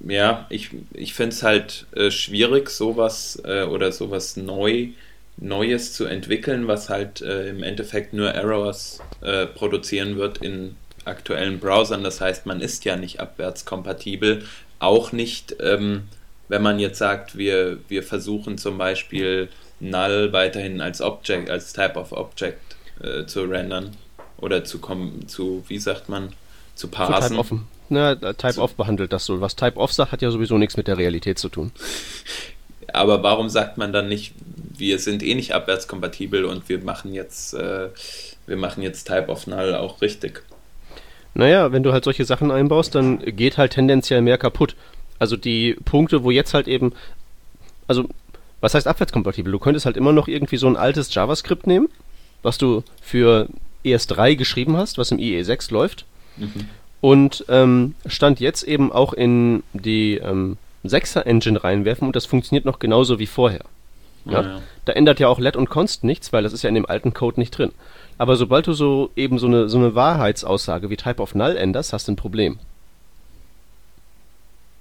ja, 0.08 0.46
ich, 0.50 0.72
ich 0.94 1.14
finde 1.14 1.36
es 1.36 1.44
halt 1.44 1.86
äh, 1.96 2.12
schwierig, 2.12 2.70
sowas 2.70 3.42
äh, 3.46 3.64
oder 3.64 3.92
sowas 3.92 4.38
neu 4.38 4.90
Neues 5.38 5.94
zu 5.94 6.06
entwickeln, 6.06 6.68
was 6.68 6.90
halt 6.90 7.22
äh, 7.22 7.50
im 7.50 7.64
Endeffekt 7.64 8.14
nur 8.14 8.30
Errors 8.30 9.00
äh, 9.22 9.48
produzieren 9.48 10.18
wird 10.18 10.38
in 10.38 10.76
aktuellen 11.06 11.60
Browsern. 11.60 12.04
Das 12.04 12.22
heißt, 12.22 12.46
man 12.46 12.62
ist 12.62 12.86
ja 12.86 12.96
nicht 12.96 13.20
abwärtskompatibel, 13.20 14.46
auch 14.80 15.12
nicht, 15.12 15.56
ähm, 15.60 16.04
wenn 16.50 16.62
man 16.62 16.80
jetzt 16.80 17.00
sagt, 17.00 17.38
wir, 17.38 17.80
wir 17.88 18.04
versuchen 18.04 18.58
zum 18.58 18.78
Beispiel 18.78 19.50
null 19.80 20.32
weiterhin 20.32 20.82
als 20.82 21.02
Object, 21.02 21.50
als 21.50 21.74
Type 21.74 21.96
of 21.96 22.12
Object 22.12 22.62
äh, 23.02 23.26
zu 23.26 23.44
rendern 23.44 23.98
oder 24.38 24.64
zu, 24.64 24.80
zu, 25.28 25.64
wie 25.68 25.80
sagt 25.80 26.10
man, 26.10 26.34
zu 26.76 26.90
parsen. 26.90 27.38
Offen. 27.38 27.68
Na, 27.90 28.16
Type-Off 28.16 28.76
behandelt 28.76 29.14
das 29.14 29.26
so. 29.26 29.42
Was 29.42 29.56
Type-Off 29.56 29.94
sagt, 29.94 30.12
hat 30.12 30.22
ja 30.22 30.32
sowieso 30.32 30.58
nichts 30.58 30.78
mit 30.78 30.88
der 30.88 30.98
Realität 30.98 31.40
zu 31.40 31.50
tun. 31.50 31.72
Aber 32.94 33.24
warum 33.24 33.50
sagt 33.50 33.78
man 33.78 33.92
dann 33.92 34.08
nicht, 34.08 34.34
wir 34.78 35.00
sind 35.00 35.24
eh 35.24 35.34
nicht 35.36 35.54
abwärtskompatibel 35.54 36.46
und 36.46 36.70
wir 36.70 36.80
machen 36.80 37.14
jetzt, 37.14 37.54
äh, 37.54 37.90
wir 38.46 38.58
machen 38.58 38.84
jetzt 38.84 39.08
Type-Off 39.08 39.48
Null 39.48 39.76
auch 39.76 40.02
richtig? 40.02 40.44
Naja, 41.34 41.72
wenn 41.72 41.82
du 41.82 41.92
halt 41.92 42.04
solche 42.04 42.26
Sachen 42.26 42.52
einbaust, 42.52 42.94
dann 42.94 43.20
geht 43.20 43.58
halt 43.58 43.74
tendenziell 43.74 44.22
mehr 44.22 44.38
kaputt. 44.38 44.76
Also 45.18 45.38
die 45.38 45.76
Punkte, 45.86 46.24
wo 46.24 46.32
jetzt 46.32 46.54
halt 46.54 46.68
eben, 46.68 46.94
also 47.88 48.08
was 48.62 48.76
heißt 48.76 48.88
abwärtskompatibel? 48.88 49.52
Du 49.52 49.60
könntest 49.60 49.86
halt 49.86 49.98
immer 49.98 50.14
noch 50.14 50.28
irgendwie 50.28 50.58
so 50.58 50.68
ein 50.68 50.78
altes 50.78 51.14
JavaScript 51.14 51.68
nehmen, 51.68 51.90
was 52.44 52.58
du 52.58 52.84
für 53.02 53.48
ES3 53.84 54.36
geschrieben 54.36 54.78
hast, 54.78 54.98
was 54.98 55.12
im 55.12 55.18
IE6 55.18 55.74
läuft. 55.74 56.06
Mhm. 56.38 56.70
Und 57.04 57.44
ähm, 57.50 57.96
Stand 58.06 58.40
jetzt 58.40 58.64
eben 58.64 58.90
auch 58.90 59.12
in 59.12 59.62
die 59.74 60.20
ähm, 60.20 60.56
6er 60.86 61.24
Engine 61.24 61.62
reinwerfen 61.62 62.08
und 62.08 62.16
das 62.16 62.26
funktioniert 62.26 62.64
noch 62.64 62.80
genauso 62.80 63.20
wie 63.20 63.28
vorher. 63.28 63.66
Ja? 64.24 64.42
ja? 64.42 64.62
Da 64.86 64.94
ändert 64.94 65.20
ja 65.20 65.28
auch 65.28 65.38
let 65.38 65.58
und 65.58 65.70
const 65.70 66.06
nichts, 66.06 66.32
weil 66.32 66.44
das 66.44 66.54
ist 66.54 66.62
ja 66.62 66.70
in 66.70 66.76
dem 66.76 66.86
alten 66.86 67.14
Code 67.14 67.42
nicht 67.42 67.58
drin. 67.58 67.74
Aber 68.18 68.38
sobald 68.38 68.68
du 68.68 68.72
so 68.72 69.12
eben 69.18 69.38
so 69.38 69.48
eine, 69.48 69.68
so 69.68 69.80
eine 69.80 69.96
Wahrheitsaussage 69.96 70.90
wie 70.90 70.96
Type 70.96 71.22
of 71.22 71.36
Null 71.36 71.58
änderst, 71.58 71.92
hast 71.92 72.08
du 72.08 72.14
ein 72.14 72.16
Problem. 72.16 72.58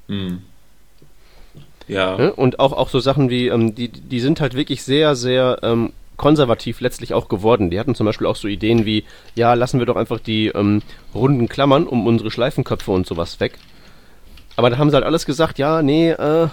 Hm. 0.06 0.42
Ja. 1.88 2.14
Und 2.14 2.60
auch, 2.60 2.72
auch 2.72 2.88
so 2.88 3.00
Sachen 3.00 3.30
wie, 3.30 3.48
ähm, 3.48 3.74
die, 3.74 3.88
die 3.88 4.20
sind 4.20 4.40
halt 4.40 4.54
wirklich 4.54 4.84
sehr, 4.84 5.16
sehr 5.16 5.58
ähm, 5.64 5.92
konservativ 6.22 6.80
letztlich 6.80 7.14
auch 7.14 7.28
geworden. 7.28 7.68
Die 7.68 7.80
hatten 7.80 7.96
zum 7.96 8.06
Beispiel 8.06 8.28
auch 8.28 8.36
so 8.36 8.46
Ideen 8.46 8.86
wie, 8.86 9.04
ja, 9.34 9.54
lassen 9.54 9.80
wir 9.80 9.86
doch 9.86 9.96
einfach 9.96 10.20
die 10.20 10.46
ähm, 10.46 10.80
runden 11.12 11.48
Klammern 11.48 11.84
um 11.84 12.06
unsere 12.06 12.30
Schleifenköpfe 12.30 12.92
und 12.92 13.08
sowas 13.08 13.40
weg. 13.40 13.58
Aber 14.54 14.70
da 14.70 14.78
haben 14.78 14.88
sie 14.88 14.94
halt 14.94 15.04
alles 15.04 15.26
gesagt, 15.26 15.58
ja, 15.58 15.82
nee, 15.82 16.10
äh, 16.10 16.48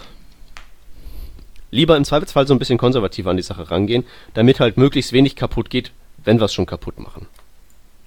lieber 1.69 1.95
im 1.97 2.03
Zweifelsfall 2.03 2.47
so 2.47 2.55
ein 2.55 2.59
bisschen 2.59 2.79
konservativer 2.79 3.29
an 3.29 3.37
die 3.37 3.43
Sache 3.43 3.69
rangehen, 3.69 4.05
damit 4.33 4.59
halt 4.59 4.77
möglichst 4.77 5.13
wenig 5.13 5.35
kaputt 5.35 5.69
geht, 5.69 5.91
wenn 6.23 6.39
wir 6.39 6.45
es 6.45 6.53
schon 6.53 6.65
kaputt 6.65 6.99
machen. 6.99 7.27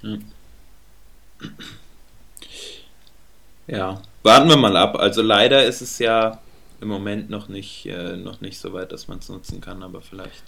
Hm. 0.01 0.25
Ja, 3.69 4.03
warten 4.25 4.49
wir 4.49 4.57
mal 4.57 4.77
ab. 4.77 4.97
Also 4.97 5.23
leider 5.23 5.65
ist 5.65 5.81
es 5.81 6.01
ja 6.01 6.41
im 6.81 6.89
Moment 6.89 7.31
noch 7.31 7.47
nicht, 7.47 7.87
äh, 7.87 8.17
noch 8.17 8.41
nicht 8.41 8.59
so 8.59 8.73
weit, 8.73 8.91
dass 8.91 9.07
man 9.07 9.21
es 9.21 9.29
nutzen 9.29 9.61
kann, 9.61 9.85
aber 9.85 10.01
vielleicht. 10.01 10.43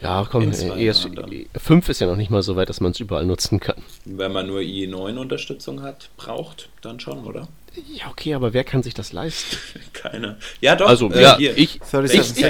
Ja, 0.00 0.26
komm, 0.30 0.52
ES, 0.52 1.08
5 1.56 1.88
ist 1.88 2.00
ja 2.00 2.06
noch 2.06 2.16
nicht 2.16 2.30
mal 2.30 2.42
so 2.42 2.54
weit, 2.54 2.68
dass 2.68 2.80
man 2.80 2.92
es 2.92 3.00
überall 3.00 3.26
nutzen 3.26 3.58
kann. 3.58 3.82
Wenn 4.04 4.32
man 4.32 4.46
nur 4.46 4.60
IE9-Unterstützung 4.60 5.82
hat, 5.82 6.10
braucht, 6.16 6.68
dann 6.82 7.00
schon, 7.00 7.24
oder? 7.24 7.48
Ja, 7.92 8.08
okay, 8.10 8.34
aber 8.34 8.52
wer 8.52 8.62
kann 8.62 8.82
sich 8.84 8.94
das 8.94 9.12
leisten? 9.12 9.56
Keiner. 9.92 10.36
Ja, 10.60 10.76
doch. 10.76 10.88
Also, 10.88 11.10
äh, 11.10 11.22
ja, 11.22 11.36
hier. 11.36 11.58
ich, 11.58 11.80
ich, 11.80 12.46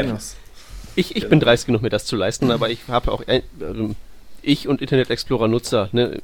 ich, 0.97 1.17
ich, 1.17 1.29
bin 1.29 1.41
dreist 1.41 1.67
genug, 1.67 1.81
mir 1.81 1.91
das 1.91 2.05
zu 2.05 2.17
leisten, 2.17 2.51
aber 2.51 2.69
ich 2.69 2.81
habe 2.89 3.13
auch, 3.13 3.23
äh, 3.27 3.43
ich 4.43 4.69
und 4.69 4.83
Internet 4.83 5.11
Explorer 5.11 5.49
Nutzer, 5.49 5.89
ne, 5.93 6.21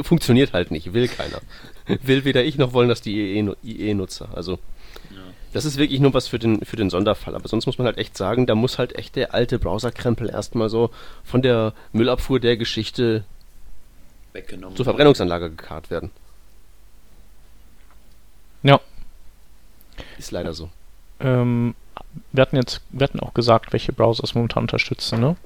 funktioniert 0.00 0.52
halt 0.52 0.70
nicht, 0.70 0.92
will 0.92 1.08
keiner. 1.08 1.40
will 2.02 2.24
weder 2.24 2.44
ich 2.44 2.58
noch 2.58 2.72
wollen 2.72 2.88
das 2.88 3.02
die 3.02 3.38
IE-Nutzer. 3.62 4.30
Also, 4.34 4.58
das 5.52 5.64
ist 5.64 5.76
wirklich 5.78 6.00
nur 6.00 6.14
was 6.14 6.28
für 6.28 6.38
den, 6.38 6.64
für 6.64 6.76
den 6.76 6.90
Sonderfall. 6.90 7.34
Aber 7.34 7.48
sonst 7.48 7.66
muss 7.66 7.78
man 7.78 7.86
halt 7.86 7.98
echt 7.98 8.16
sagen, 8.16 8.46
da 8.46 8.54
muss 8.54 8.78
halt 8.78 8.96
echt 8.96 9.16
der 9.16 9.34
alte 9.34 9.58
Browserkrempel 9.58 10.30
erstmal 10.30 10.68
so 10.68 10.90
von 11.24 11.42
der 11.42 11.72
Müllabfuhr 11.92 12.40
der 12.40 12.56
Geschichte 12.56 13.24
weggenommen 14.32 14.76
zur 14.76 14.84
Verbrennungsanlage 14.84 15.50
gekarrt 15.50 15.90
werden. 15.90 16.10
Ja. 18.62 18.80
Ist 20.18 20.30
leider 20.30 20.54
so. 20.54 20.70
Ähm, 21.18 21.74
wir 22.32 22.42
hatten 22.42 22.56
jetzt, 22.56 22.80
wir 22.90 23.04
hatten 23.04 23.20
auch 23.20 23.34
gesagt, 23.34 23.72
welche 23.72 23.92
Browser 23.92 24.24
es 24.24 24.34
momentan 24.34 24.64
unterstützen, 24.64 25.20
ne? 25.20 25.36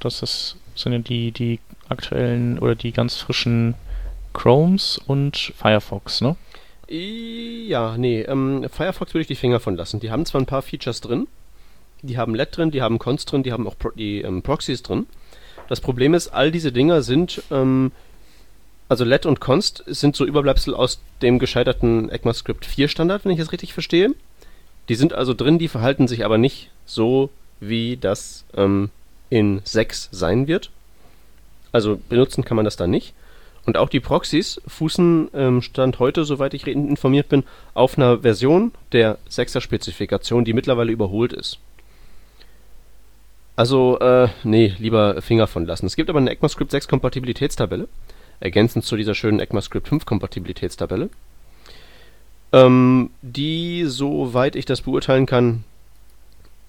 Das 0.00 0.22
ist, 0.22 0.56
sind 0.74 0.92
ja 0.92 0.98
die, 0.98 1.32
die 1.32 1.60
aktuellen 1.88 2.58
oder 2.58 2.74
die 2.74 2.92
ganz 2.92 3.16
frischen 3.16 3.74
Chromes 4.34 4.98
und 5.06 5.52
Firefox, 5.56 6.20
ne? 6.20 6.36
Ja, 6.88 7.96
nee, 7.96 8.22
ähm, 8.22 8.66
Firefox 8.70 9.12
würde 9.12 9.22
ich 9.22 9.26
die 9.26 9.34
Finger 9.34 9.58
von 9.58 9.76
lassen. 9.76 9.98
Die 10.00 10.10
haben 10.10 10.24
zwar 10.24 10.40
ein 10.40 10.46
paar 10.46 10.62
Features 10.62 11.00
drin, 11.00 11.26
die 12.02 12.16
haben 12.16 12.34
LED 12.34 12.56
drin, 12.56 12.70
die 12.70 12.82
haben 12.82 12.98
Const 12.98 13.30
drin, 13.32 13.42
die 13.42 13.52
haben 13.52 13.66
auch 13.66 13.76
Pro 13.76 13.90
die 13.90 14.20
ähm, 14.20 14.42
Proxys 14.42 14.82
drin. 14.82 15.06
Das 15.68 15.80
Problem 15.80 16.14
ist, 16.14 16.28
all 16.28 16.52
diese 16.52 16.70
Dinger 16.70 17.02
sind, 17.02 17.42
ähm, 17.50 17.90
also 18.88 19.04
LED 19.04 19.26
und 19.26 19.40
Const 19.40 19.82
sind 19.86 20.14
so 20.14 20.24
Überbleibsel 20.24 20.74
aus 20.74 21.00
dem 21.22 21.40
gescheiterten 21.40 22.08
ECMAScript 22.08 22.64
4 22.64 22.86
Standard, 22.86 23.24
wenn 23.24 23.32
ich 23.32 23.40
es 23.40 23.50
richtig 23.50 23.72
verstehe. 23.72 24.14
Die 24.88 24.94
sind 24.94 25.12
also 25.12 25.34
drin, 25.34 25.58
die 25.58 25.66
verhalten 25.66 26.06
sich 26.06 26.24
aber 26.24 26.38
nicht 26.38 26.70
so, 26.84 27.30
wie 27.58 27.96
das 27.96 28.44
ähm, 28.56 28.90
in 29.28 29.60
6 29.64 30.10
sein 30.12 30.46
wird. 30.46 30.70
Also 31.72 32.00
benutzen 32.08 32.44
kann 32.44 32.54
man 32.54 32.64
das 32.64 32.76
da 32.76 32.86
nicht. 32.86 33.12
Und 33.66 33.76
auch 33.76 33.88
die 33.88 34.00
Proxys 34.00 34.60
fußen 34.66 35.28
ähm, 35.34 35.60
Stand 35.60 35.98
heute, 35.98 36.24
soweit 36.24 36.54
ich 36.54 36.66
informiert 36.68 37.28
bin, 37.28 37.42
auf 37.74 37.98
einer 37.98 38.20
Version 38.20 38.72
der 38.92 39.18
6er 39.28 39.60
Spezifikation, 39.60 40.44
die 40.44 40.52
mittlerweile 40.52 40.92
überholt 40.92 41.32
ist. 41.32 41.58
Also, 43.56 43.98
äh, 43.98 44.28
nee, 44.44 44.74
lieber 44.78 45.20
Finger 45.20 45.48
von 45.48 45.66
lassen. 45.66 45.86
Es 45.86 45.96
gibt 45.96 46.10
aber 46.10 46.20
eine 46.20 46.30
ECMAScript 46.30 46.70
6 46.70 46.88
Kompatibilitätstabelle, 46.88 47.88
ergänzend 48.38 48.84
zu 48.84 48.96
dieser 48.96 49.14
schönen 49.14 49.40
ECMAScript 49.40 49.88
5 49.88 50.06
Kompatibilitätstabelle, 50.06 51.08
ähm, 52.52 53.10
die, 53.22 53.84
soweit 53.86 54.54
ich 54.54 54.66
das 54.66 54.82
beurteilen 54.82 55.26
kann, 55.26 55.64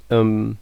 ähm, 0.10 0.58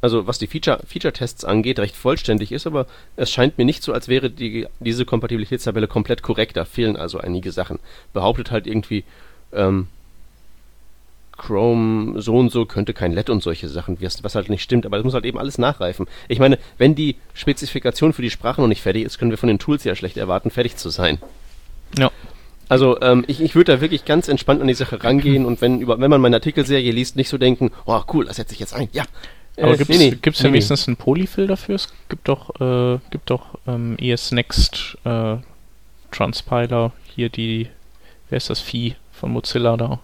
also 0.00 0.26
was 0.26 0.38
die 0.38 0.46
Feature, 0.46 0.80
Feature-Tests 0.86 1.44
angeht, 1.44 1.78
recht 1.78 1.96
vollständig 1.96 2.52
ist, 2.52 2.66
aber 2.66 2.86
es 3.16 3.30
scheint 3.30 3.58
mir 3.58 3.64
nicht 3.64 3.82
so, 3.82 3.92
als 3.92 4.08
wäre 4.08 4.30
die, 4.30 4.66
diese 4.80 5.04
Kompatibilitätstabelle 5.04 5.88
komplett 5.88 6.22
korrekt. 6.22 6.56
Da 6.56 6.64
fehlen 6.64 6.96
also 6.96 7.18
einige 7.18 7.52
Sachen. 7.52 7.78
Behauptet 8.12 8.50
halt 8.50 8.66
irgendwie, 8.66 9.04
ähm, 9.52 9.88
Chrome 11.40 12.20
so 12.20 12.36
und 12.36 12.52
so 12.52 12.66
könnte 12.66 12.92
kein 12.92 13.12
LED 13.12 13.30
und 13.30 13.42
solche 13.42 13.68
Sachen, 13.68 13.98
was 14.00 14.34
halt 14.34 14.50
nicht 14.50 14.62
stimmt, 14.62 14.84
aber 14.84 14.98
das 14.98 15.04
muss 15.04 15.14
halt 15.14 15.24
eben 15.24 15.38
alles 15.38 15.56
nachreifen. 15.56 16.06
Ich 16.28 16.38
meine, 16.38 16.58
wenn 16.76 16.94
die 16.94 17.16
Spezifikation 17.32 18.12
für 18.12 18.22
die 18.22 18.30
Sprache 18.30 18.60
noch 18.60 18.68
nicht 18.68 18.82
fertig 18.82 19.04
ist, 19.04 19.18
können 19.18 19.30
wir 19.30 19.38
von 19.38 19.48
den 19.48 19.58
Tools 19.58 19.84
ja 19.84 19.94
schlecht 19.94 20.18
erwarten, 20.18 20.50
fertig 20.50 20.76
zu 20.76 20.90
sein. 20.90 21.18
Ja. 21.98 22.10
Also 22.68 23.00
ähm, 23.00 23.24
ich, 23.26 23.40
ich 23.40 23.54
würde 23.54 23.72
da 23.72 23.80
wirklich 23.80 24.04
ganz 24.04 24.28
entspannt 24.28 24.60
an 24.60 24.68
die 24.68 24.74
Sache 24.74 25.02
rangehen 25.02 25.46
und 25.46 25.60
wenn, 25.60 25.80
über, 25.80 25.98
wenn 25.98 26.10
man 26.10 26.20
meine 26.20 26.36
Artikelserie 26.36 26.92
liest, 26.92 27.16
nicht 27.16 27.28
so 27.28 27.38
denken, 27.38 27.72
oh 27.86 28.02
cool, 28.12 28.26
das 28.26 28.36
setze 28.36 28.52
ich 28.52 28.60
jetzt 28.60 28.74
ein. 28.74 28.88
Ja, 28.92 29.04
aber 29.56 29.74
äh, 29.74 29.76
gibt 29.76 29.90
es 29.90 29.98
nee, 29.98 30.10
nee, 30.10 30.18
nee, 30.24 30.44
wenigstens 30.44 30.86
einen 30.88 30.96
Polyfill 30.96 31.46
dafür? 31.46 31.74
Es 31.76 31.92
gibt 32.08 32.28
doch, 32.28 32.60
äh, 32.60 32.98
gibt 33.10 33.30
doch 33.30 33.58
ähm, 33.66 33.96
ES 33.98 34.32
Next 34.32 34.98
äh, 35.04 35.36
Transpiler, 36.10 36.92
hier 37.14 37.28
die, 37.28 37.68
wer 38.28 38.36
ist 38.36 38.50
das 38.50 38.60
Vieh 38.60 38.96
von 39.12 39.32
Mozilla 39.32 39.76
da? 39.76 40.00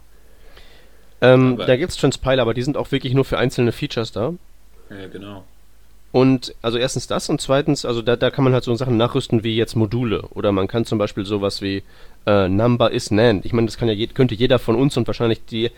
Ähm, 1.20 1.56
da 1.56 1.76
gibt 1.76 1.92
es 1.92 1.96
Transpiler, 1.96 2.42
aber 2.42 2.54
die 2.54 2.62
sind 2.62 2.76
auch 2.76 2.92
wirklich 2.92 3.14
nur 3.14 3.24
für 3.24 3.38
einzelne 3.38 3.72
Features 3.72 4.12
da. 4.12 4.34
Ja, 4.90 5.06
genau. 5.08 5.44
Und 6.12 6.54
also 6.62 6.78
erstens 6.78 7.06
das 7.06 7.28
und 7.28 7.40
zweitens, 7.40 7.84
also 7.84 8.00
da, 8.00 8.16
da 8.16 8.30
kann 8.30 8.44
man 8.44 8.52
halt 8.52 8.64
so 8.64 8.74
Sachen 8.74 8.96
nachrüsten 8.96 9.44
wie 9.44 9.56
jetzt 9.56 9.74
Module 9.74 10.22
oder 10.30 10.50
man 10.52 10.68
kann 10.68 10.84
zum 10.86 10.98
Beispiel 10.98 11.26
sowas 11.26 11.60
wie 11.60 11.82
äh, 12.26 12.48
Number 12.48 12.90
is 12.90 13.10
NAND. 13.10 13.44
Ich 13.44 13.52
meine, 13.52 13.66
das 13.66 13.76
kann 13.76 13.88
ja 13.88 13.94
je, 13.94 14.06
könnte 14.06 14.34
jeder 14.34 14.58
von 14.58 14.76
uns 14.76 14.96
und 14.96 15.06
wahrscheinlich 15.06 15.44
die, 15.44 15.70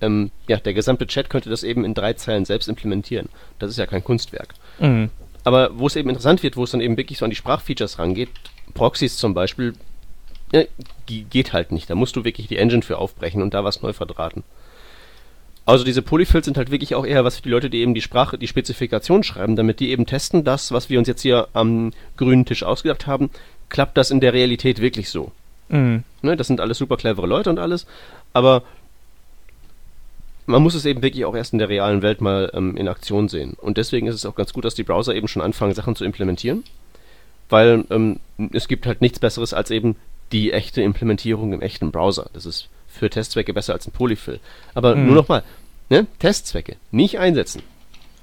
ähm, 0.00 0.30
ja, 0.48 0.58
der 0.58 0.74
gesamte 0.74 1.06
Chat 1.06 1.30
könnte 1.30 1.50
das 1.50 1.62
eben 1.62 1.84
in 1.84 1.94
drei 1.94 2.12
Zeilen 2.12 2.44
selbst 2.44 2.68
implementieren. 2.68 3.28
Das 3.58 3.70
ist 3.70 3.78
ja 3.78 3.86
kein 3.86 4.04
Kunstwerk. 4.04 4.54
Mhm. 4.80 5.10
Aber 5.44 5.78
wo 5.78 5.86
es 5.86 5.96
eben 5.96 6.08
interessant 6.08 6.42
wird, 6.42 6.56
wo 6.56 6.64
es 6.64 6.72
dann 6.72 6.80
eben 6.80 6.96
wirklich 6.96 7.18
so 7.18 7.24
an 7.24 7.30
die 7.30 7.36
Sprachfeatures 7.36 7.98
rangeht, 7.98 8.30
Proxys 8.74 9.16
zum 9.16 9.32
Beispiel, 9.32 9.74
ja, 10.52 10.64
geht 11.06 11.52
halt 11.52 11.72
nicht. 11.72 11.88
Da 11.88 11.94
musst 11.94 12.16
du 12.16 12.24
wirklich 12.24 12.48
die 12.48 12.58
Engine 12.58 12.82
für 12.82 12.98
aufbrechen 12.98 13.42
und 13.42 13.54
da 13.54 13.64
was 13.64 13.82
neu 13.82 13.92
verdrahten. 13.92 14.42
Also 15.66 15.84
diese 15.84 16.00
Polyfills 16.00 16.44
sind 16.44 16.56
halt 16.56 16.70
wirklich 16.70 16.94
auch 16.94 17.04
eher 17.04 17.24
was 17.24 17.36
für 17.36 17.42
die 17.42 17.50
Leute, 17.50 17.68
die 17.68 17.80
eben 17.80 17.92
die 17.92 18.00
Sprache, 18.00 18.38
die 18.38 18.46
Spezifikation 18.46 19.24
schreiben, 19.24 19.56
damit 19.56 19.80
die 19.80 19.90
eben 19.90 20.06
testen, 20.06 20.44
das, 20.44 20.70
was 20.70 20.88
wir 20.88 20.98
uns 20.98 21.08
jetzt 21.08 21.22
hier 21.22 21.48
am 21.54 21.92
grünen 22.16 22.44
Tisch 22.44 22.62
ausgedacht 22.62 23.08
haben, 23.08 23.30
klappt 23.68 23.96
das 23.96 24.12
in 24.12 24.20
der 24.20 24.32
Realität 24.32 24.80
wirklich 24.80 25.10
so. 25.10 25.32
Mhm. 25.68 26.04
Ne, 26.22 26.36
das 26.36 26.46
sind 26.46 26.60
alles 26.60 26.78
super 26.78 26.96
clevere 26.96 27.26
Leute 27.26 27.50
und 27.50 27.58
alles, 27.58 27.86
aber 28.32 28.62
man 30.46 30.62
muss 30.62 30.76
es 30.76 30.84
eben 30.84 31.02
wirklich 31.02 31.24
auch 31.24 31.34
erst 31.34 31.52
in 31.52 31.58
der 31.58 31.68
realen 31.68 32.02
Welt 32.02 32.20
mal 32.20 32.50
ähm, 32.54 32.76
in 32.76 32.86
Aktion 32.86 33.28
sehen. 33.28 33.54
Und 33.60 33.76
deswegen 33.76 34.06
ist 34.06 34.14
es 34.14 34.24
auch 34.24 34.36
ganz 34.36 34.52
gut, 34.52 34.64
dass 34.64 34.76
die 34.76 34.84
Browser 34.84 35.16
eben 35.16 35.26
schon 35.26 35.42
anfangen, 35.42 35.74
Sachen 35.74 35.96
zu 35.96 36.04
implementieren. 36.04 36.62
Weil 37.48 37.84
ähm, 37.90 38.20
es 38.52 38.68
gibt 38.68 38.86
halt 38.86 39.00
nichts 39.00 39.18
Besseres 39.18 39.52
als 39.52 39.72
eben 39.72 39.96
die 40.30 40.52
echte 40.52 40.82
Implementierung 40.82 41.52
im 41.52 41.62
echten 41.62 41.90
Browser. 41.90 42.30
Das 42.32 42.46
ist 42.46 42.68
für 42.96 43.10
Testzwecke 43.10 43.52
besser 43.54 43.72
als 43.74 43.86
ein 43.86 43.92
Polyfill. 43.92 44.40
Aber 44.74 44.94
Mhm. 44.96 45.06
nur 45.06 45.14
nochmal, 45.16 45.42
ne? 45.88 46.06
Testzwecke, 46.18 46.76
nicht 46.90 47.18
einsetzen. 47.18 47.62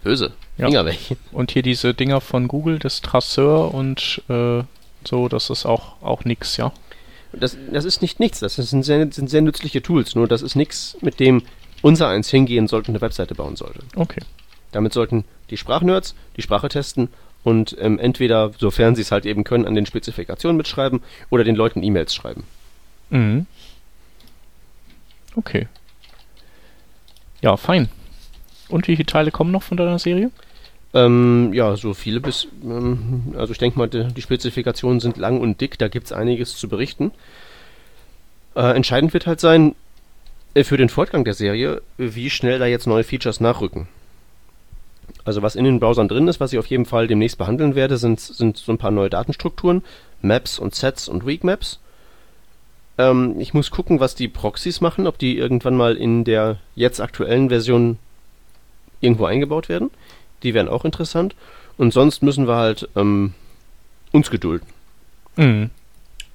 Böse. 0.04 0.34
Ja. 0.58 0.68
Finger 0.68 0.86
weg. 0.86 0.98
Und 1.32 1.52
hier 1.52 1.62
diese 1.64 1.94
Dinger 1.94 2.22
von 2.22 2.48
Google, 2.48 2.78
das 2.80 3.02
Traceur 3.02 3.74
und 3.74 4.22
äh, 4.30 4.64
so, 5.06 5.28
das 5.28 5.50
ist 5.50 5.66
auch, 5.66 6.02
auch 6.02 6.26
nix, 6.26 6.58
ja. 6.58 6.72
Das, 7.32 7.58
das 7.72 7.84
ist 7.86 8.02
nicht 8.04 8.20
nichts, 8.20 8.40
das 8.40 8.56
sind 8.56 8.84
sehr, 8.84 9.12
sind 9.12 9.30
sehr 9.30 9.42
nützliche 9.42 9.82
Tools, 9.82 10.14
nur 10.14 10.28
das 10.28 10.42
ist 10.44 10.56
nichts, 10.56 10.96
mit 11.02 11.20
dem 11.20 11.42
unser 11.82 12.08
eins 12.08 12.30
hingehen 12.30 12.68
sollte 12.68 12.92
und 12.92 12.96
eine 12.96 13.02
Webseite 13.02 13.34
bauen 13.34 13.56
sollte. 13.56 13.80
Okay. 13.96 14.22
Damit 14.72 14.94
sollten 14.94 15.24
die 15.50 15.58
Sprachnerds 15.58 16.14
die 16.38 16.42
Sprache 16.44 16.70
testen 16.70 17.10
und 17.44 17.76
ähm, 17.80 17.98
entweder, 18.00 18.52
sofern 18.60 18.96
sie 18.96 19.02
es 19.02 19.12
halt 19.12 19.26
eben 19.26 19.44
können, 19.44 19.66
an 19.66 19.74
den 19.76 19.86
Spezifikationen 19.88 20.56
mitschreiben 20.58 21.02
oder 21.32 21.44
den 21.44 21.56
Leuten 21.56 21.82
E-Mails 21.84 22.14
schreiben. 22.14 22.44
Mhm. 23.10 23.48
Okay. 25.36 25.68
Ja, 27.42 27.58
fein. 27.58 27.90
Und 28.70 28.88
wie 28.88 28.96
viele 28.96 29.06
Teile 29.06 29.32
kommen 29.32 29.52
noch 29.52 29.64
von 29.64 29.78
deiner 29.78 30.00
Serie? 30.00 30.32
Ähm, 30.94 31.52
ja, 31.54 31.76
so 31.76 31.94
viele 31.94 32.22
bis, 32.22 32.48
ähm, 32.64 33.34
also 33.36 33.52
ich 33.52 33.58
denke 33.58 33.78
mal, 33.78 33.90
die, 33.90 34.08
die 34.14 34.22
Spezifikationen 34.22 35.00
sind 35.00 35.18
lang 35.18 35.42
und 35.42 35.60
dick, 35.60 35.78
da 35.80 35.88
gibt 35.88 36.06
es 36.06 36.12
einiges 36.12 36.56
zu 36.56 36.70
berichten. 36.70 37.12
Äh, 38.56 38.76
entscheidend 38.76 39.14
wird 39.14 39.26
halt 39.26 39.40
sein, 39.40 39.76
äh, 40.54 40.64
für 40.64 40.78
den 40.78 40.90
Fortgang 40.90 41.24
der 41.24 41.34
Serie, 41.34 41.82
wie 41.98 42.30
schnell 42.30 42.60
da 42.60 42.68
jetzt 42.68 42.86
neue 42.86 43.04
Features 43.04 43.40
nachrücken. 43.40 43.88
Also 45.26 45.42
was 45.42 45.56
in 45.56 45.66
den 45.66 45.80
Browsern 45.80 46.08
drin 46.08 46.28
ist, 46.28 46.40
was 46.40 46.54
ich 46.54 46.60
auf 46.60 46.68
jeden 46.68 46.86
Fall 46.86 47.08
demnächst 47.08 47.38
behandeln 47.38 47.76
werde, 47.76 47.98
sind, 47.98 48.20
sind 48.20 48.58
so 48.58 48.72
ein 48.72 48.78
paar 48.78 48.92
neue 48.92 49.10
Datenstrukturen, 49.10 49.84
Maps 50.22 50.60
und 50.60 50.76
Sets 50.76 51.08
und 51.08 51.26
Weak 51.26 51.44
Maps. 51.44 51.80
Ähm, 52.98 53.40
ich 53.40 53.54
muss 53.54 53.72
gucken, 53.72 54.00
was 54.00 54.16
die 54.16 54.28
Proxys 54.28 54.82
machen, 54.82 55.08
ob 55.08 55.18
die 55.18 55.38
irgendwann 55.38 55.76
mal 55.76 55.96
in 55.96 56.24
der 56.24 56.58
jetzt 56.76 57.02
aktuellen 57.02 57.50
Version 57.50 57.98
irgendwo 59.02 59.26
eingebaut 59.26 59.70
werden. 59.70 59.92
Die 60.44 60.54
wären 60.54 60.70
auch 60.70 60.86
interessant. 60.86 61.36
Und 61.78 61.94
sonst 61.94 62.22
müssen 62.22 62.48
wir 62.48 62.56
halt 62.56 62.88
ähm, 62.96 63.34
uns 64.12 64.30
gedulden. 64.30 64.68
Mhm. 65.36 65.72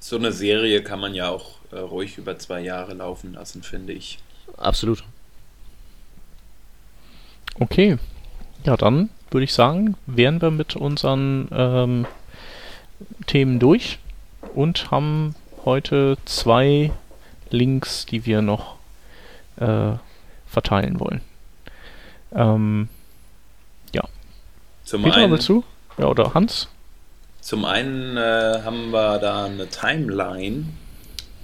So 0.01 0.17
eine 0.17 0.33
Serie 0.33 0.83
kann 0.83 1.01
man 1.01 1.15
ja 1.15 1.29
auch 1.29 1.57
äh, 1.71 1.79
ruhig 1.79 2.19
über 2.19 2.39
zwei 2.39 2.61
Jahre 2.61 2.95
laufen 2.95 3.35
lassen, 3.35 3.63
finde 3.63 3.93
ich. 3.93 4.19
Absolut. 4.57 5.05
Okay. 7.59 7.99
Ja, 8.65 8.77
dann 8.77 9.11
würde 9.31 9.45
ich 9.45 9.53
sagen, 9.53 9.97
wären 10.07 10.41
wir 10.41 10.51
mit 10.51 10.77
unseren 10.77 11.49
ähm, 11.53 12.07
Themen 13.27 13.59
durch 13.59 13.99
und 14.55 14.91
haben 14.91 15.35
heute 15.69 16.17
zwei 16.25 16.91
Links, 17.51 18.07
die 18.07 18.25
wir 18.25 18.41
noch 18.41 18.77
äh, 19.61 19.93
verteilen 20.47 20.99
wollen. 20.99 21.21
Ähm, 22.35 22.89
Zum 24.89 25.03
Peter, 25.03 25.17
einen, 25.17 25.33
willst 25.33 25.47
du? 25.51 25.65
Ja, 25.99 26.07
oder 26.07 26.33
Hans? 26.33 26.69
zum 27.43 27.67
einen 27.67 28.17
äh, 28.17 28.63
haben 28.65 28.91
wir 28.91 29.19
da 29.19 29.45
eine 29.45 29.69
Timeline. 29.69 30.65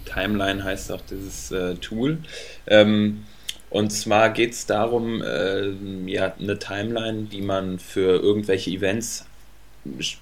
Timeline 0.07 0.65
heißt 0.65 0.91
auch 0.91 1.03
dieses 1.03 1.51
äh, 1.51 1.75
Tool. 1.75 2.21
Ähm, 2.67 3.25
und 3.69 3.91
zwar 3.91 4.31
geht 4.31 4.53
es 4.53 4.65
darum, 4.65 5.23
äh, 5.23 5.73
ja, 6.07 6.33
eine 6.41 6.59
Timeline, 6.59 7.25
die 7.25 7.43
man 7.43 7.79
für 7.79 8.19
irgendwelche 8.19 8.71
Events 8.71 9.27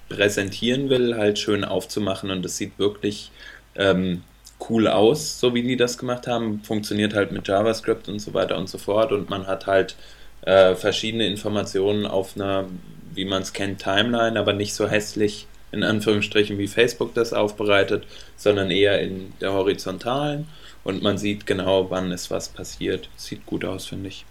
präsentieren 0.09 0.89
will, 0.89 1.15
halt 1.15 1.39
schön 1.39 1.63
aufzumachen 1.63 2.29
und 2.29 2.45
es 2.45 2.57
sieht 2.57 2.77
wirklich 2.77 3.31
ähm, 3.75 4.23
cool 4.69 4.87
aus, 4.87 5.39
so 5.39 5.53
wie 5.53 5.63
die 5.63 5.77
das 5.77 5.97
gemacht 5.97 6.27
haben. 6.27 6.61
Funktioniert 6.63 7.13
halt 7.13 7.31
mit 7.31 7.47
JavaScript 7.47 8.07
und 8.07 8.19
so 8.19 8.33
weiter 8.33 8.57
und 8.57 8.69
so 8.69 8.77
fort 8.77 9.11
und 9.11 9.29
man 9.29 9.47
hat 9.47 9.67
halt 9.67 9.95
äh, 10.41 10.75
verschiedene 10.75 11.27
Informationen 11.27 12.05
auf 12.05 12.35
einer, 12.35 12.65
wie 13.13 13.25
man 13.25 13.41
es 13.41 13.53
kennt, 13.53 13.81
Timeline, 13.81 14.39
aber 14.39 14.53
nicht 14.53 14.73
so 14.73 14.87
hässlich 14.87 15.47
in 15.71 15.83
Anführungsstrichen 15.83 16.57
wie 16.59 16.67
Facebook 16.67 17.15
das 17.15 17.33
aufbereitet, 17.33 18.05
sondern 18.37 18.69
eher 18.69 19.01
in 19.01 19.33
der 19.41 19.53
horizontalen 19.53 20.47
und 20.83 21.01
man 21.01 21.17
sieht 21.17 21.45
genau, 21.45 21.89
wann 21.89 22.11
ist 22.11 22.29
was 22.29 22.49
passiert. 22.49 23.09
Sieht 23.15 23.45
gut 23.45 23.65
aus, 23.65 23.85
finde 23.85 24.09
ich. 24.09 24.25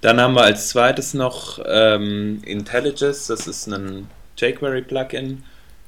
Dann 0.00 0.20
haben 0.20 0.34
wir 0.34 0.42
als 0.42 0.68
zweites 0.68 1.14
noch 1.14 1.58
ähm, 1.66 2.40
IntelliGIS, 2.44 3.26
das 3.26 3.46
ist 3.48 3.66
ein 3.66 4.08
jQuery-Plugin, 4.38 5.42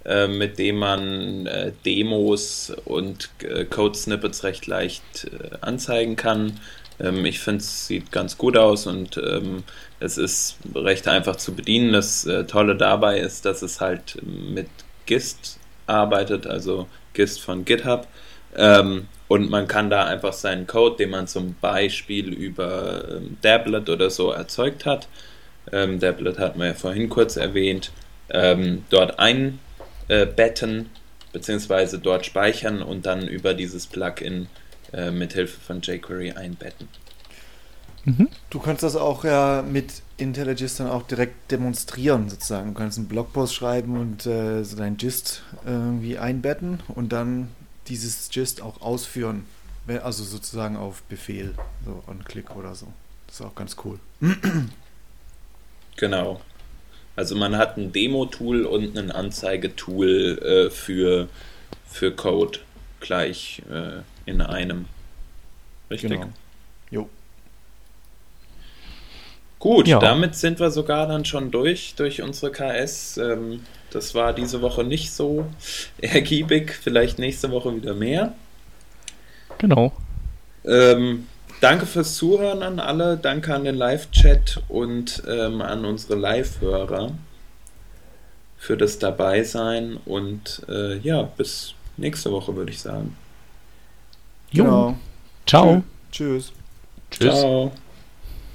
äh, 0.05 0.27
mit 0.27 0.59
dem 0.59 0.77
man 0.77 1.47
äh, 1.47 1.73
Demos 1.85 2.73
und 2.85 3.31
äh, 3.43 3.65
Code-Snippets 3.65 4.45
recht 4.45 4.67
leicht 4.67 5.31
anzeigen 5.61 6.17
kann. 6.17 6.61
Ähm, 6.99 7.25
ich 7.25 7.41
finde, 7.41 7.61
es 7.61 7.87
sieht 7.87 8.13
ganz 8.13 8.39
gut 8.39 8.57
aus 8.57 8.87
und 8.87 9.17
ähm, 9.19 9.63
es 10.01 10.19
ist 10.19 10.57
recht 10.75 11.09
einfach 11.09 11.37
zu 11.37 11.55
bedienen. 11.55 11.93
Das 11.93 12.27
Tolle 12.49 12.77
dabei 12.77 13.19
ist, 13.19 13.45
dass 13.45 13.63
es 13.63 13.81
halt 13.81 14.17
mit 14.23 14.69
GIST 15.07 15.59
arbeitet, 15.87 16.47
also 16.47 16.87
GIST 17.13 17.41
von 17.41 17.65
GitHub. 17.65 18.07
Ähm, 18.57 19.07
und 19.29 19.49
man 19.51 19.69
kann 19.69 19.91
da 19.91 20.07
einfach 20.07 20.33
seinen 20.33 20.67
Code, 20.67 20.97
den 20.97 21.11
man 21.11 21.29
zum 21.29 21.55
Beispiel 21.61 22.33
über 22.33 23.05
ähm, 23.09 23.37
Dablet 23.43 23.89
oder 23.89 24.11
so 24.11 24.31
erzeugt 24.33 24.87
hat, 24.87 25.07
ähm, 25.73 26.01
Dablet 26.01 26.39
hatten 26.39 26.59
wir 26.59 26.69
ja 26.69 26.75
vorhin 26.75 27.09
kurz 27.09 27.37
erwähnt, 27.37 27.93
ähm, 28.31 28.85
dort 28.91 29.19
einbetten, 29.19 30.91
beziehungsweise 31.33 31.99
dort 31.99 32.27
speichern 32.27 32.83
und 32.83 33.07
dann 33.07 33.29
über 33.29 33.55
dieses 33.55 33.87
Plugin 33.87 34.49
äh, 34.93 35.11
mit 35.11 35.33
Hilfe 35.35 35.61
von 35.61 35.81
jQuery 35.81 36.33
einbetten. 36.33 36.89
Mhm. 38.05 38.29
Du 38.49 38.61
kannst 38.61 38.83
das 38.83 38.97
auch 38.97 39.25
ja 39.25 39.63
mit 39.63 40.03
IntelliGIS 40.17 40.77
dann 40.77 40.89
auch 40.89 41.03
direkt 41.03 41.51
demonstrieren, 41.51 42.29
sozusagen. 42.29 42.75
Du 42.75 42.79
kannst 42.79 42.99
einen 42.99 43.09
Blogpost 43.09 43.55
schreiben 43.55 43.99
und 43.99 44.27
äh, 44.27 44.65
so 44.65 44.77
dein 44.77 44.97
Gist 44.97 45.43
irgendwie 45.67 46.19
einbetten 46.19 46.83
und 46.89 47.13
dann 47.13 47.49
dieses 47.89 48.31
Gist 48.31 48.63
auch 48.63 48.81
ausführen. 48.81 49.45
Also 50.03 50.23
sozusagen 50.23 50.77
auf 50.77 51.03
Befehl, 51.05 51.55
so 51.85 52.05
on 52.07 52.25
Klick 52.25 52.55
oder 52.55 52.75
so. 52.75 52.87
Das 53.27 53.41
ist 53.41 53.47
auch 53.47 53.55
ganz 53.55 53.77
cool. 53.85 53.99
Genau. 55.97 56.41
Also 57.21 57.37
man 57.37 57.59
hat 57.59 57.77
ein 57.77 57.93
Demo-Tool 57.93 58.65
und 58.65 58.97
ein 58.97 59.11
Anzeigetool 59.11 60.39
äh, 60.39 60.71
für, 60.71 61.29
für 61.87 62.13
Code 62.13 62.61
gleich 63.01 63.61
äh, 63.71 64.01
in 64.25 64.41
einem. 64.41 64.87
Richtig. 65.91 66.13
Genau. 66.13 66.31
Jo. 66.91 67.11
Gut, 69.59 69.87
Ja. 69.87 69.99
damit 69.99 70.35
sind 70.35 70.61
wir 70.61 70.71
sogar 70.71 71.07
dann 71.09 71.27
schon 71.27 71.51
durch, 71.51 71.95
durch 71.95 72.23
unsere 72.23 72.53
KS. 72.53 73.19
Ähm, 73.19 73.67
das 73.91 74.15
war 74.15 74.33
diese 74.33 74.63
Woche 74.63 74.83
nicht 74.83 75.13
so 75.13 75.45
ergiebig, 76.01 76.73
vielleicht 76.73 77.19
nächste 77.19 77.51
Woche 77.51 77.77
wieder 77.77 77.93
mehr. 77.93 78.33
Genau. 79.59 79.93
Ähm, 80.65 81.27
danke 81.61 81.87
fürs 81.87 82.17
Zuhören 82.17 82.63
an 82.63 82.81
alle, 82.81 83.17
danke 83.17 83.55
an 83.55 83.65
den 83.65 83.77
Live-Chat 83.77 84.63
und 84.69 85.23
ähm, 85.29 85.63
an 85.63 85.85
unsere 85.85 86.15
Live-Hörer 86.17 87.13
für 88.59 88.77
das 88.77 88.99
Dabeisein 88.99 89.97
und 90.05 90.63
äh, 90.69 90.99
ja, 90.99 91.23
bis 91.23 91.75
nächste 91.97 92.31
Woche 92.31 92.55
würde 92.57 92.73
ich 92.73 92.81
sagen. 92.81 93.17
Jo. 94.51 94.65
Genau. 94.65 94.99
Ciao. 95.47 95.83
Tschüss. 96.13 96.53
Tschüss. 97.11 97.41
Ciao. 97.41 97.73